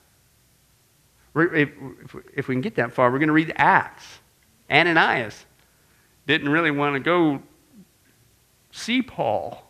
If, 1.37 1.71
if 2.35 2.49
we 2.49 2.55
can 2.55 2.63
get 2.63 2.77
that 2.77 2.93
far, 2.93 3.11
we're 3.11 3.19
going 3.19 3.29
to 3.29 3.35
read 3.35 3.53
Acts. 3.57 4.05
Ananias 4.71 5.45
didn't 6.27 6.49
really 6.49 6.71
want 6.71 6.95
to 6.95 7.01
go 7.01 7.43
see 8.73 9.03
Paul 9.03 9.63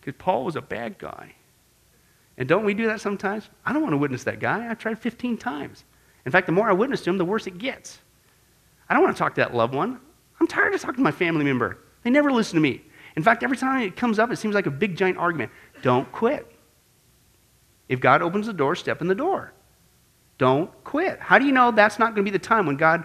because 0.00 0.14
Paul 0.18 0.44
was 0.44 0.56
a 0.56 0.62
bad 0.62 0.98
guy. 0.98 1.34
And 2.38 2.48
don't 2.48 2.64
we 2.64 2.74
do 2.74 2.86
that 2.86 3.00
sometimes? 3.00 3.48
I 3.64 3.72
don't 3.72 3.82
want 3.82 3.92
to 3.92 3.98
witness 3.98 4.24
that 4.24 4.40
guy. 4.40 4.68
I've 4.68 4.78
tried 4.78 4.98
15 4.98 5.36
times. 5.36 5.84
In 6.24 6.32
fact, 6.32 6.46
the 6.46 6.52
more 6.52 6.68
I 6.68 6.72
witness 6.72 7.02
to 7.02 7.10
him, 7.10 7.18
the 7.18 7.24
worse 7.24 7.46
it 7.46 7.58
gets. 7.58 7.98
I 8.88 8.94
don't 8.94 9.02
want 9.02 9.16
to 9.16 9.18
talk 9.18 9.34
to 9.36 9.40
that 9.40 9.54
loved 9.54 9.74
one. 9.74 10.00
I'm 10.40 10.46
tired 10.46 10.74
of 10.74 10.80
talking 10.80 10.96
to 10.96 11.02
my 11.02 11.12
family 11.12 11.44
member. 11.44 11.78
They 12.02 12.10
never 12.10 12.30
listen 12.30 12.56
to 12.56 12.60
me. 12.60 12.82
In 13.16 13.22
fact, 13.22 13.42
every 13.42 13.56
time 13.56 13.82
it 13.82 13.96
comes 13.96 14.18
up, 14.18 14.30
it 14.30 14.36
seems 14.36 14.54
like 14.54 14.66
a 14.66 14.70
big 14.70 14.96
giant 14.96 15.18
argument. 15.18 15.50
Don't 15.82 16.10
quit. 16.12 16.52
If 17.88 18.00
God 18.00 18.20
opens 18.20 18.46
the 18.46 18.52
door, 18.52 18.74
step 18.74 19.00
in 19.00 19.06
the 19.06 19.14
door. 19.14 19.52
Don't 20.38 20.70
quit. 20.84 21.18
How 21.20 21.38
do 21.38 21.46
you 21.46 21.52
know 21.52 21.70
that's 21.70 21.98
not 21.98 22.14
going 22.14 22.24
to 22.24 22.30
be 22.30 22.36
the 22.36 22.38
time 22.38 22.66
when 22.66 22.76
God 22.76 23.04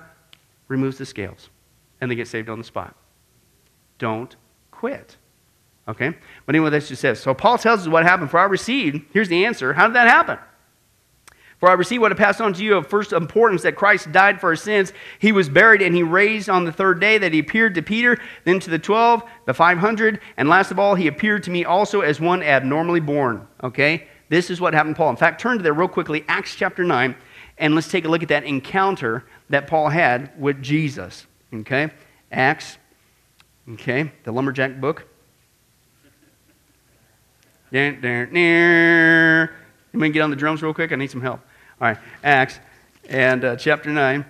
removes 0.67 0.98
the 0.98 1.06
scales? 1.06 1.50
and 2.02 2.10
they 2.10 2.15
get 2.15 2.28
saved 2.28 2.50
on 2.50 2.58
the 2.58 2.63
spot. 2.63 2.96
Don't 4.00 4.36
quit. 4.72 5.15
Okay? 5.88 6.10
But 6.46 6.56
anyway, 6.56 6.72
that's 6.72 6.89
just 6.89 7.02
says. 7.02 7.20
So 7.20 7.34
Paul 7.34 7.60
tells 7.60 7.82
us 7.82 7.88
what 7.88 8.04
happened. 8.04 8.32
For 8.32 8.39
I 8.39 8.46
received, 8.46 9.06
here's 9.13 9.30
the 9.30 9.46
answer. 9.46 9.74
How 9.74 9.88
did 9.88 9.96
that 9.96 10.08
happen? 10.08 10.39
For 11.60 11.70
I 11.70 11.74
received 11.74 12.02
what 12.02 12.12
I 12.12 12.15
passed 12.15 12.41
on 12.41 12.54
to 12.54 12.63
you 12.63 12.76
of 12.76 12.88
first 12.88 13.13
importance 13.13 13.62
that 13.62 13.76
Christ 13.76 14.12
died 14.12 14.41
for 14.41 14.48
our 14.48 14.56
sins. 14.56 14.94
He 15.20 15.32
was 15.32 15.48
buried 15.48 15.84
and 15.84 15.94
he 15.94 16.02
raised 16.02 16.50
on 16.50 16.65
the 16.65 16.72
third 16.72 17.00
day, 17.00 17.20
that 17.20 17.34
he 17.34 17.39
appeared 17.39 17.76
to 17.76 17.84
Peter, 17.84 18.17
then 18.46 18.60
to 18.62 18.72
the 18.72 18.80
12, 18.80 19.22
the 19.46 19.54
500, 19.54 20.20
and 20.38 20.50
last 20.50 20.72
of 20.72 20.80
all, 20.80 20.96
he 20.96 21.06
appeared 21.06 21.44
to 21.44 21.52
me 21.52 21.63
also 21.63 22.02
as 22.02 22.20
one 22.20 22.41
abnormally 22.41 23.00
born. 23.00 23.48
Okay? 23.62 24.08
This 24.32 24.50
is 24.50 24.60
what 24.62 24.74
happened 24.74 24.96
to 24.96 24.98
Paul. 24.98 25.10
In 25.10 25.17
fact, 25.17 25.41
turn 25.41 25.58
to 25.58 25.63
there 25.63 25.74
real 25.74 25.89
quickly, 25.89 26.24
Acts 26.30 26.56
chapter 26.56 26.86
9, 26.86 27.13
and 27.58 27.76
let's 27.76 27.89
take 27.89 28.06
a 28.06 28.08
look 28.08 28.24
at 28.24 28.30
that 28.30 28.46
encounter 28.46 29.26
that 29.50 29.67
Paul 29.67 29.89
had 29.89 30.32
with 30.39 30.63
Jesus. 30.63 31.28
Okay? 31.54 31.91
Acts. 32.32 32.78
Okay? 33.74 34.10
The 34.24 34.32
lumberjack 34.32 34.80
book. 34.80 35.06
Let 37.74 38.02
me 40.00 40.10
get 40.12 40.22
on 40.22 40.30
the 40.30 40.38
drums 40.38 40.63
real 40.63 40.74
quick? 40.74 40.94
I 40.94 40.96
need 40.96 41.12
some 41.12 41.20
help. 41.20 41.41
All 41.82 41.89
right, 41.89 41.98
Acts 42.24 42.58
and 43.10 43.44
uh, 43.44 43.58
chapter 43.58 43.89
9. 43.89 44.24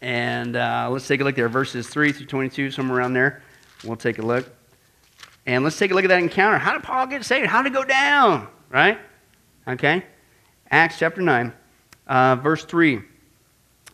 And 0.00 0.54
uh, 0.54 0.90
let's 0.92 1.08
take 1.08 1.20
a 1.20 1.24
look 1.24 1.34
there, 1.34 1.48
verses 1.48 1.88
3 1.88 2.12
through 2.12 2.26
22, 2.26 2.70
somewhere 2.70 2.98
around 2.98 3.14
there. 3.14 3.42
We'll 3.82 3.96
take 3.96 4.20
a 4.20 4.22
look. 4.22 4.48
And 5.46 5.62
let's 5.62 5.78
take 5.78 5.90
a 5.90 5.94
look 5.94 6.04
at 6.04 6.08
that 6.08 6.20
encounter. 6.20 6.58
How 6.58 6.72
did 6.72 6.82
Paul 6.82 7.06
get 7.06 7.24
saved? 7.24 7.46
How 7.46 7.62
did 7.62 7.72
it 7.72 7.74
go 7.74 7.84
down? 7.84 8.48
Right? 8.70 8.98
Okay? 9.68 10.04
Acts 10.70 10.98
chapter 10.98 11.20
9, 11.20 11.52
uh, 12.06 12.36
verse 12.36 12.64
3. 12.64 13.02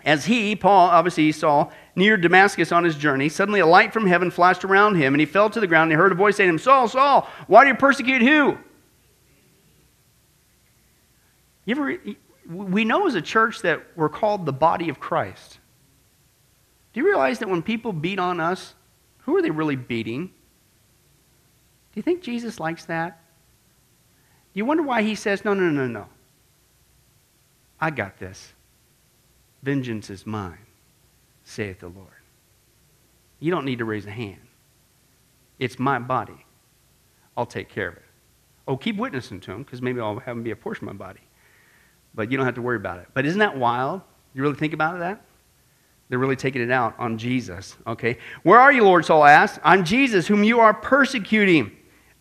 As 0.04 0.24
he, 0.24 0.56
Paul, 0.56 0.88
obviously 0.88 1.24
he 1.24 1.32
saw, 1.32 1.70
near 1.94 2.16
Damascus 2.16 2.72
on 2.72 2.84
his 2.84 2.96
journey, 2.96 3.28
suddenly 3.28 3.60
a 3.60 3.66
light 3.66 3.92
from 3.92 4.06
heaven 4.06 4.30
flashed 4.30 4.64
around 4.64 4.94
him, 4.94 5.12
and 5.12 5.20
he 5.20 5.26
fell 5.26 5.50
to 5.50 5.60
the 5.60 5.66
ground, 5.66 5.90
and 5.90 5.92
he 5.92 6.02
heard 6.02 6.12
a 6.12 6.14
voice 6.14 6.36
saying 6.36 6.48
to 6.48 6.52
him, 6.52 6.58
Saul, 6.58 6.88
Saul, 6.88 7.28
why 7.48 7.64
do 7.64 7.68
you 7.68 7.74
persecute 7.74 8.22
who? 8.22 8.56
You 11.66 11.76
ever, 11.76 11.98
we 12.48 12.84
know 12.84 13.06
as 13.06 13.14
a 13.14 13.22
church 13.22 13.60
that 13.62 13.82
we're 13.94 14.08
called 14.08 14.46
the 14.46 14.52
body 14.52 14.88
of 14.88 14.98
Christ. 14.98 15.58
Do 16.92 17.00
you 17.00 17.06
realize 17.06 17.38
that 17.40 17.48
when 17.48 17.62
people 17.62 17.92
beat 17.92 18.18
on 18.18 18.40
us, 18.40 18.74
who 19.18 19.36
are 19.36 19.42
they 19.42 19.50
really 19.50 19.76
beating? 19.76 20.32
Do 21.92 21.98
you 21.98 22.02
think 22.02 22.22
Jesus 22.22 22.60
likes 22.60 22.84
that? 22.86 23.20
Do 24.52 24.58
you 24.58 24.64
wonder 24.64 24.82
why 24.82 25.02
he 25.02 25.14
says, 25.14 25.44
No, 25.44 25.54
no, 25.54 25.70
no, 25.70 25.86
no. 25.86 26.06
I 27.80 27.90
got 27.90 28.18
this. 28.18 28.52
Vengeance 29.62 30.10
is 30.10 30.26
mine, 30.26 30.58
saith 31.44 31.80
the 31.80 31.88
Lord. 31.88 32.08
You 33.40 33.50
don't 33.50 33.64
need 33.64 33.78
to 33.78 33.84
raise 33.84 34.06
a 34.06 34.10
hand. 34.10 34.40
It's 35.58 35.78
my 35.78 35.98
body. 35.98 36.46
I'll 37.36 37.46
take 37.46 37.68
care 37.68 37.88
of 37.88 37.96
it. 37.96 38.04
Oh, 38.68 38.76
keep 38.76 38.96
witnessing 38.96 39.40
to 39.40 39.52
him 39.52 39.62
because 39.62 39.82
maybe 39.82 40.00
I'll 40.00 40.18
have 40.18 40.36
him 40.36 40.42
be 40.42 40.50
a 40.50 40.56
portion 40.56 40.88
of 40.88 40.94
my 40.94 41.06
body. 41.06 41.20
But 42.14 42.30
you 42.30 42.36
don't 42.36 42.46
have 42.46 42.54
to 42.56 42.62
worry 42.62 42.76
about 42.76 42.98
it. 42.98 43.08
But 43.14 43.26
isn't 43.26 43.38
that 43.38 43.56
wild? 43.56 44.02
You 44.34 44.42
really 44.42 44.56
think 44.56 44.72
about 44.72 44.98
that? 44.98 45.22
They're 46.08 46.18
really 46.18 46.36
taking 46.36 46.60
it 46.60 46.70
out 46.70 46.94
on 46.98 47.18
Jesus. 47.18 47.76
Okay. 47.86 48.18
Where 48.42 48.58
are 48.58 48.72
you, 48.72 48.84
Lord? 48.84 49.04
Saul 49.04 49.24
asked. 49.24 49.60
I'm 49.62 49.84
Jesus, 49.84 50.26
whom 50.26 50.42
you 50.42 50.60
are 50.60 50.74
persecuting. 50.74 51.70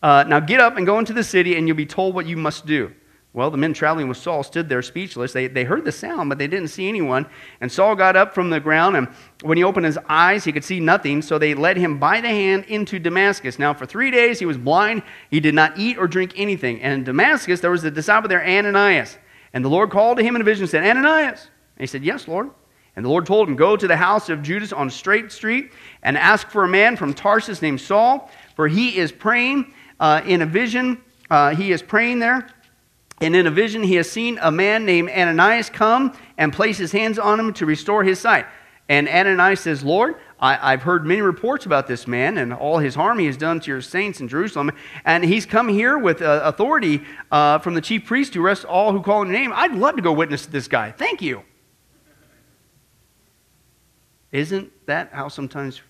Uh, 0.02 0.24
now 0.26 0.40
get 0.40 0.60
up 0.60 0.76
and 0.76 0.86
go 0.86 0.98
into 0.98 1.12
the 1.12 1.24
city, 1.24 1.56
and 1.56 1.66
you'll 1.66 1.76
be 1.76 1.86
told 1.86 2.14
what 2.14 2.26
you 2.26 2.36
must 2.36 2.66
do. 2.66 2.92
Well, 3.32 3.50
the 3.50 3.58
men 3.58 3.72
traveling 3.74 4.08
with 4.08 4.16
Saul 4.16 4.42
stood 4.42 4.68
there 4.68 4.82
speechless. 4.82 5.32
They, 5.32 5.46
they 5.46 5.62
heard 5.62 5.84
the 5.84 5.92
sound, 5.92 6.28
but 6.28 6.38
they 6.38 6.48
didn't 6.48 6.68
see 6.68 6.88
anyone. 6.88 7.26
And 7.60 7.70
Saul 7.70 7.94
got 7.94 8.16
up 8.16 8.34
from 8.34 8.50
the 8.50 8.58
ground, 8.58 8.96
and 8.96 9.06
when 9.42 9.56
he 9.56 9.62
opened 9.62 9.86
his 9.86 9.98
eyes, 10.08 10.42
he 10.42 10.50
could 10.50 10.64
see 10.64 10.80
nothing. 10.80 11.22
So 11.22 11.38
they 11.38 11.54
led 11.54 11.76
him 11.76 11.98
by 11.98 12.20
the 12.20 12.28
hand 12.28 12.64
into 12.64 12.98
Damascus. 12.98 13.56
Now, 13.56 13.72
for 13.72 13.86
three 13.86 14.10
days 14.10 14.40
he 14.40 14.46
was 14.46 14.58
blind. 14.58 15.04
He 15.30 15.38
did 15.38 15.54
not 15.54 15.78
eat 15.78 15.96
or 15.96 16.08
drink 16.08 16.32
anything. 16.36 16.82
And 16.82 16.92
in 16.92 17.04
Damascus, 17.04 17.60
there 17.60 17.70
was 17.70 17.84
a 17.84 17.90
disciple 17.90 18.28
there, 18.28 18.44
Ananias. 18.44 19.16
And 19.52 19.64
the 19.64 19.68
Lord 19.68 19.90
called 19.90 20.18
to 20.18 20.24
him 20.24 20.34
in 20.34 20.40
a 20.40 20.44
vision 20.44 20.64
and 20.64 20.70
said, 20.70 20.84
Ananias. 20.84 21.50
And 21.76 21.82
he 21.82 21.86
said, 21.86 22.02
Yes, 22.02 22.26
Lord. 22.26 22.50
And 22.96 23.04
the 23.04 23.08
Lord 23.08 23.26
told 23.26 23.48
him, 23.48 23.54
Go 23.54 23.76
to 23.76 23.86
the 23.86 23.96
house 23.96 24.28
of 24.28 24.42
Judas 24.42 24.72
on 24.72 24.90
Straight 24.90 25.30
Street 25.30 25.70
and 26.02 26.18
ask 26.18 26.50
for 26.50 26.64
a 26.64 26.68
man 26.68 26.96
from 26.96 27.14
Tarsus 27.14 27.62
named 27.62 27.80
Saul, 27.80 28.28
for 28.56 28.66
he 28.66 28.98
is 28.98 29.12
praying 29.12 29.72
uh, 30.00 30.22
in 30.24 30.42
a 30.42 30.46
vision. 30.46 31.00
Uh, 31.30 31.54
he 31.54 31.70
is 31.70 31.82
praying 31.82 32.18
there. 32.18 32.48
And 33.20 33.36
in 33.36 33.46
a 33.46 33.50
vision, 33.50 33.82
he 33.82 33.96
has 33.96 34.10
seen 34.10 34.38
a 34.40 34.50
man 34.50 34.86
named 34.86 35.10
Ananias 35.10 35.68
come 35.68 36.16
and 36.38 36.52
place 36.52 36.78
his 36.78 36.90
hands 36.90 37.18
on 37.18 37.38
him 37.38 37.52
to 37.54 37.66
restore 37.66 38.02
his 38.02 38.18
sight. 38.18 38.46
And 38.88 39.08
Ananias 39.08 39.60
says, 39.60 39.84
Lord, 39.84 40.16
I, 40.40 40.70
have 40.70 40.82
heard 40.82 41.04
many 41.04 41.20
reports 41.20 41.66
about 41.66 41.86
this 41.86 42.08
man 42.08 42.38
and 42.38 42.52
all 42.52 42.78
his 42.78 42.94
harm 42.94 43.18
he 43.18 43.26
has 43.26 43.36
done 43.36 43.60
to 43.60 43.70
your 43.70 43.82
saints 43.82 44.20
in 44.20 44.26
Jerusalem. 44.26 44.72
And 45.04 45.22
he's 45.22 45.44
come 45.44 45.68
here 45.68 45.98
with 45.98 46.22
uh, 46.22 46.40
authority 46.44 47.02
uh, 47.30 47.58
from 47.58 47.74
the 47.74 47.82
chief 47.82 48.06
priest 48.06 48.32
to 48.32 48.44
arrest 48.44 48.64
all 48.64 48.92
who 48.92 49.02
call 49.02 49.20
on 49.20 49.28
your 49.28 49.38
name. 49.38 49.52
I'd 49.54 49.74
love 49.74 49.96
to 49.96 50.02
go 50.02 50.12
witness 50.12 50.46
this 50.46 50.66
guy. 50.66 50.90
Thank 50.90 51.20
you. 51.20 51.44
Isn't 54.32 54.72
that 54.86 55.12
how 55.12 55.28
sometimes 55.28 55.82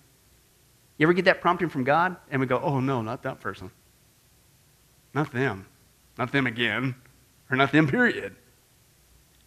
you 0.98 1.06
ever 1.06 1.12
get 1.12 1.26
that 1.26 1.40
prompting 1.40 1.68
from 1.68 1.84
God 1.84 2.16
and 2.30 2.40
we 2.40 2.46
go, 2.46 2.58
oh 2.58 2.80
no, 2.80 3.02
not 3.02 3.22
that 3.22 3.40
person. 3.40 3.70
Not 5.14 5.32
them. 5.32 5.66
Not 6.18 6.32
them 6.32 6.46
again 6.46 6.94
or 7.50 7.56
not 7.56 7.72
them, 7.72 7.88
period. 7.88 8.36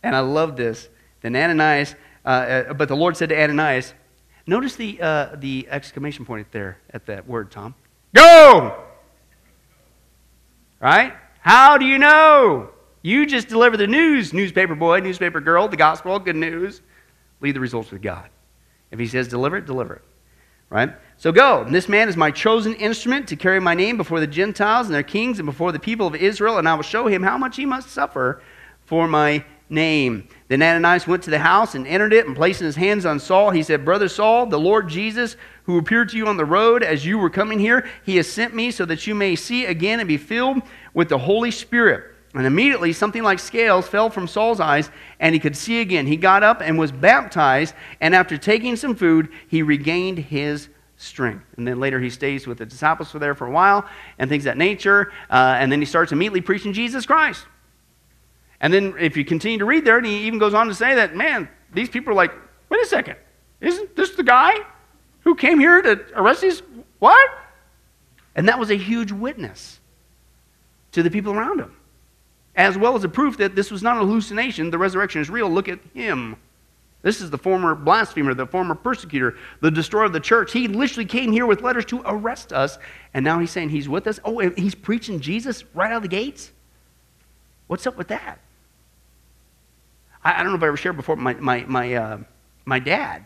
And 0.02 0.16
I 0.16 0.20
love 0.20 0.56
this. 0.56 0.90
Then 1.22 1.36
Ananias, 1.36 1.96
uh, 2.26 2.28
uh, 2.28 2.74
but 2.74 2.90
the 2.90 2.96
Lord 2.96 3.16
said 3.16 3.30
to 3.30 3.42
Ananias, 3.42 3.94
notice 4.46 4.76
the, 4.76 5.02
uh, 5.02 5.36
the 5.36 5.68
exclamation 5.70 6.26
point 6.26 6.52
there 6.52 6.78
at 6.90 7.06
that 7.06 7.28
word, 7.28 7.52
Tom. 7.52 7.76
Go! 8.14 8.84
Right? 10.82 11.14
How 11.40 11.78
do 11.78 11.86
you 11.86 11.98
know? 11.98 12.70
You 13.02 13.26
just 13.26 13.48
deliver 13.48 13.78
the 13.78 13.88
news, 13.88 14.34
newspaper 14.34 14.76
boy, 14.76 15.00
newspaper 15.00 15.40
girl, 15.40 15.68
the 15.68 15.78
gospel, 15.78 16.20
good 16.20 16.36
news. 16.36 16.82
Leave 17.42 17.54
the 17.54 17.60
results 17.60 17.92
with 17.92 18.02
God. 18.02 18.30
If 18.92 19.00
he 19.00 19.08
says 19.08 19.28
deliver 19.28 19.58
it, 19.58 19.66
deliver 19.66 19.96
it. 19.96 20.02
Right? 20.70 20.94
So 21.24 21.32
go. 21.32 21.64
This 21.64 21.88
man 21.88 22.10
is 22.10 22.18
my 22.18 22.32
chosen 22.32 22.74
instrument 22.74 23.30
to 23.30 23.38
carry 23.38 23.62
my 23.62 23.74
name 23.74 23.96
before 23.96 24.20
the 24.20 24.28
Gentiles 24.28 24.88
and 24.88 24.94
their 24.94 25.04
kings 25.04 25.40
and 25.40 25.46
before 25.46 25.72
the 25.72 25.80
people 25.80 26.06
of 26.06 26.16
Israel, 26.16 26.58
and 26.58 26.68
I 26.68 26.76
will 26.76 26.84
show 26.84 27.08
him 27.08 27.24
how 27.24 27.38
much 27.38 27.56
he 27.56 27.66
must 27.66 27.90
suffer 27.92 28.42
for 28.84 29.08
my 29.08 29.46
name. 29.70 30.28
Then 30.50 30.62
Ananias 30.62 31.08
went 31.08 31.24
to 31.24 31.30
the 31.30 31.40
house 31.40 31.76
and 31.76 31.88
entered 31.88 32.12
it, 32.12 32.28
and 32.28 32.36
placing 32.36 32.66
his 32.66 32.76
hands 32.76 33.06
on 33.06 33.22
Saul, 33.22 33.52
he 33.52 33.64
said, 33.64 33.86
Brother 33.86 34.10
Saul, 34.10 34.48
the 34.48 34.60
Lord 34.60 34.90
Jesus, 34.90 35.38
who 35.64 35.78
appeared 35.78 36.10
to 36.10 36.18
you 36.18 36.28
on 36.28 36.36
the 36.36 36.44
road 36.44 36.84
as 36.84 37.06
you 37.06 37.18
were 37.18 37.30
coming 37.30 37.58
here, 37.58 37.88
he 38.06 38.18
has 38.18 38.30
sent 38.30 38.54
me 38.54 38.70
so 38.70 38.84
that 38.84 39.08
you 39.08 39.16
may 39.16 39.38
see 39.38 39.66
again 39.66 40.02
and 40.02 40.10
be 40.10 40.18
filled 40.18 40.62
with 40.94 41.08
the 41.08 41.20
Holy 41.20 41.52
Spirit. 41.52 42.04
And 42.34 42.46
immediately 42.46 42.92
something 42.92 43.24
like 43.24 43.40
scales 43.40 43.88
fell 43.88 44.10
from 44.10 44.28
Saul's 44.28 44.60
eyes, 44.60 44.90
and 45.22 45.34
he 45.34 45.40
could 45.40 45.56
see 45.56 45.80
again. 45.80 46.06
He 46.06 46.18
got 46.18 46.44
up 46.44 46.62
and 46.62 46.78
was 46.78 46.92
baptized, 46.92 47.76
and 48.02 48.14
after 48.14 48.38
taking 48.38 48.76
some 48.76 48.94
food, 48.94 49.30
he 49.48 49.64
regained 49.64 50.18
his 50.18 50.68
strength. 51.04 51.46
And 51.58 51.68
then 51.68 51.80
later 51.80 52.00
he 52.00 52.10
stays 52.10 52.48
with 52.48 52.58
the 52.58 52.66
disciples 52.66 53.12
for 53.12 53.20
there 53.20 53.36
for 53.36 53.48
a 53.48 53.52
while 53.52 53.88
and 54.18 54.30
things 54.30 54.46
that 54.46 54.58
nature, 54.58 55.12
uh, 55.30 55.56
and 55.58 55.72
then 55.72 55.80
he 55.80 55.86
starts 55.86 56.12
immediately 56.12 56.42
preaching 56.42 56.74
Jesus 56.74 57.06
Christ. 57.06 57.46
And 58.62 58.74
then 58.74 58.96
if 59.00 59.18
you 59.18 59.26
continue 59.26 59.58
to 59.60 59.66
read 59.66 59.84
there, 59.84 59.98
and 59.98 60.06
he 60.06 60.26
even 60.26 60.40
goes 60.40 60.54
on 60.54 60.68
to 60.68 60.74
say 60.74 60.96
that, 60.96 61.16
man, 61.16 61.50
these 61.74 61.90
people 61.90 62.12
are 62.12 62.16
like, 62.16 62.32
wait 62.70 62.82
a 62.82 62.86
second, 62.86 63.18
isn't 63.60 63.96
this 63.96 64.12
the 64.12 64.24
guy 64.24 64.56
who 65.22 65.36
came 65.36 65.60
here 65.60 65.82
to 65.82 66.06
arrest 66.16 66.42
these? 66.42 66.62
What? 67.00 67.30
And 68.36 68.48
that 68.48 68.58
was 68.58 68.72
a 68.72 68.76
huge 68.76 69.12
witness 69.12 69.80
to 70.94 71.04
the 71.04 71.12
people 71.12 71.34
around 71.34 71.60
him, 71.60 71.76
as 72.56 72.78
well 72.78 72.96
as 72.96 73.04
a 73.04 73.10
proof 73.10 73.38
that 73.38 73.56
this 73.56 73.70
was 73.70 73.84
not 73.84 73.98
a 73.98 74.00
hallucination. 74.00 74.72
The 74.72 74.78
resurrection 74.78 75.22
is 75.22 75.30
real. 75.30 75.50
Look 75.50 75.68
at 75.68 75.80
him. 75.94 76.38
This 77.04 77.20
is 77.20 77.30
the 77.30 77.38
former 77.38 77.76
blasphemer, 77.76 78.34
the 78.34 78.48
former 78.48 78.76
persecutor, 78.76 79.36
the 79.60 79.70
destroyer 79.70 80.06
of 80.06 80.14
the 80.14 80.22
church. 80.22 80.54
He 80.54 80.70
literally 80.70 81.06
came 81.06 81.34
here 81.34 81.46
with 81.46 81.62
letters 81.62 81.84
to 81.86 82.02
arrest 82.06 82.54
us, 82.54 82.80
and 83.14 83.26
now 83.26 83.40
he's 83.40 83.52
saying 83.52 83.70
he's 83.70 83.90
with 83.90 84.08
us. 84.08 84.22
Oh, 84.24 84.40
and 84.40 84.58
he's 84.58 84.74
preaching 84.74 85.20
Jesus 85.20 85.66
right 85.76 85.92
out 85.92 85.98
of 85.98 86.02
the 86.02 86.08
gates? 86.08 86.52
What's 87.68 87.86
up 87.86 87.98
with 87.98 88.08
that? 88.08 88.40
I, 90.24 90.40
I 90.40 90.44
don't 90.44 90.54
know 90.54 90.58
if 90.58 90.64
I 90.64 90.68
ever 90.68 90.78
shared 90.78 90.96
before, 90.96 91.18
my, 91.18 91.34
my, 91.34 91.66
my, 91.68 91.94
uh, 91.94 92.18
my 92.64 92.80
dad, 92.80 93.26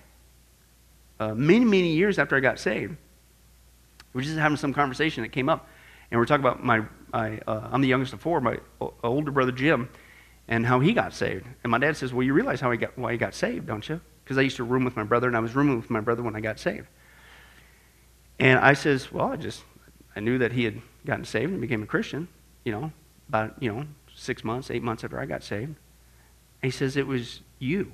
uh, 1.20 1.36
many, 1.36 1.64
many 1.64 1.94
years 1.94 2.18
after 2.18 2.36
I 2.36 2.40
got 2.40 2.58
saved, 2.58 2.96
we 4.14 4.20
were 4.20 4.24
just 4.24 4.38
having 4.38 4.58
some 4.58 4.74
conversation 4.74 5.22
that 5.22 5.30
came 5.30 5.50
up, 5.50 5.68
and 6.10 6.20
we 6.20 6.24
are 6.24 6.26
talking 6.26 6.44
about 6.44 6.64
my, 6.64 6.82
my 7.14 7.40
uh, 7.46 7.70
I'm 7.72 7.82
the 7.82 7.88
youngest 7.88 8.14
of 8.14 8.22
four, 8.22 8.42
my 8.42 8.58
older 9.04 9.30
brother 9.30 9.52
Jim, 9.52 9.88
and 10.48 10.66
how 10.66 10.80
he 10.80 10.94
got 10.94 11.14
saved. 11.14 11.46
And 11.64 11.72
my 11.72 11.78
dad 11.78 11.98
says, 11.98 12.14
Well, 12.14 12.24
you 12.24 12.34
realize 12.34 12.62
how 12.62 12.72
he 12.72 12.78
got, 12.78 12.98
why 12.98 13.12
he 13.12 13.18
got 13.18 13.34
saved, 13.34 13.68
don't 13.68 13.88
you? 13.88 14.00
Because 14.24 14.38
I 14.38 14.42
used 14.42 14.58
to 14.58 14.64
room 14.64 14.84
with 14.84 14.96
my 14.96 15.04
brother, 15.04 15.28
and 15.28 15.36
I 15.36 15.40
was 15.40 15.56
rooming 15.56 15.78
with 15.78 15.90
my 15.90 16.02
brother 16.02 16.24
when 16.24 16.36
I 16.36 16.42
got 16.42 16.60
saved. 16.60 16.88
And 18.40 18.60
I 18.60 18.74
says, 18.74 19.12
Well, 19.12 19.32
I 19.32 19.36
just, 19.36 19.64
I 20.16 20.20
knew 20.20 20.38
that 20.38 20.52
he 20.52 20.64
had 20.64 20.82
gotten 21.06 21.26
saved 21.26 21.52
and 21.52 21.62
became 21.62 21.84
a 21.84 21.86
Christian, 21.86 22.28
you 22.64 22.72
know, 22.72 22.92
about, 23.30 23.62
you 23.62 23.74
know, 23.74 23.86
six 24.16 24.44
months, 24.44 24.72
eight 24.72 24.84
months 24.84 25.04
after 25.04 25.20
I 25.20 25.26
got 25.26 25.44
saved. 25.44 25.76
And 26.62 26.72
he 26.72 26.72
says, 26.72 26.98
It 26.98 27.08
was 27.08 27.42
you. 27.60 27.92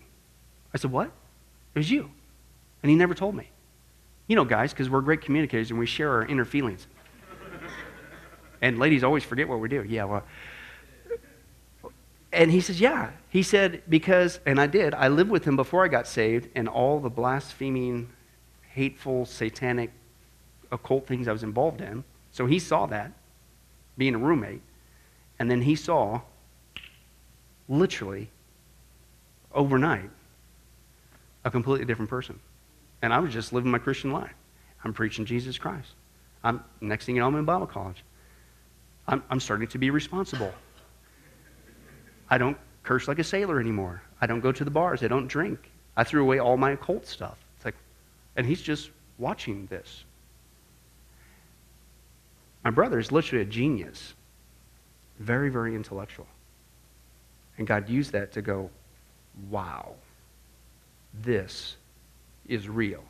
I 0.73 0.77
said, 0.77 0.91
What? 0.91 1.11
It 1.75 1.79
was 1.79 1.89
you. 1.89 2.11
And 2.81 2.89
he 2.89 2.95
never 2.95 3.13
told 3.13 3.35
me. 3.35 3.49
You 4.27 4.35
know, 4.35 4.45
guys, 4.45 4.71
because 4.71 4.89
we're 4.89 5.01
great 5.01 5.21
communicators 5.21 5.69
and 5.69 5.79
we 5.79 5.85
share 5.85 6.11
our 6.11 6.25
inner 6.25 6.45
feelings. 6.45 6.87
and 8.61 8.79
ladies 8.79 9.03
always 9.03 9.23
forget 9.23 9.47
what 9.47 9.59
we 9.59 9.69
do. 9.69 9.83
Yeah, 9.83 10.05
well. 10.05 10.23
And 12.33 12.51
he 12.51 12.59
says, 12.59 12.81
Yeah. 12.81 13.11
He 13.29 13.43
said, 13.43 13.83
Because, 13.87 14.39
and 14.45 14.59
I 14.59 14.67
did, 14.67 14.93
I 14.93 15.07
lived 15.07 15.29
with 15.29 15.45
him 15.45 15.55
before 15.55 15.85
I 15.85 15.87
got 15.87 16.07
saved, 16.07 16.49
and 16.55 16.67
all 16.67 16.99
the 16.99 17.09
blaspheming, 17.09 18.09
hateful, 18.71 19.25
satanic, 19.25 19.91
occult 20.71 21.07
things 21.07 21.27
I 21.27 21.31
was 21.31 21.43
involved 21.43 21.79
in. 21.79 22.03
So 22.31 22.47
he 22.47 22.59
saw 22.59 22.87
that, 22.87 23.11
being 23.97 24.15
a 24.15 24.17
roommate. 24.17 24.61
And 25.39 25.49
then 25.49 25.61
he 25.61 25.75
saw, 25.75 26.21
literally, 27.69 28.29
overnight 29.53 30.09
a 31.45 31.51
completely 31.51 31.85
different 31.85 32.09
person. 32.09 32.39
And 33.01 33.13
I 33.13 33.19
was 33.19 33.31
just 33.31 33.53
living 33.53 33.69
my 33.69 33.77
Christian 33.77 34.11
life. 34.11 34.33
I'm 34.83 34.93
preaching 34.93 35.25
Jesus 35.25 35.57
Christ. 35.57 35.91
I'm, 36.43 36.63
next 36.81 37.05
thing 37.05 37.15
you 37.15 37.21
know, 37.21 37.27
I'm 37.27 37.35
in 37.35 37.45
Bible 37.45 37.67
college. 37.67 38.03
I'm, 39.07 39.23
I'm 39.29 39.39
starting 39.39 39.67
to 39.67 39.77
be 39.77 39.89
responsible. 39.89 40.53
I 42.29 42.37
don't 42.37 42.57
curse 42.83 43.07
like 43.07 43.19
a 43.19 43.23
sailor 43.23 43.59
anymore. 43.59 44.01
I 44.21 44.25
don't 44.27 44.39
go 44.39 44.51
to 44.51 44.63
the 44.63 44.71
bars. 44.71 45.03
I 45.03 45.07
don't 45.07 45.27
drink. 45.27 45.71
I 45.95 46.03
threw 46.03 46.21
away 46.21 46.39
all 46.39 46.57
my 46.57 46.71
occult 46.71 47.05
stuff. 47.05 47.37
It's 47.57 47.65
like, 47.65 47.75
and 48.35 48.45
he's 48.45 48.61
just 48.61 48.89
watching 49.17 49.67
this. 49.67 50.03
My 52.63 52.71
brother 52.71 52.97
is 52.97 53.11
literally 53.11 53.43
a 53.43 53.45
genius, 53.45 54.13
very, 55.19 55.49
very 55.49 55.75
intellectual. 55.75 56.27
And 57.57 57.67
God 57.67 57.89
used 57.89 58.11
that 58.13 58.31
to 58.33 58.41
go, 58.41 58.69
wow, 59.49 59.93
this 61.21 61.75
is 62.47 62.69
real. 62.69 63.03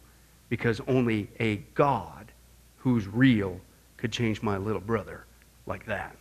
Because 0.49 0.81
only 0.87 1.29
a 1.39 1.57
God 1.75 2.31
who's 2.77 3.07
real 3.07 3.59
could 3.97 4.11
change 4.11 4.41
my 4.41 4.57
little 4.57 4.81
brother 4.81 5.25
like 5.65 5.85
that. 5.85 6.15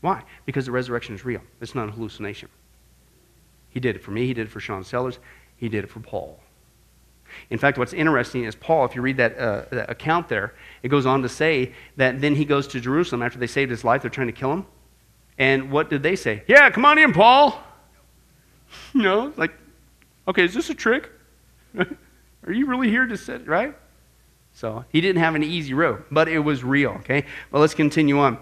Why? 0.00 0.22
Because 0.46 0.66
the 0.66 0.72
resurrection 0.72 1.14
is 1.14 1.24
real. 1.24 1.40
It's 1.60 1.74
not 1.74 1.88
a 1.88 1.92
hallucination. 1.92 2.48
He 3.70 3.80
did 3.80 3.96
it 3.96 4.02
for 4.02 4.12
me. 4.12 4.26
He 4.26 4.34
did 4.34 4.46
it 4.46 4.50
for 4.50 4.60
Sean 4.60 4.84
Sellers. 4.84 5.18
He 5.56 5.68
did 5.68 5.84
it 5.84 5.90
for 5.90 6.00
Paul. 6.00 6.40
In 7.50 7.58
fact, 7.58 7.78
what's 7.78 7.92
interesting 7.92 8.44
is 8.44 8.54
Paul, 8.54 8.84
if 8.86 8.94
you 8.94 9.02
read 9.02 9.18
that, 9.18 9.38
uh, 9.38 9.64
that, 9.70 9.90
account 9.90 10.28
there, 10.28 10.54
it 10.82 10.88
goes 10.88 11.04
on 11.04 11.22
to 11.22 11.28
say 11.28 11.74
that 11.96 12.20
then 12.20 12.34
he 12.34 12.44
goes 12.44 12.66
to 12.68 12.80
Jerusalem 12.80 13.22
after 13.22 13.38
they 13.38 13.46
saved 13.46 13.70
his 13.70 13.84
life. 13.84 14.02
They're 14.02 14.10
trying 14.10 14.28
to 14.28 14.32
kill 14.32 14.52
him. 14.52 14.66
And 15.36 15.70
what 15.70 15.90
did 15.90 16.02
they 16.02 16.16
say? 16.16 16.42
Yeah, 16.46 16.70
come 16.70 16.84
on 16.84 16.98
in, 16.98 17.12
Paul. 17.12 17.62
Know, 18.92 19.32
like, 19.38 19.52
okay, 20.26 20.44
is 20.44 20.52
this 20.52 20.68
a 20.68 20.74
trick? 20.74 21.10
Are 21.78 22.52
you 22.52 22.66
really 22.66 22.90
here 22.90 23.06
to 23.06 23.16
sit, 23.16 23.46
right? 23.46 23.74
So 24.52 24.84
he 24.90 25.00
didn't 25.00 25.22
have 25.22 25.34
an 25.34 25.42
easy 25.42 25.72
road, 25.72 26.04
but 26.10 26.28
it 26.28 26.40
was 26.40 26.62
real, 26.62 26.90
okay? 27.00 27.24
Well, 27.50 27.62
let's 27.62 27.72
continue 27.72 28.18
on. 28.18 28.38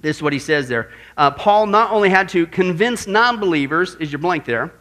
This 0.00 0.16
is 0.16 0.22
what 0.22 0.32
he 0.32 0.38
says 0.38 0.68
there. 0.68 0.90
Uh, 1.16 1.30
Paul 1.30 1.66
not 1.66 1.90
only 1.92 2.08
had 2.08 2.28
to 2.30 2.46
convince 2.46 3.06
non 3.06 3.38
believers, 3.38 3.96
is 3.96 4.10
your 4.10 4.18
blank 4.18 4.44
there? 4.44 4.72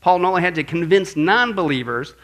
Paul 0.00 0.18
not 0.18 0.30
only 0.30 0.42
had 0.42 0.54
to 0.56 0.64
convince 0.64 1.16
non 1.16 1.54
believers 1.54 2.14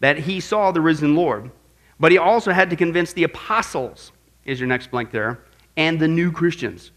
that 0.00 0.18
he 0.18 0.40
saw 0.40 0.70
the 0.72 0.80
risen 0.80 1.14
Lord, 1.14 1.50
but 1.98 2.12
he 2.12 2.18
also 2.18 2.52
had 2.52 2.68
to 2.70 2.76
convince 2.76 3.12
the 3.12 3.24
apostles, 3.24 4.12
is 4.44 4.60
your 4.60 4.68
next 4.68 4.90
blank 4.90 5.10
there, 5.10 5.40
and 5.76 5.98
the 5.98 6.08
new 6.08 6.30
Christians. 6.30 6.92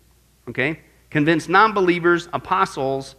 Okay? 0.50 0.82
Convince 1.10 1.48
non 1.48 1.74
believers, 1.74 2.28
apostles, 2.34 3.16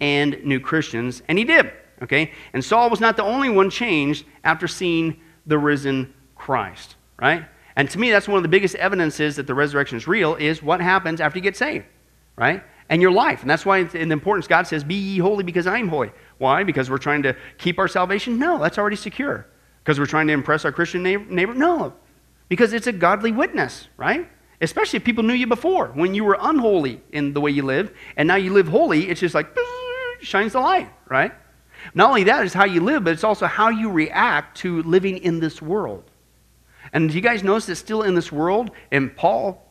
and 0.00 0.42
new 0.44 0.60
Christians, 0.60 1.22
and 1.28 1.38
he 1.38 1.44
did. 1.44 1.72
Okay? 2.02 2.32
And 2.52 2.62
Saul 2.62 2.90
was 2.90 3.00
not 3.00 3.16
the 3.16 3.22
only 3.22 3.48
one 3.48 3.70
changed 3.70 4.26
after 4.44 4.68
seeing 4.68 5.20
the 5.46 5.58
risen 5.58 6.12
Christ, 6.34 6.96
right? 7.20 7.46
And 7.76 7.88
to 7.90 7.98
me, 7.98 8.10
that's 8.10 8.28
one 8.28 8.36
of 8.36 8.42
the 8.42 8.48
biggest 8.48 8.74
evidences 8.76 9.36
that 9.36 9.46
the 9.46 9.54
resurrection 9.54 9.96
is 9.96 10.06
real 10.06 10.34
is 10.34 10.62
what 10.62 10.80
happens 10.80 11.20
after 11.20 11.38
you 11.38 11.42
get 11.42 11.56
saved, 11.56 11.86
right? 12.36 12.62
And 12.88 13.00
your 13.00 13.10
life. 13.10 13.40
And 13.40 13.50
that's 13.50 13.64
why 13.64 13.78
in 13.78 14.08
the 14.08 14.12
importance, 14.12 14.46
God 14.46 14.66
says, 14.66 14.84
Be 14.84 14.94
ye 14.94 15.18
holy 15.18 15.44
because 15.44 15.66
I 15.66 15.78
am 15.78 15.88
holy. 15.88 16.10
Why? 16.38 16.64
Because 16.64 16.90
we're 16.90 16.98
trying 16.98 17.22
to 17.22 17.34
keep 17.58 17.78
our 17.78 17.88
salvation? 17.88 18.38
No, 18.38 18.58
that's 18.58 18.78
already 18.78 18.96
secure. 18.96 19.46
Because 19.82 19.98
we're 19.98 20.06
trying 20.06 20.26
to 20.26 20.32
impress 20.32 20.64
our 20.64 20.72
Christian 20.72 21.02
neighbor? 21.02 21.54
No. 21.54 21.94
Because 22.48 22.72
it's 22.72 22.86
a 22.86 22.92
godly 22.92 23.32
witness, 23.32 23.88
right? 23.96 24.28
Especially 24.60 24.98
if 24.98 25.04
people 25.04 25.24
knew 25.24 25.32
you 25.32 25.46
before, 25.46 25.88
when 25.88 26.14
you 26.14 26.22
were 26.22 26.36
unholy 26.40 27.00
in 27.10 27.32
the 27.32 27.40
way 27.40 27.50
you 27.50 27.64
live, 27.64 27.92
and 28.16 28.28
now 28.28 28.36
you 28.36 28.52
live 28.52 28.68
holy, 28.68 29.08
it's 29.08 29.20
just 29.20 29.34
like, 29.34 29.48
shines 30.20 30.52
the 30.52 30.60
light, 30.60 30.88
right? 31.08 31.32
Not 31.94 32.10
only 32.10 32.24
that 32.24 32.44
is 32.44 32.52
how 32.52 32.64
you 32.64 32.80
live, 32.80 33.04
but 33.04 33.12
it's 33.12 33.24
also 33.24 33.46
how 33.46 33.70
you 33.70 33.90
react 33.90 34.58
to 34.58 34.82
living 34.84 35.18
in 35.18 35.40
this 35.40 35.60
world. 35.60 36.04
And 36.92 37.08
do 37.08 37.14
you 37.14 37.20
guys 37.20 37.42
notice 37.42 37.66
that 37.66 37.76
still 37.76 38.02
in 38.02 38.14
this 38.14 38.30
world, 38.30 38.70
and 38.90 39.14
Paul 39.16 39.62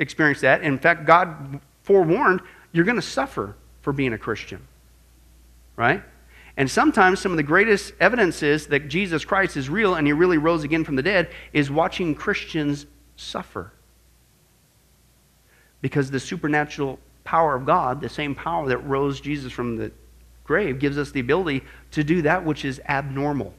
experienced 0.00 0.40
that. 0.40 0.62
In 0.62 0.78
fact, 0.78 1.04
God 1.06 1.60
forewarned, 1.84 2.40
you're 2.72 2.84
going 2.84 2.96
to 2.96 3.02
suffer 3.02 3.54
for 3.82 3.92
being 3.92 4.12
a 4.12 4.18
Christian. 4.18 4.66
Right? 5.76 6.02
And 6.56 6.68
sometimes 6.68 7.20
some 7.20 7.30
of 7.30 7.36
the 7.36 7.42
greatest 7.42 7.92
evidences 8.00 8.66
that 8.68 8.88
Jesus 8.88 9.24
Christ 9.24 9.56
is 9.56 9.70
real 9.70 9.94
and 9.94 10.06
he 10.06 10.12
really 10.12 10.38
rose 10.38 10.64
again 10.64 10.84
from 10.84 10.96
the 10.96 11.02
dead 11.02 11.30
is 11.52 11.70
watching 11.70 12.14
Christians 12.14 12.86
suffer. 13.16 13.72
Because 15.80 16.10
the 16.10 16.20
supernatural 16.20 16.98
power 17.24 17.54
of 17.54 17.64
God, 17.64 18.00
the 18.00 18.08
same 18.08 18.34
power 18.34 18.68
that 18.68 18.78
rose 18.78 19.20
Jesus 19.20 19.52
from 19.52 19.76
the 19.76 19.92
grave, 20.44 20.78
gives 20.78 20.98
us 20.98 21.12
the 21.12 21.20
ability 21.20 21.62
to 21.92 22.02
do 22.02 22.22
that 22.22 22.44
which 22.44 22.64
is 22.64 22.80
abnormal. 22.88 23.54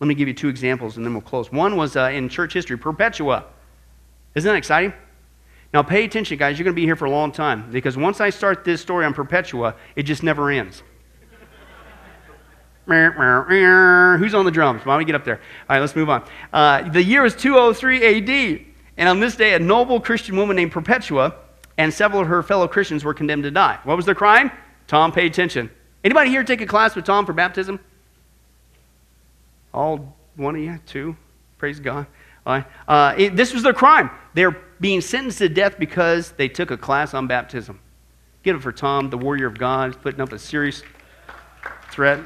Let 0.00 0.06
me 0.06 0.14
give 0.14 0.28
you 0.28 0.34
two 0.34 0.48
examples 0.48 0.96
and 0.96 1.04
then 1.04 1.12
we'll 1.12 1.22
close. 1.22 1.50
One 1.50 1.76
was 1.76 1.96
uh, 1.96 2.10
in 2.12 2.28
church 2.28 2.52
history, 2.54 2.78
Perpetua. 2.78 3.44
Isn't 4.34 4.48
that 4.48 4.56
exciting? 4.56 4.92
Now, 5.74 5.82
pay 5.82 6.04
attention, 6.04 6.38
guys. 6.38 6.58
You're 6.58 6.64
going 6.64 6.74
to 6.74 6.80
be 6.80 6.86
here 6.86 6.96
for 6.96 7.04
a 7.04 7.10
long 7.10 7.32
time 7.32 7.70
because 7.70 7.96
once 7.96 8.20
I 8.20 8.30
start 8.30 8.64
this 8.64 8.80
story 8.80 9.04
on 9.04 9.12
Perpetua, 9.12 9.74
it 9.96 10.04
just 10.04 10.22
never 10.22 10.50
ends. 10.50 10.82
Who's 12.86 14.34
on 14.34 14.44
the 14.44 14.50
drums? 14.50 14.86
Why 14.86 14.94
don't 14.94 14.98
we 14.98 15.04
get 15.04 15.14
up 15.14 15.24
there? 15.24 15.36
All 15.36 15.76
right, 15.76 15.80
let's 15.80 15.94
move 15.94 16.08
on. 16.08 16.26
Uh, 16.52 16.88
the 16.88 17.02
year 17.02 17.24
is 17.26 17.34
203 17.34 18.04
AD, 18.04 18.64
and 18.96 19.08
on 19.08 19.20
this 19.20 19.36
day, 19.36 19.54
a 19.54 19.58
noble 19.58 20.00
Christian 20.00 20.36
woman 20.36 20.56
named 20.56 20.72
Perpetua 20.72 21.34
and 21.76 21.92
several 21.92 22.22
of 22.22 22.28
her 22.28 22.42
fellow 22.42 22.66
Christians 22.66 23.04
were 23.04 23.14
condemned 23.14 23.44
to 23.44 23.50
die. 23.50 23.78
What 23.84 23.96
was 23.96 24.06
their 24.06 24.14
crime? 24.14 24.50
Tom, 24.86 25.12
pay 25.12 25.26
attention. 25.26 25.70
Anybody 26.02 26.30
here 26.30 26.42
take 26.44 26.60
a 26.60 26.66
class 26.66 26.96
with 26.96 27.04
Tom 27.04 27.26
for 27.26 27.32
baptism? 27.32 27.78
All 29.72 30.16
one 30.36 30.56
of 30.56 30.62
you, 30.62 30.78
two. 30.86 31.16
Praise 31.58 31.80
God. 31.80 32.06
Uh, 32.46 33.14
it, 33.18 33.36
this 33.36 33.52
was 33.52 33.62
their 33.62 33.74
crime. 33.74 34.10
They're 34.32 34.56
being 34.80 35.00
sentenced 35.00 35.38
to 35.38 35.48
death 35.48 35.78
because 35.78 36.32
they 36.32 36.48
took 36.48 36.70
a 36.70 36.76
class 36.76 37.12
on 37.12 37.26
baptism. 37.26 37.78
Give 38.42 38.56
it 38.56 38.62
for 38.62 38.72
Tom, 38.72 39.10
the 39.10 39.18
warrior 39.18 39.46
of 39.46 39.58
God, 39.58 40.00
putting 40.00 40.20
up 40.20 40.32
a 40.32 40.38
serious 40.38 40.82
threat. 41.90 42.20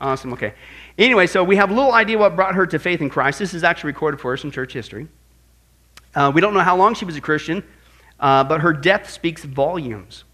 Awesome. 0.00 0.32
Okay. 0.32 0.54
Anyway, 0.96 1.26
so 1.26 1.44
we 1.44 1.56
have 1.56 1.70
a 1.70 1.74
little 1.74 1.92
idea 1.92 2.16
what 2.16 2.36
brought 2.36 2.54
her 2.54 2.66
to 2.66 2.78
faith 2.78 3.00
in 3.00 3.10
Christ. 3.10 3.38
This 3.38 3.52
is 3.52 3.64
actually 3.64 3.88
recorded 3.88 4.20
for 4.20 4.32
us 4.32 4.44
in 4.44 4.50
church 4.50 4.72
history. 4.72 5.08
Uh, 6.14 6.30
we 6.34 6.40
don't 6.40 6.54
know 6.54 6.60
how 6.60 6.76
long 6.76 6.94
she 6.94 7.04
was 7.04 7.16
a 7.16 7.20
Christian, 7.20 7.62
uh, 8.20 8.44
but 8.44 8.60
her 8.60 8.72
death 8.72 9.10
speaks 9.10 9.44
volumes. 9.44 10.24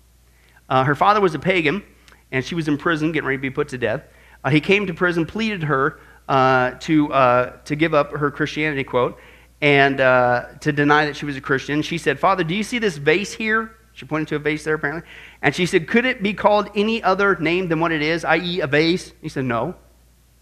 Uh, 0.68 0.84
her 0.84 0.94
father 0.94 1.20
was 1.20 1.34
a 1.34 1.38
pagan, 1.38 1.82
and 2.30 2.44
she 2.44 2.54
was 2.54 2.68
in 2.68 2.76
prison, 2.76 3.10
getting 3.10 3.26
ready 3.26 3.38
to 3.38 3.42
be 3.42 3.50
put 3.50 3.68
to 3.68 3.78
death. 3.78 4.02
Uh, 4.44 4.50
he 4.50 4.60
came 4.60 4.86
to 4.86 4.94
prison, 4.94 5.26
pleaded 5.26 5.64
her 5.64 5.98
uh, 6.30 6.78
to, 6.78 7.12
uh, 7.12 7.56
to 7.64 7.74
give 7.74 7.92
up 7.92 8.12
her 8.12 8.30
Christianity, 8.30 8.84
quote, 8.84 9.18
and 9.60 10.00
uh, 10.00 10.46
to 10.60 10.70
deny 10.70 11.04
that 11.06 11.16
she 11.16 11.26
was 11.26 11.36
a 11.36 11.40
Christian. 11.40 11.82
She 11.82 11.98
said, 11.98 12.20
Father, 12.20 12.44
do 12.44 12.54
you 12.54 12.62
see 12.62 12.78
this 12.78 12.96
vase 12.96 13.32
here? 13.32 13.76
She 13.94 14.06
pointed 14.06 14.28
to 14.28 14.36
a 14.36 14.38
vase 14.38 14.62
there, 14.62 14.74
apparently. 14.74 15.02
And 15.42 15.52
she 15.52 15.66
said, 15.66 15.88
Could 15.88 16.04
it 16.04 16.22
be 16.22 16.32
called 16.32 16.70
any 16.76 17.02
other 17.02 17.34
name 17.36 17.66
than 17.68 17.80
what 17.80 17.90
it 17.90 18.00
is, 18.00 18.24
i.e., 18.24 18.60
a 18.60 18.68
vase? 18.68 19.12
He 19.20 19.28
said, 19.28 19.44
No. 19.44 19.74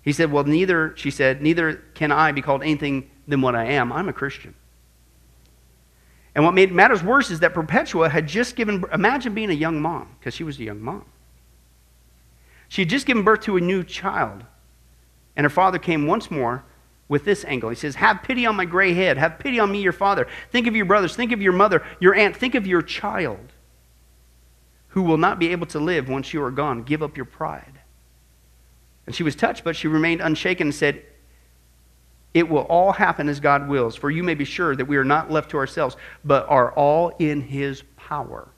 He 0.03 0.13
said, 0.13 0.31
Well, 0.31 0.45
neither, 0.45 0.93
she 0.95 1.11
said, 1.11 1.41
neither 1.41 1.77
can 1.95 2.13
I 2.13 2.33
be 2.33 2.43
called 2.43 2.63
anything 2.63 3.11
than 3.27 3.41
what 3.41 3.55
I 3.55 3.65
am. 3.65 3.91
I'm 3.91 4.11
a 4.11 4.13
Christian. 4.13 4.55
And 6.35 6.45
what 6.45 6.53
made 6.53 6.71
matters 6.71 7.03
worse 7.03 7.31
is 7.31 7.41
that 7.41 7.55
Perpetua 7.55 8.11
had 8.11 8.29
just 8.29 8.57
given, 8.57 8.85
imagine 8.93 9.33
being 9.33 9.51
a 9.51 9.55
young 9.55 9.81
mom, 9.81 10.15
because 10.21 10.35
she 10.35 10.45
was 10.45 10.59
a 10.61 10.65
young 10.65 10.83
mom. 10.83 11.07
She 12.69 12.83
had 12.83 12.91
just 12.91 13.07
given 13.07 13.23
birth 13.23 13.41
to 13.45 13.57
a 13.57 13.61
new 13.61 13.83
child. 13.83 14.45
And 15.39 15.45
her 15.45 15.51
father 15.51 15.79
came 15.79 16.09
once 16.09 16.33
more 16.33 16.65
with 17.09 17.25
this 17.25 17.45
angle. 17.45 17.71
He 17.71 17.77
says, 17.77 17.95
Have 17.95 18.25
pity 18.25 18.45
on 18.45 18.57
my 18.57 18.65
gray 18.65 18.93
head. 18.93 19.17
Have 19.17 19.39
pity 19.39 19.61
on 19.61 19.71
me, 19.71 19.81
your 19.81 19.93
father. 19.93 20.27
Think 20.51 20.67
of 20.67 20.75
your 20.75 20.85
brothers. 20.85 21.15
Think 21.15 21.31
of 21.31 21.41
your 21.41 21.53
mother, 21.53 21.83
your 22.01 22.15
aunt. 22.15 22.37
Think 22.37 22.57
of 22.57 22.67
your 22.67 22.83
child 22.83 23.53
who 24.89 25.03
will 25.03 25.17
not 25.17 25.39
be 25.39 25.53
able 25.53 25.67
to 25.67 25.79
live 25.79 26.09
once 26.09 26.35
you 26.35 26.43
are 26.43 26.51
gone. 26.51 26.83
Give 26.83 27.05
up 27.05 27.17
your 27.17 27.25
pride. 27.25 27.79
And 29.07 29.15
she 29.15 29.23
was 29.23 29.37
touched, 29.37 29.63
but 29.63 29.77
she 29.77 29.87
remained 29.87 30.21
unshaken 30.21 30.67
and 30.67 30.75
said, 30.75 31.05
It 32.35 32.49
will 32.49 32.63
all 32.63 32.91
happen 32.91 33.29
as 33.29 33.39
God 33.39 33.69
wills, 33.69 33.95
for 33.95 34.11
you 34.11 34.25
may 34.25 34.35
be 34.35 34.45
sure 34.45 34.75
that 34.75 34.87
we 34.87 34.97
are 34.97 35.05
not 35.05 35.31
left 35.31 35.53
to 35.53 35.57
ourselves, 35.57 35.97
but 36.25 36.49
are 36.49 36.73
all 36.73 37.13
in 37.21 37.43
his 37.43 37.85
power. 37.97 38.49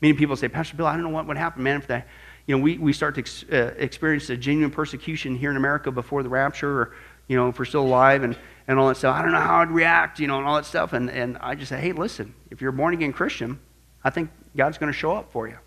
Many 0.00 0.14
people 0.14 0.34
say, 0.34 0.48
Pastor 0.48 0.76
Bill, 0.76 0.86
I 0.86 0.94
don't 0.94 1.04
know 1.04 1.10
what 1.10 1.28
would 1.28 1.36
happen, 1.36 1.62
man, 1.62 1.76
if 1.80 1.86
that, 1.86 2.08
you 2.46 2.56
know, 2.56 2.62
we, 2.62 2.78
we 2.78 2.92
start 2.92 3.14
to 3.16 3.20
ex- 3.20 3.44
uh, 3.50 3.74
experience 3.76 4.30
a 4.30 4.36
genuine 4.36 4.70
persecution 4.70 5.36
here 5.36 5.50
in 5.50 5.56
America 5.56 5.90
before 5.90 6.22
the 6.22 6.28
rapture, 6.28 6.80
or 6.80 6.96
you 7.26 7.36
know, 7.36 7.48
if 7.48 7.58
we're 7.58 7.64
still 7.64 7.82
alive 7.82 8.22
and, 8.22 8.36
and 8.68 8.78
all 8.78 8.88
that 8.88 8.96
stuff. 8.96 9.16
I 9.16 9.22
don't 9.22 9.32
know 9.32 9.40
how 9.40 9.60
I'd 9.62 9.70
react, 9.70 10.20
you 10.20 10.28
know, 10.28 10.38
and 10.38 10.46
all 10.46 10.56
that 10.56 10.64
stuff. 10.66 10.92
And, 10.92 11.10
and 11.10 11.38
I 11.38 11.54
just 11.54 11.68
say, 11.68 11.80
hey, 11.80 11.92
listen, 11.92 12.34
if 12.50 12.60
you're 12.60 12.70
a 12.70 12.72
born 12.72 12.94
again 12.94 13.12
Christian, 13.12 13.58
I 14.04 14.10
think 14.10 14.30
God's 14.56 14.78
going 14.78 14.92
to 14.92 14.98
show 14.98 15.12
up 15.12 15.32
for 15.32 15.48
you. 15.48 15.58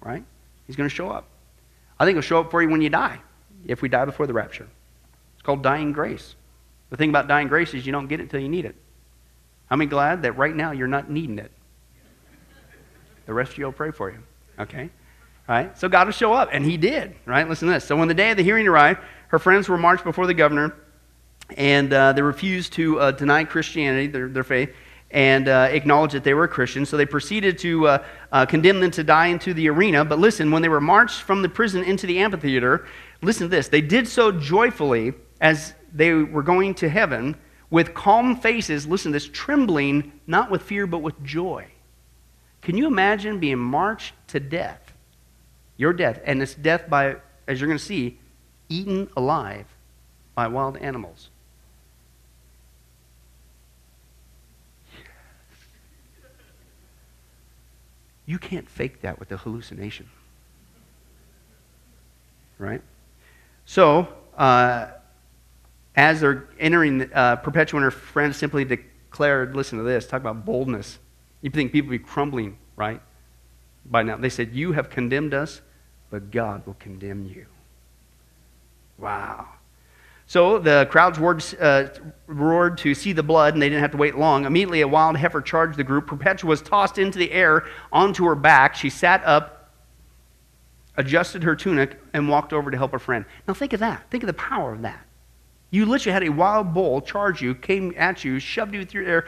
Right? 0.00 0.24
He's 0.66 0.76
going 0.76 0.88
to 0.88 0.94
show 0.94 1.10
up. 1.10 1.28
I 1.98 2.04
think 2.04 2.16
he'll 2.16 2.22
show 2.22 2.40
up 2.40 2.50
for 2.50 2.60
you 2.62 2.68
when 2.68 2.82
you 2.82 2.90
die, 2.90 3.20
if 3.66 3.82
we 3.82 3.88
die 3.88 4.04
before 4.04 4.26
the 4.26 4.32
rapture. 4.32 4.66
It's 5.34 5.42
called 5.42 5.62
dying 5.62 5.92
grace. 5.92 6.34
The 6.90 6.96
thing 6.96 7.10
about 7.10 7.28
dying 7.28 7.48
grace 7.48 7.72
is 7.72 7.86
you 7.86 7.92
don't 7.92 8.08
get 8.08 8.20
it 8.20 8.24
until 8.24 8.40
you 8.40 8.48
need 8.48 8.64
it. 8.64 8.74
How 9.66 9.76
many 9.76 9.88
glad 9.88 10.22
that 10.22 10.36
right 10.36 10.54
now 10.54 10.72
you're 10.72 10.88
not 10.88 11.08
needing 11.08 11.38
it? 11.38 11.52
The 13.26 13.32
rest 13.32 13.52
of 13.52 13.58
you 13.58 13.64
will 13.64 13.72
pray 13.72 13.90
for 13.90 14.10
you. 14.10 14.18
Okay? 14.58 14.90
Right? 15.48 15.76
So 15.76 15.88
God 15.88 16.06
will 16.06 16.12
show 16.12 16.32
up, 16.32 16.48
and 16.52 16.64
he 16.64 16.76
did. 16.76 17.14
Right? 17.26 17.48
Listen 17.48 17.68
to 17.68 17.74
this. 17.74 17.84
So 17.84 17.96
when 17.96 18.08
the 18.08 18.14
day 18.14 18.30
of 18.30 18.36
the 18.36 18.42
hearing 18.42 18.66
arrived, 18.66 19.00
her 19.28 19.38
friends 19.38 19.68
were 19.68 19.78
marched 19.78 20.04
before 20.04 20.26
the 20.26 20.34
governor, 20.34 20.74
and 21.56 21.92
uh, 21.92 22.12
they 22.12 22.22
refused 22.22 22.72
to 22.74 22.98
uh, 22.98 23.10
deny 23.10 23.44
Christianity, 23.44 24.06
their, 24.06 24.28
their 24.28 24.44
faith, 24.44 24.70
and 25.10 25.48
uh, 25.48 25.68
acknowledge 25.70 26.12
that 26.12 26.24
they 26.24 26.34
were 26.34 26.48
Christians. 26.48 26.88
So 26.88 26.96
they 26.96 27.06
proceeded 27.06 27.58
to 27.58 27.86
uh, 27.86 28.04
uh, 28.32 28.46
condemn 28.46 28.80
them 28.80 28.90
to 28.92 29.04
die 29.04 29.28
into 29.28 29.54
the 29.54 29.68
arena. 29.68 30.04
But 30.04 30.18
listen, 30.18 30.50
when 30.50 30.62
they 30.62 30.68
were 30.68 30.80
marched 30.80 31.22
from 31.22 31.42
the 31.42 31.48
prison 31.48 31.84
into 31.84 32.06
the 32.06 32.18
amphitheater, 32.18 32.86
listen 33.22 33.48
to 33.48 33.56
this. 33.56 33.68
They 33.68 33.80
did 33.80 34.08
so 34.08 34.32
joyfully 34.32 35.12
as 35.40 35.74
they 35.92 36.12
were 36.14 36.42
going 36.42 36.74
to 36.74 36.88
heaven 36.88 37.36
with 37.70 37.94
calm 37.94 38.36
faces, 38.36 38.86
listen 38.86 39.12
to 39.12 39.16
this, 39.16 39.28
trembling, 39.28 40.12
not 40.26 40.50
with 40.50 40.62
fear, 40.62 40.86
but 40.86 40.98
with 40.98 41.22
joy. 41.24 41.66
Can 42.62 42.76
you 42.76 42.86
imagine 42.86 43.40
being 43.40 43.58
marched 43.58 44.14
to 44.28 44.40
death? 44.40 44.83
Your 45.76 45.92
death, 45.92 46.20
and 46.24 46.42
it's 46.42 46.54
death 46.54 46.88
by, 46.88 47.16
as 47.46 47.60
you're 47.60 47.68
going 47.68 47.78
to 47.78 47.84
see, 47.84 48.18
eaten 48.68 49.08
alive 49.16 49.66
by 50.34 50.46
wild 50.48 50.76
animals. 50.76 51.30
You 58.26 58.38
can't 58.38 58.68
fake 58.68 59.02
that 59.02 59.18
with 59.18 59.30
a 59.32 59.36
hallucination. 59.36 60.08
Right? 62.58 62.80
So, 63.66 64.08
uh, 64.36 64.86
as 65.96 66.20
they're 66.20 66.48
entering, 66.58 67.12
uh, 67.12 67.36
Perpetua 67.36 67.78
and 67.78 67.84
her 67.84 67.90
friends 67.90 68.36
simply 68.36 68.64
declared, 68.64 69.54
listen 69.54 69.78
to 69.78 69.84
this, 69.84 70.06
talk 70.06 70.20
about 70.20 70.44
boldness. 70.44 70.98
You 71.42 71.50
think 71.50 71.72
people 71.72 71.90
would 71.90 72.02
be 72.02 72.04
crumbling, 72.04 72.58
right? 72.76 73.00
By 73.84 74.02
now. 74.02 74.16
They 74.16 74.30
said, 74.30 74.54
You 74.54 74.72
have 74.72 74.88
condemned 74.88 75.34
us, 75.34 75.60
but 76.14 76.30
God 76.30 76.64
will 76.64 76.74
condemn 76.74 77.26
you. 77.26 77.44
Wow. 78.98 79.48
So 80.28 80.60
the 80.60 80.86
crowds 80.88 81.18
roared, 81.18 81.44
uh, 81.58 81.86
roared, 82.28 82.78
to 82.78 82.94
see 82.94 83.12
the 83.12 83.24
blood, 83.24 83.54
and 83.54 83.60
they 83.60 83.68
didn't 83.68 83.80
have 83.80 83.90
to 83.90 83.96
wait 83.96 84.16
long. 84.16 84.44
Immediately, 84.44 84.82
a 84.82 84.86
wild 84.86 85.16
heifer 85.16 85.40
charged 85.40 85.76
the 85.76 85.82
group. 85.82 86.06
Perpetua 86.06 86.48
was 86.48 86.62
tossed 86.62 86.98
into 86.98 87.18
the 87.18 87.32
air 87.32 87.64
onto 87.92 88.24
her 88.26 88.36
back. 88.36 88.76
She 88.76 88.90
sat 88.90 89.24
up, 89.24 89.72
adjusted 90.96 91.42
her 91.42 91.56
tunic, 91.56 92.00
and 92.12 92.28
walked 92.28 92.52
over 92.52 92.70
to 92.70 92.76
help 92.76 92.92
her 92.92 93.00
friend. 93.00 93.24
Now, 93.48 93.54
think 93.54 93.72
of 93.72 93.80
that. 93.80 94.08
Think 94.12 94.22
of 94.22 94.28
the 94.28 94.34
power 94.34 94.72
of 94.72 94.82
that. 94.82 95.04
You 95.72 95.84
literally 95.84 96.12
had 96.12 96.22
a 96.22 96.28
wild 96.28 96.72
bull 96.72 97.00
charge 97.00 97.42
you, 97.42 97.56
came 97.56 97.92
at 97.96 98.22
you, 98.22 98.38
shoved 98.38 98.72
you 98.72 98.84
through 98.84 99.06
the 99.06 99.10
air. 99.10 99.26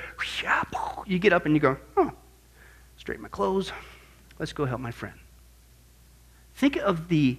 You 1.04 1.18
get 1.18 1.32
up 1.32 1.46
and 1.46 1.56
you 1.56 1.60
go, 1.60 1.78
oh, 1.96 2.12
straighten 2.96 3.24
my 3.24 3.28
clothes. 3.28 3.72
Let's 4.38 4.52
go 4.52 4.66
help 4.66 4.80
my 4.80 4.92
friend. 4.92 5.18
Think 6.56 6.76
of 6.76 7.08
the, 7.08 7.38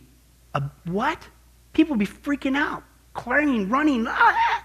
uh, 0.53 0.61
what? 0.86 1.28
People 1.74 1.95
be 1.95 2.05
freaking 2.05 2.55
out, 2.55 2.84
clanging, 3.13 3.68
running. 3.68 4.05
Ah! 4.07 4.63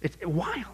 It's 0.00 0.16
wild. 0.24 0.66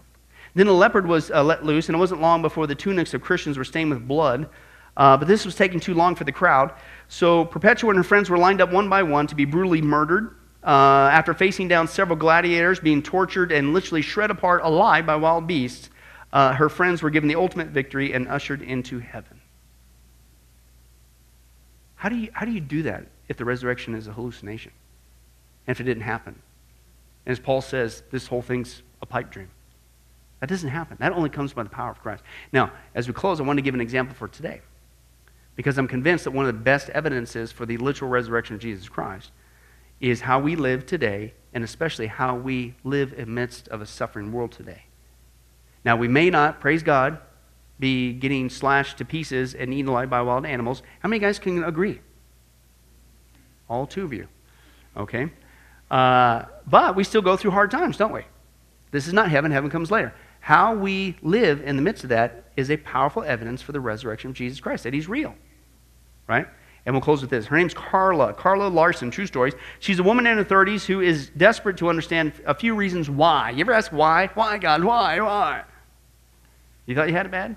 Then 0.54 0.66
a 0.66 0.72
leopard 0.72 1.06
was 1.06 1.30
uh, 1.30 1.42
let 1.42 1.64
loose, 1.64 1.88
and 1.88 1.96
it 1.96 1.98
wasn't 1.98 2.20
long 2.20 2.42
before 2.42 2.66
the 2.66 2.74
tunics 2.74 3.14
of 3.14 3.22
Christians 3.22 3.56
were 3.56 3.64
stained 3.64 3.90
with 3.90 4.06
blood. 4.06 4.48
Uh, 4.96 5.16
but 5.16 5.26
this 5.26 5.44
was 5.44 5.56
taking 5.56 5.80
too 5.80 5.94
long 5.94 6.14
for 6.14 6.24
the 6.24 6.32
crowd. 6.32 6.72
So 7.08 7.46
Perpetua 7.46 7.90
and 7.90 7.96
her 7.96 8.04
friends 8.04 8.30
were 8.30 8.38
lined 8.38 8.60
up 8.60 8.70
one 8.70 8.88
by 8.88 9.02
one 9.02 9.26
to 9.26 9.34
be 9.34 9.46
brutally 9.46 9.82
murdered. 9.82 10.36
Uh, 10.62 11.08
after 11.12 11.34
facing 11.34 11.66
down 11.66 11.88
several 11.88 12.16
gladiators, 12.16 12.78
being 12.78 13.02
tortured 13.02 13.52
and 13.52 13.72
literally 13.72 14.02
shred 14.02 14.30
apart 14.30 14.60
alive 14.62 15.06
by 15.06 15.16
wild 15.16 15.46
beasts, 15.46 15.90
uh, 16.32 16.52
her 16.52 16.68
friends 16.68 17.02
were 17.02 17.10
given 17.10 17.28
the 17.28 17.34
ultimate 17.34 17.68
victory 17.68 18.12
and 18.12 18.28
ushered 18.28 18.62
into 18.62 18.98
heaven. 18.98 19.40
How 22.04 22.10
do 22.10 22.16
you, 22.16 22.28
how 22.34 22.44
do, 22.44 22.52
you 22.52 22.60
do 22.60 22.82
that 22.82 23.06
if 23.28 23.38
the 23.38 23.46
resurrection 23.46 23.94
is 23.94 24.08
a 24.08 24.12
hallucination? 24.12 24.72
and 25.66 25.74
if 25.74 25.80
it 25.80 25.84
didn't 25.84 26.02
happen. 26.02 26.34
And 27.24 27.32
as 27.32 27.38
Paul 27.38 27.62
says, 27.62 28.02
this 28.10 28.26
whole 28.26 28.42
thing's 28.42 28.82
a 29.00 29.06
pipe 29.06 29.30
dream. 29.30 29.48
That 30.40 30.50
doesn't 30.50 30.68
happen. 30.68 30.98
That 31.00 31.12
only 31.12 31.30
comes 31.30 31.54
by 31.54 31.62
the 31.62 31.70
power 31.70 31.90
of 31.90 32.02
Christ. 32.02 32.22
Now, 32.52 32.72
as 32.94 33.08
we 33.08 33.14
close, 33.14 33.40
I 33.40 33.44
want 33.44 33.56
to 33.56 33.62
give 33.62 33.72
an 33.72 33.80
example 33.80 34.14
for 34.14 34.28
today. 34.28 34.60
Because 35.56 35.78
I'm 35.78 35.88
convinced 35.88 36.24
that 36.24 36.32
one 36.32 36.44
of 36.44 36.54
the 36.54 36.60
best 36.60 36.90
evidences 36.90 37.50
for 37.50 37.64
the 37.64 37.78
literal 37.78 38.10
resurrection 38.10 38.54
of 38.54 38.60
Jesus 38.60 38.86
Christ 38.86 39.32
is 39.98 40.20
how 40.20 40.38
we 40.38 40.56
live 40.56 40.84
today, 40.84 41.32
and 41.54 41.64
especially 41.64 42.08
how 42.08 42.34
we 42.34 42.74
live 42.84 43.18
amidst 43.18 43.68
of 43.68 43.80
a 43.80 43.86
suffering 43.86 44.30
world 44.30 44.52
today. 44.52 44.82
Now, 45.86 45.96
we 45.96 46.08
may 46.08 46.28
not, 46.28 46.60
praise 46.60 46.82
God, 46.82 47.16
be 47.78 48.12
getting 48.12 48.48
slashed 48.48 48.98
to 48.98 49.04
pieces 49.04 49.54
and 49.54 49.72
eaten 49.74 49.88
alive 49.88 50.08
by 50.10 50.22
wild 50.22 50.46
animals. 50.46 50.82
How 51.00 51.08
many 51.08 51.20
guys 51.20 51.38
can 51.38 51.64
agree? 51.64 52.00
All 53.68 53.86
two 53.86 54.04
of 54.04 54.12
you. 54.12 54.28
Okay? 54.96 55.30
Uh, 55.90 56.44
but 56.66 56.96
we 56.96 57.04
still 57.04 57.22
go 57.22 57.36
through 57.36 57.50
hard 57.50 57.70
times, 57.70 57.96
don't 57.96 58.12
we? 58.12 58.22
This 58.90 59.06
is 59.06 59.12
not 59.12 59.28
heaven, 59.30 59.50
heaven 59.50 59.70
comes 59.70 59.90
later. 59.90 60.14
How 60.40 60.74
we 60.74 61.16
live 61.22 61.62
in 61.62 61.76
the 61.76 61.82
midst 61.82 62.04
of 62.04 62.10
that 62.10 62.44
is 62.56 62.70
a 62.70 62.76
powerful 62.76 63.22
evidence 63.22 63.62
for 63.62 63.72
the 63.72 63.80
resurrection 63.80 64.30
of 64.30 64.36
Jesus 64.36 64.60
Christ, 64.60 64.84
that 64.84 64.94
he's 64.94 65.08
real. 65.08 65.34
Right? 66.28 66.46
And 66.86 66.94
we'll 66.94 67.02
close 67.02 67.22
with 67.22 67.30
this. 67.30 67.46
Her 67.46 67.56
name's 67.56 67.74
Carla. 67.74 68.34
Carla 68.34 68.68
Larson, 68.68 69.10
true 69.10 69.26
stories. 69.26 69.54
She's 69.80 69.98
a 69.98 70.02
woman 70.02 70.26
in 70.26 70.36
her 70.36 70.44
30s 70.44 70.84
who 70.84 71.00
is 71.00 71.30
desperate 71.30 71.78
to 71.78 71.88
understand 71.88 72.32
a 72.46 72.54
few 72.54 72.74
reasons 72.74 73.08
why. 73.08 73.50
You 73.50 73.60
ever 73.62 73.72
ask 73.72 73.90
why? 73.90 74.26
Why, 74.34 74.58
God? 74.58 74.84
Why? 74.84 75.18
Why? 75.20 75.62
You 76.86 76.94
thought 76.94 77.08
you 77.08 77.14
had 77.14 77.26
it 77.26 77.32
bad? 77.32 77.56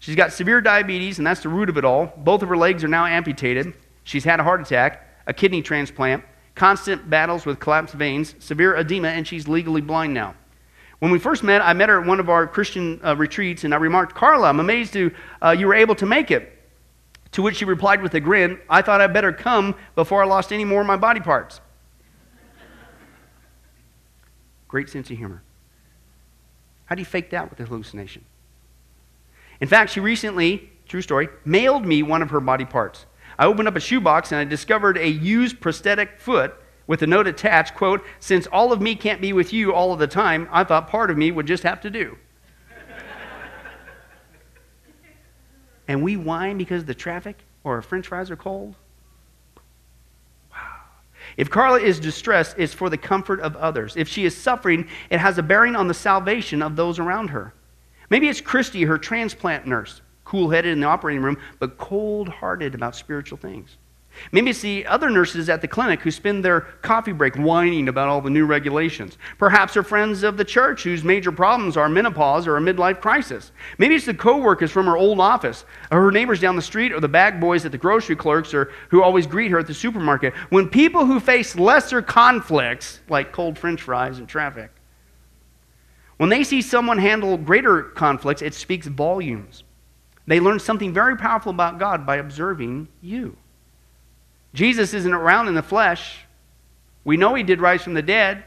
She's 0.00 0.16
got 0.16 0.32
severe 0.32 0.60
diabetes, 0.62 1.18
and 1.18 1.26
that's 1.26 1.42
the 1.42 1.50
root 1.50 1.68
of 1.68 1.76
it 1.76 1.84
all. 1.84 2.12
Both 2.16 2.42
of 2.42 2.48
her 2.48 2.56
legs 2.56 2.82
are 2.82 2.88
now 2.88 3.04
amputated. 3.04 3.74
She's 4.02 4.24
had 4.24 4.40
a 4.40 4.42
heart 4.42 4.62
attack, 4.62 5.06
a 5.26 5.34
kidney 5.34 5.60
transplant, 5.60 6.24
constant 6.54 7.08
battles 7.08 7.44
with 7.44 7.60
collapsed 7.60 7.94
veins, 7.94 8.34
severe 8.38 8.74
edema, 8.76 9.08
and 9.08 9.28
she's 9.28 9.46
legally 9.46 9.82
blind 9.82 10.14
now. 10.14 10.34
When 11.00 11.10
we 11.10 11.18
first 11.18 11.42
met, 11.42 11.60
I 11.62 11.74
met 11.74 11.90
her 11.90 12.00
at 12.00 12.06
one 12.06 12.18
of 12.18 12.30
our 12.30 12.46
Christian 12.46 12.98
uh, 13.04 13.14
retreats, 13.14 13.64
and 13.64 13.74
I 13.74 13.76
remarked, 13.76 14.14
Carla, 14.14 14.48
I'm 14.48 14.58
amazed 14.58 14.94
to, 14.94 15.14
uh, 15.42 15.50
you 15.50 15.66
were 15.66 15.74
able 15.74 15.94
to 15.96 16.06
make 16.06 16.30
it. 16.30 16.58
To 17.32 17.42
which 17.42 17.56
she 17.56 17.64
replied 17.66 18.02
with 18.02 18.14
a 18.14 18.20
grin, 18.20 18.58
I 18.68 18.82
thought 18.82 19.00
I'd 19.02 19.12
better 19.12 19.32
come 19.32 19.74
before 19.94 20.22
I 20.22 20.26
lost 20.26 20.50
any 20.52 20.64
more 20.64 20.80
of 20.80 20.86
my 20.86 20.96
body 20.96 21.20
parts. 21.20 21.60
Great 24.66 24.88
sense 24.88 25.10
of 25.10 25.18
humor. 25.18 25.42
How 26.86 26.94
do 26.94 27.02
you 27.02 27.06
fake 27.06 27.30
that 27.30 27.50
with 27.50 27.60
a 27.60 27.64
hallucination? 27.64 28.24
In 29.60 29.68
fact, 29.68 29.92
she 29.92 30.00
recently, 30.00 30.70
true 30.88 31.02
story, 31.02 31.28
mailed 31.44 31.84
me 31.84 32.02
one 32.02 32.22
of 32.22 32.30
her 32.30 32.40
body 32.40 32.64
parts. 32.64 33.06
I 33.38 33.46
opened 33.46 33.68
up 33.68 33.76
a 33.76 33.80
shoebox 33.80 34.32
and 34.32 34.40
I 34.40 34.44
discovered 34.44 34.98
a 34.98 35.08
used 35.08 35.60
prosthetic 35.60 36.18
foot 36.18 36.54
with 36.86 37.02
a 37.02 37.06
note 37.06 37.26
attached, 37.26 37.74
quote, 37.74 38.04
since 38.18 38.46
all 38.48 38.72
of 38.72 38.80
me 38.80 38.96
can't 38.96 39.20
be 39.20 39.32
with 39.32 39.52
you 39.52 39.72
all 39.72 39.92
of 39.92 39.98
the 39.98 40.06
time, 40.06 40.48
I 40.50 40.64
thought 40.64 40.88
part 40.88 41.10
of 41.10 41.16
me 41.16 41.30
would 41.30 41.46
just 41.46 41.62
have 41.62 41.80
to 41.82 41.90
do. 41.90 42.18
and 45.86 46.02
we 46.02 46.16
whine 46.16 46.58
because 46.58 46.84
the 46.84 46.94
traffic 46.94 47.44
or 47.64 47.76
our 47.76 47.82
french 47.82 48.08
fries 48.08 48.30
are 48.30 48.36
cold? 48.36 48.74
Wow. 50.50 50.58
If 51.36 51.48
Carla 51.48 51.80
is 51.80 52.00
distressed, 52.00 52.56
it's 52.58 52.74
for 52.74 52.90
the 52.90 52.98
comfort 52.98 53.40
of 53.40 53.56
others. 53.56 53.96
If 53.96 54.08
she 54.08 54.24
is 54.24 54.36
suffering, 54.36 54.88
it 55.10 55.20
has 55.20 55.38
a 55.38 55.42
bearing 55.42 55.76
on 55.76 55.86
the 55.86 55.94
salvation 55.94 56.60
of 56.60 56.76
those 56.76 56.98
around 56.98 57.28
her. 57.28 57.54
Maybe 58.10 58.28
it's 58.28 58.40
Christy, 58.40 58.82
her 58.82 58.98
transplant 58.98 59.66
nurse, 59.66 60.02
cool 60.24 60.50
headed 60.50 60.72
in 60.72 60.80
the 60.80 60.86
operating 60.86 61.22
room, 61.22 61.38
but 61.60 61.78
cold 61.78 62.28
hearted 62.28 62.74
about 62.74 62.96
spiritual 62.96 63.38
things. 63.38 63.76
Maybe 64.32 64.50
it's 64.50 64.60
the 64.60 64.86
other 64.86 65.08
nurses 65.08 65.48
at 65.48 65.60
the 65.60 65.68
clinic 65.68 66.00
who 66.00 66.10
spend 66.10 66.44
their 66.44 66.62
coffee 66.82 67.12
break 67.12 67.36
whining 67.36 67.88
about 67.88 68.08
all 68.08 68.20
the 68.20 68.28
new 68.28 68.44
regulations. 68.44 69.16
Perhaps 69.38 69.74
her 69.74 69.84
friends 69.84 70.24
of 70.24 70.36
the 70.36 70.44
church 70.44 70.82
whose 70.82 71.04
major 71.04 71.30
problems 71.30 71.76
are 71.76 71.88
menopause 71.88 72.48
or 72.48 72.56
a 72.56 72.60
midlife 72.60 73.00
crisis. 73.00 73.52
Maybe 73.78 73.94
it's 73.94 74.06
the 74.06 74.14
coworkers 74.14 74.72
from 74.72 74.86
her 74.86 74.96
old 74.96 75.20
office, 75.20 75.64
or 75.92 76.02
her 76.02 76.10
neighbors 76.10 76.40
down 76.40 76.56
the 76.56 76.62
street, 76.62 76.92
or 76.92 76.98
the 76.98 77.08
bag 77.08 77.40
boys 77.40 77.64
at 77.64 77.72
the 77.72 77.78
grocery 77.78 78.16
clerks, 78.16 78.52
or 78.52 78.72
who 78.88 79.02
always 79.02 79.26
greet 79.28 79.52
her 79.52 79.60
at 79.60 79.68
the 79.68 79.74
supermarket. 79.74 80.34
When 80.50 80.68
people 80.68 81.06
who 81.06 81.20
face 81.20 81.56
lesser 81.56 82.02
conflicts, 82.02 83.00
like 83.08 83.32
cold 83.32 83.58
french 83.58 83.82
fries 83.82 84.18
and 84.18 84.28
traffic, 84.28 84.72
when 86.20 86.28
they 86.28 86.44
see 86.44 86.60
someone 86.60 86.98
handle 86.98 87.38
greater 87.38 87.82
conflicts, 87.82 88.42
it 88.42 88.52
speaks 88.52 88.86
volumes. 88.86 89.64
They 90.26 90.38
learn 90.38 90.58
something 90.58 90.92
very 90.92 91.16
powerful 91.16 91.48
about 91.48 91.78
God 91.78 92.04
by 92.04 92.16
observing 92.16 92.88
you. 93.00 93.38
Jesus 94.52 94.92
isn't 94.92 95.14
around 95.14 95.48
in 95.48 95.54
the 95.54 95.62
flesh. 95.62 96.26
We 97.04 97.16
know 97.16 97.34
he 97.34 97.42
did 97.42 97.62
rise 97.62 97.80
from 97.80 97.94
the 97.94 98.02
dead. 98.02 98.44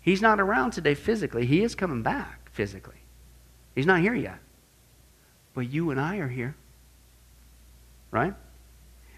He's 0.00 0.22
not 0.22 0.38
around 0.38 0.70
today 0.70 0.94
physically. 0.94 1.44
He 1.44 1.64
is 1.64 1.74
coming 1.74 2.04
back 2.04 2.52
physically. 2.52 3.02
He's 3.74 3.84
not 3.84 3.98
here 3.98 4.14
yet. 4.14 4.38
But 5.54 5.72
you 5.72 5.90
and 5.90 6.00
I 6.00 6.18
are 6.18 6.28
here. 6.28 6.54
Right? 8.12 8.34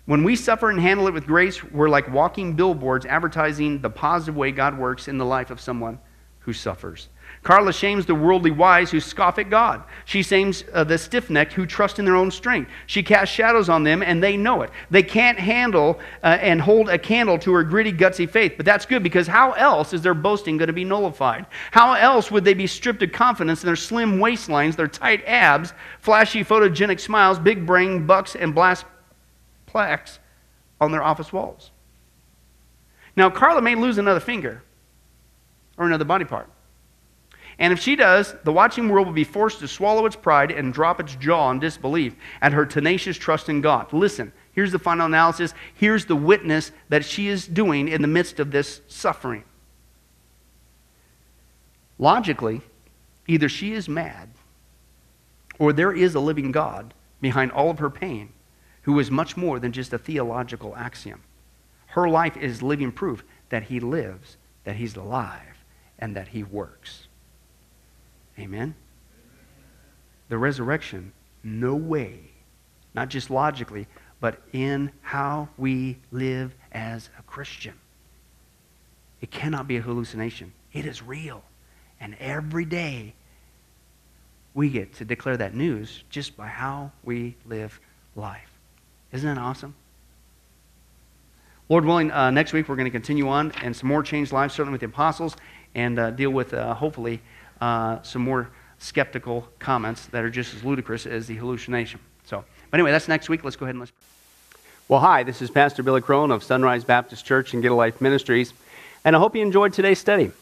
When 0.07 0.24
we 0.24 0.36
suffer 0.36 0.70
and 0.70 0.80
handle 0.80 1.07
it 1.07 1.12
with 1.12 1.26
grace, 1.26 1.62
we're 1.62 1.90
like 1.90 2.11
walking 2.11 2.54
billboards 2.54 3.04
advertising 3.04 3.82
the 3.82 3.90
positive 3.90 4.36
way 4.36 4.52
God 4.52 4.78
works 4.78 5.07
in 5.07 5.18
the 5.18 5.26
life 5.26 5.50
of 5.50 5.61
someone 5.61 5.98
who 6.47 6.53
suffers. 6.53 7.09
Carla 7.42 7.72
shames 7.72 8.07
the 8.07 8.14
worldly 8.14 8.53
wise 8.53 8.90
who 8.90 9.01
scoff 9.01 9.36
at 9.38 9.51
God. 9.51 9.82
She 10.05 10.22
shames 10.22 10.62
uh, 10.72 10.84
the 10.84 10.97
stiff 10.97 11.28
necked 11.28 11.53
who 11.53 11.66
trust 11.66 11.99
in 11.99 12.05
their 12.05 12.14
own 12.14 12.30
strength. 12.30 12.70
She 12.86 13.03
casts 13.03 13.34
shadows 13.34 13.68
on 13.68 13.82
them 13.82 14.01
and 14.01 14.22
they 14.22 14.36
know 14.36 14.62
it. 14.62 14.70
They 14.92 15.03
can't 15.03 15.38
handle 15.38 15.99
uh, 16.22 16.38
and 16.40 16.61
hold 16.61 16.88
a 16.88 16.99
candle 16.99 17.36
to 17.40 17.53
her 17.53 17.64
gritty, 17.64 17.92
gutsy 17.92 18.30
faith. 18.30 18.55
But 18.57 18.64
that's 18.64 18.86
good 18.86 19.03
because 19.03 19.26
how 19.26 19.53
else 19.53 19.92
is 19.92 20.03
their 20.03 20.14
boasting 20.14 20.57
going 20.57 20.68
to 20.68 20.72
be 20.72 20.84
nullified? 20.84 21.47
How 21.72 21.94
else 21.94 22.30
would 22.30 22.44
they 22.44 22.55
be 22.55 22.68
stripped 22.68 23.03
of 23.03 23.11
confidence 23.11 23.62
in 23.62 23.66
their 23.66 23.74
slim 23.74 24.18
waistlines, 24.18 24.76
their 24.76 24.88
tight 24.88 25.24
abs, 25.26 25.72
flashy 25.99 26.44
photogenic 26.44 27.01
smiles, 27.01 27.40
big 27.40 27.66
brain 27.66 28.07
bucks, 28.07 28.36
and 28.36 28.55
blast 28.55 28.84
plaques 29.66 30.20
on 30.80 30.92
their 30.92 31.03
office 31.03 31.32
walls? 31.32 31.72
Now, 33.16 33.30
Carla 33.30 33.62
may 33.62 33.74
lose 33.74 33.99
another 33.99 34.20
finger 34.20 34.62
or 35.77 35.87
another 35.87 36.05
body 36.05 36.24
part. 36.24 36.49
And 37.59 37.72
if 37.72 37.81
she 37.81 37.97
does, 37.97 38.35
the 38.45 38.53
watching 38.53 38.89
world 38.89 39.07
will 39.07 39.14
be 39.14 39.24
forced 39.24 39.61
to 39.61 39.68
swallow 39.68 40.05
its 40.05 40.16
pride 40.16 40.51
and 40.51 40.74
drop 40.74 41.01
its 41.01 41.14
jaw 41.16 41.51
in 41.51 41.59
disbelief 41.59 42.14
at 42.43 42.53
her 42.53 42.66
tenacious 42.66 43.16
trust 43.16 43.49
in 43.49 43.62
God. 43.62 43.93
Listen, 43.93 44.33
here's 44.53 44.72
the 44.72 44.79
final 44.79 45.07
analysis. 45.07 45.55
Here's 45.74 46.05
the 46.05 46.16
witness 46.16 46.70
that 46.91 47.05
she 47.05 47.29
is 47.29 47.47
doing 47.47 47.89
in 47.89 48.03
the 48.03 48.09
midst 48.09 48.41
of 48.41 48.51
this 48.51 48.83
suffering. 48.89 49.45
Logically, 51.99 52.61
either 53.27 53.49
she 53.49 53.72
is 53.72 53.89
mad 53.89 54.29
or 55.59 55.72
there 55.72 55.93
is 55.93 56.14
a 56.14 56.20
living 56.20 56.53
God 56.53 56.93
behind 57.22 57.53
all 57.53 57.70
of 57.70 57.79
her 57.79 57.89
pain 57.89 58.35
who 58.83 58.99
is 58.99 59.11
much 59.11 59.37
more 59.37 59.59
than 59.59 59.72
just 59.72 59.95
a 59.95 59.99
theological 59.99 60.77
axiom. 60.77 61.22
Her 61.87 62.09
life 62.09 62.37
is 62.37 62.62
living 62.62 62.93
proof 62.93 63.24
that 63.49 63.64
he 63.64 63.81
lives, 63.81 64.37
that 64.64 64.77
he's 64.77 64.95
alive, 64.95 65.55
and 65.99 66.16
that 66.16 66.28
he 66.28 66.42
works. 66.42 67.09
Amen? 68.38 68.74
The 70.28 70.38
resurrection, 70.38 71.12
no 71.42 71.74
way, 71.74 72.20
not 72.94 73.09
just 73.09 73.30
logically, 73.30 73.86
but 74.20 74.42
in 74.53 74.90
how 75.03 75.49
we 75.57 75.99
live 76.11 76.55
as 76.72 77.11
a 77.18 77.22
Christian. 77.22 77.74
It 79.20 79.30
cannot 79.30 79.66
be 79.66 79.76
a 79.76 79.80
hallucination. 79.80 80.53
It 80.72 80.84
is 80.84 81.03
real. 81.03 81.42
And 82.01 82.16
every 82.20 82.64
day 82.64 83.14
we 84.55 84.70
get 84.70 84.94
to 84.94 85.05
declare 85.05 85.36
that 85.36 85.55
news 85.55 86.05
just 86.11 86.36
by 86.36 86.47
how 86.47 86.92
we 87.05 87.36
live 87.47 87.78
life. 88.14 88.51
Isn't 89.12 89.34
that 89.34 89.40
awesome? 89.40 89.74
Lord 91.68 91.84
willing, 91.84 92.11
uh, 92.11 92.30
next 92.30 92.53
week 92.53 92.68
we're 92.68 92.76
going 92.76 92.86
to 92.86 92.90
continue 92.90 93.28
on 93.28 93.53
and 93.62 93.74
some 93.74 93.88
more 93.88 94.03
changed 94.03 94.32
lives, 94.32 94.55
certainly 94.55 94.72
with 94.72 94.80
the 94.80 94.86
apostles, 94.86 95.36
and 95.77 95.99
uh, 95.99 96.11
deal 96.11 96.31
with, 96.31 96.55
uh, 96.55 96.74
hopefully, 96.74 97.20
uh, 97.61 98.03
some 98.03 98.22
more 98.22 98.49
skeptical 98.79 99.47
comments 99.59 100.07
that 100.07 100.24
are 100.24 100.31
just 100.31 100.55
as 100.55 100.64
ludicrous 100.64 101.07
as 101.07 101.27
the 101.27 101.35
hallucination. 101.35 102.01
So, 102.24 102.45
but 102.70 102.81
anyway, 102.81 102.91
that's 102.91 103.09
next 103.09 103.29
week. 103.29 103.45
Let's 103.45 103.57
go 103.57 103.66
ahead 103.66 103.74
and 103.74 103.81
let's. 103.81 103.93
Well, 104.89 105.01
hi, 105.01 105.22
this 105.22 105.43
is 105.43 105.51
Pastor 105.51 105.83
Billy 105.83 106.01
Crone 106.01 106.31
of 106.31 106.43
Sunrise 106.43 106.83
Baptist 106.83 107.24
Church 107.24 107.53
and 107.53 107.62
Get 107.62 107.72
a 107.72 107.74
Life 107.74 108.01
Ministries, 108.01 108.55
and 109.05 109.14
I 109.14 109.18
hope 109.18 109.37
you 109.37 109.43
enjoyed 109.43 109.72
today's 109.72 109.99
study. 109.99 110.33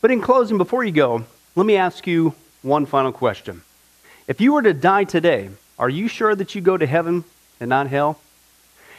But 0.00 0.10
in 0.10 0.20
closing, 0.20 0.58
before 0.58 0.84
you 0.84 0.92
go, 0.92 1.24
let 1.54 1.66
me 1.66 1.76
ask 1.76 2.06
you 2.06 2.34
one 2.62 2.84
final 2.84 3.12
question. 3.12 3.62
If 4.26 4.40
you 4.40 4.52
were 4.54 4.62
to 4.62 4.74
die 4.74 5.04
today, 5.04 5.50
are 5.78 5.88
you 5.88 6.08
sure 6.08 6.34
that 6.34 6.54
you 6.54 6.60
go 6.60 6.76
to 6.76 6.86
heaven 6.86 7.24
and 7.60 7.68
not 7.68 7.86
hell? 7.88 8.18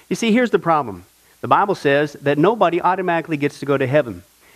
You 0.08 0.16
see, 0.16 0.32
here's 0.32 0.52
the 0.52 0.60
problem. 0.60 1.06
The 1.42 1.48
Bible 1.48 1.76
says 1.76 2.14
that 2.22 2.38
nobody 2.38 2.82
automatically 2.82 3.38
gets 3.38 3.60
to 3.60 3.66
go 3.66 3.78
to 3.78 3.88
heaven, 3.88 4.24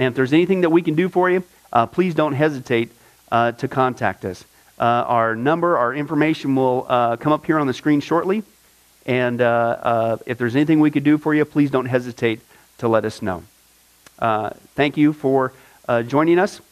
And 0.00 0.08
if 0.08 0.14
there's 0.14 0.32
anything 0.32 0.62
that 0.62 0.70
we 0.70 0.80
can 0.80 0.94
do 0.94 1.10
for 1.10 1.28
you, 1.28 1.44
uh, 1.74 1.84
please 1.84 2.14
don't 2.14 2.32
hesitate 2.32 2.90
uh, 3.30 3.52
to 3.52 3.68
contact 3.68 4.24
us. 4.24 4.46
Uh, 4.78 4.84
our 5.06 5.36
number, 5.36 5.76
our 5.76 5.94
information 5.94 6.56
will 6.56 6.86
uh, 6.88 7.18
come 7.18 7.34
up 7.34 7.44
here 7.44 7.58
on 7.58 7.66
the 7.66 7.74
screen 7.74 8.00
shortly. 8.00 8.42
And 9.04 9.42
uh, 9.42 10.16
if 10.24 10.38
there's 10.38 10.56
anything 10.56 10.80
we 10.80 10.90
could 10.90 11.04
do 11.04 11.18
for 11.18 11.34
you, 11.34 11.44
please 11.44 11.70
don't 11.70 11.84
hesitate 11.84 12.40
to 12.78 12.88
let 12.88 13.04
us 13.04 13.20
know. 13.20 13.42
thank 14.74 14.96
you 14.96 15.12
for 15.12 15.52
joining 16.06 16.38
us. 16.38 16.62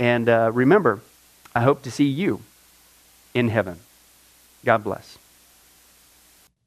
And 0.00 0.26
remember, 0.26 1.00
I 1.54 1.60
hope 1.60 1.82
to 1.82 1.90
see 1.90 2.06
you 2.06 2.42
in 3.32 3.48
heaven. 3.48 3.78
God 4.64 4.82
bless. 4.82 5.18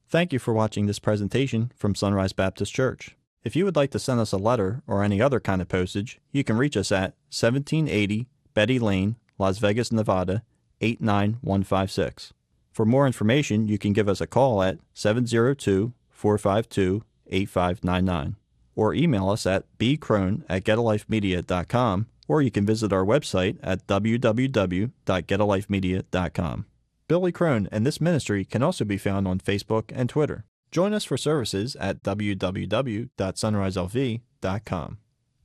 Thank 0.09 0.31
you 0.31 0.39
for 0.39 0.53
watching 0.53 0.85
this 0.85 0.99
presentation 0.99 1.71
from 1.75 1.93
Sunrise 1.93 2.31
Baptist 2.31 2.73
Church. 2.73 3.15
If 3.45 3.55
you 3.55 3.63
would 3.65 3.75
like 3.75 3.91
to 3.91 3.99
send 3.99 4.19
us 4.19 4.31
a 4.31 4.37
letter 4.37 4.81
or 4.87 5.03
any 5.03 5.21
other 5.21 5.39
kind 5.39 5.61
of 5.61 5.67
postage, 5.67 6.19
you 6.31 6.43
can 6.43 6.57
reach 6.57 6.75
us 6.75 6.91
at 6.91 7.13
1780 7.29 8.25
Betty 8.55 8.79
Lane, 8.79 9.17
Las 9.37 9.59
Vegas, 9.59 9.91
Nevada 9.91 10.41
89156. 10.81 12.33
For 12.73 12.87
more 12.87 13.05
information, 13.05 13.67
you 13.67 13.77
can 13.77 13.93
give 13.93 14.09
us 14.09 14.19
a 14.19 14.25
call 14.25 14.63
at 14.63 14.79
702 14.95 15.93
452 16.09 17.03
8599 17.27 18.35
or 18.75 18.95
email 18.95 19.29
us 19.29 19.45
at 19.45 19.65
bcrone 19.77 20.41
at 20.49 20.63
getalifemedia.com 20.63 22.07
or 22.27 22.41
you 22.41 22.49
can 22.49 22.65
visit 22.65 22.91
our 22.91 23.05
website 23.05 23.59
at 23.61 23.85
www.getalifemedia.com. 23.85 26.65
Billy 27.07 27.31
Crone 27.31 27.69
and 27.71 27.85
this 27.85 28.01
ministry 28.01 28.43
can 28.43 28.63
also 28.63 28.83
be 28.83 28.97
found 28.97 29.27
on 29.27 29.39
Facebook 29.39 29.91
and 29.93 30.09
Twitter. 30.09 30.45
Join 30.75 30.93
us 30.93 31.05
for 31.05 31.15
services 31.15 31.77
at 31.77 32.03
www.sunriselv.com. 32.03 34.97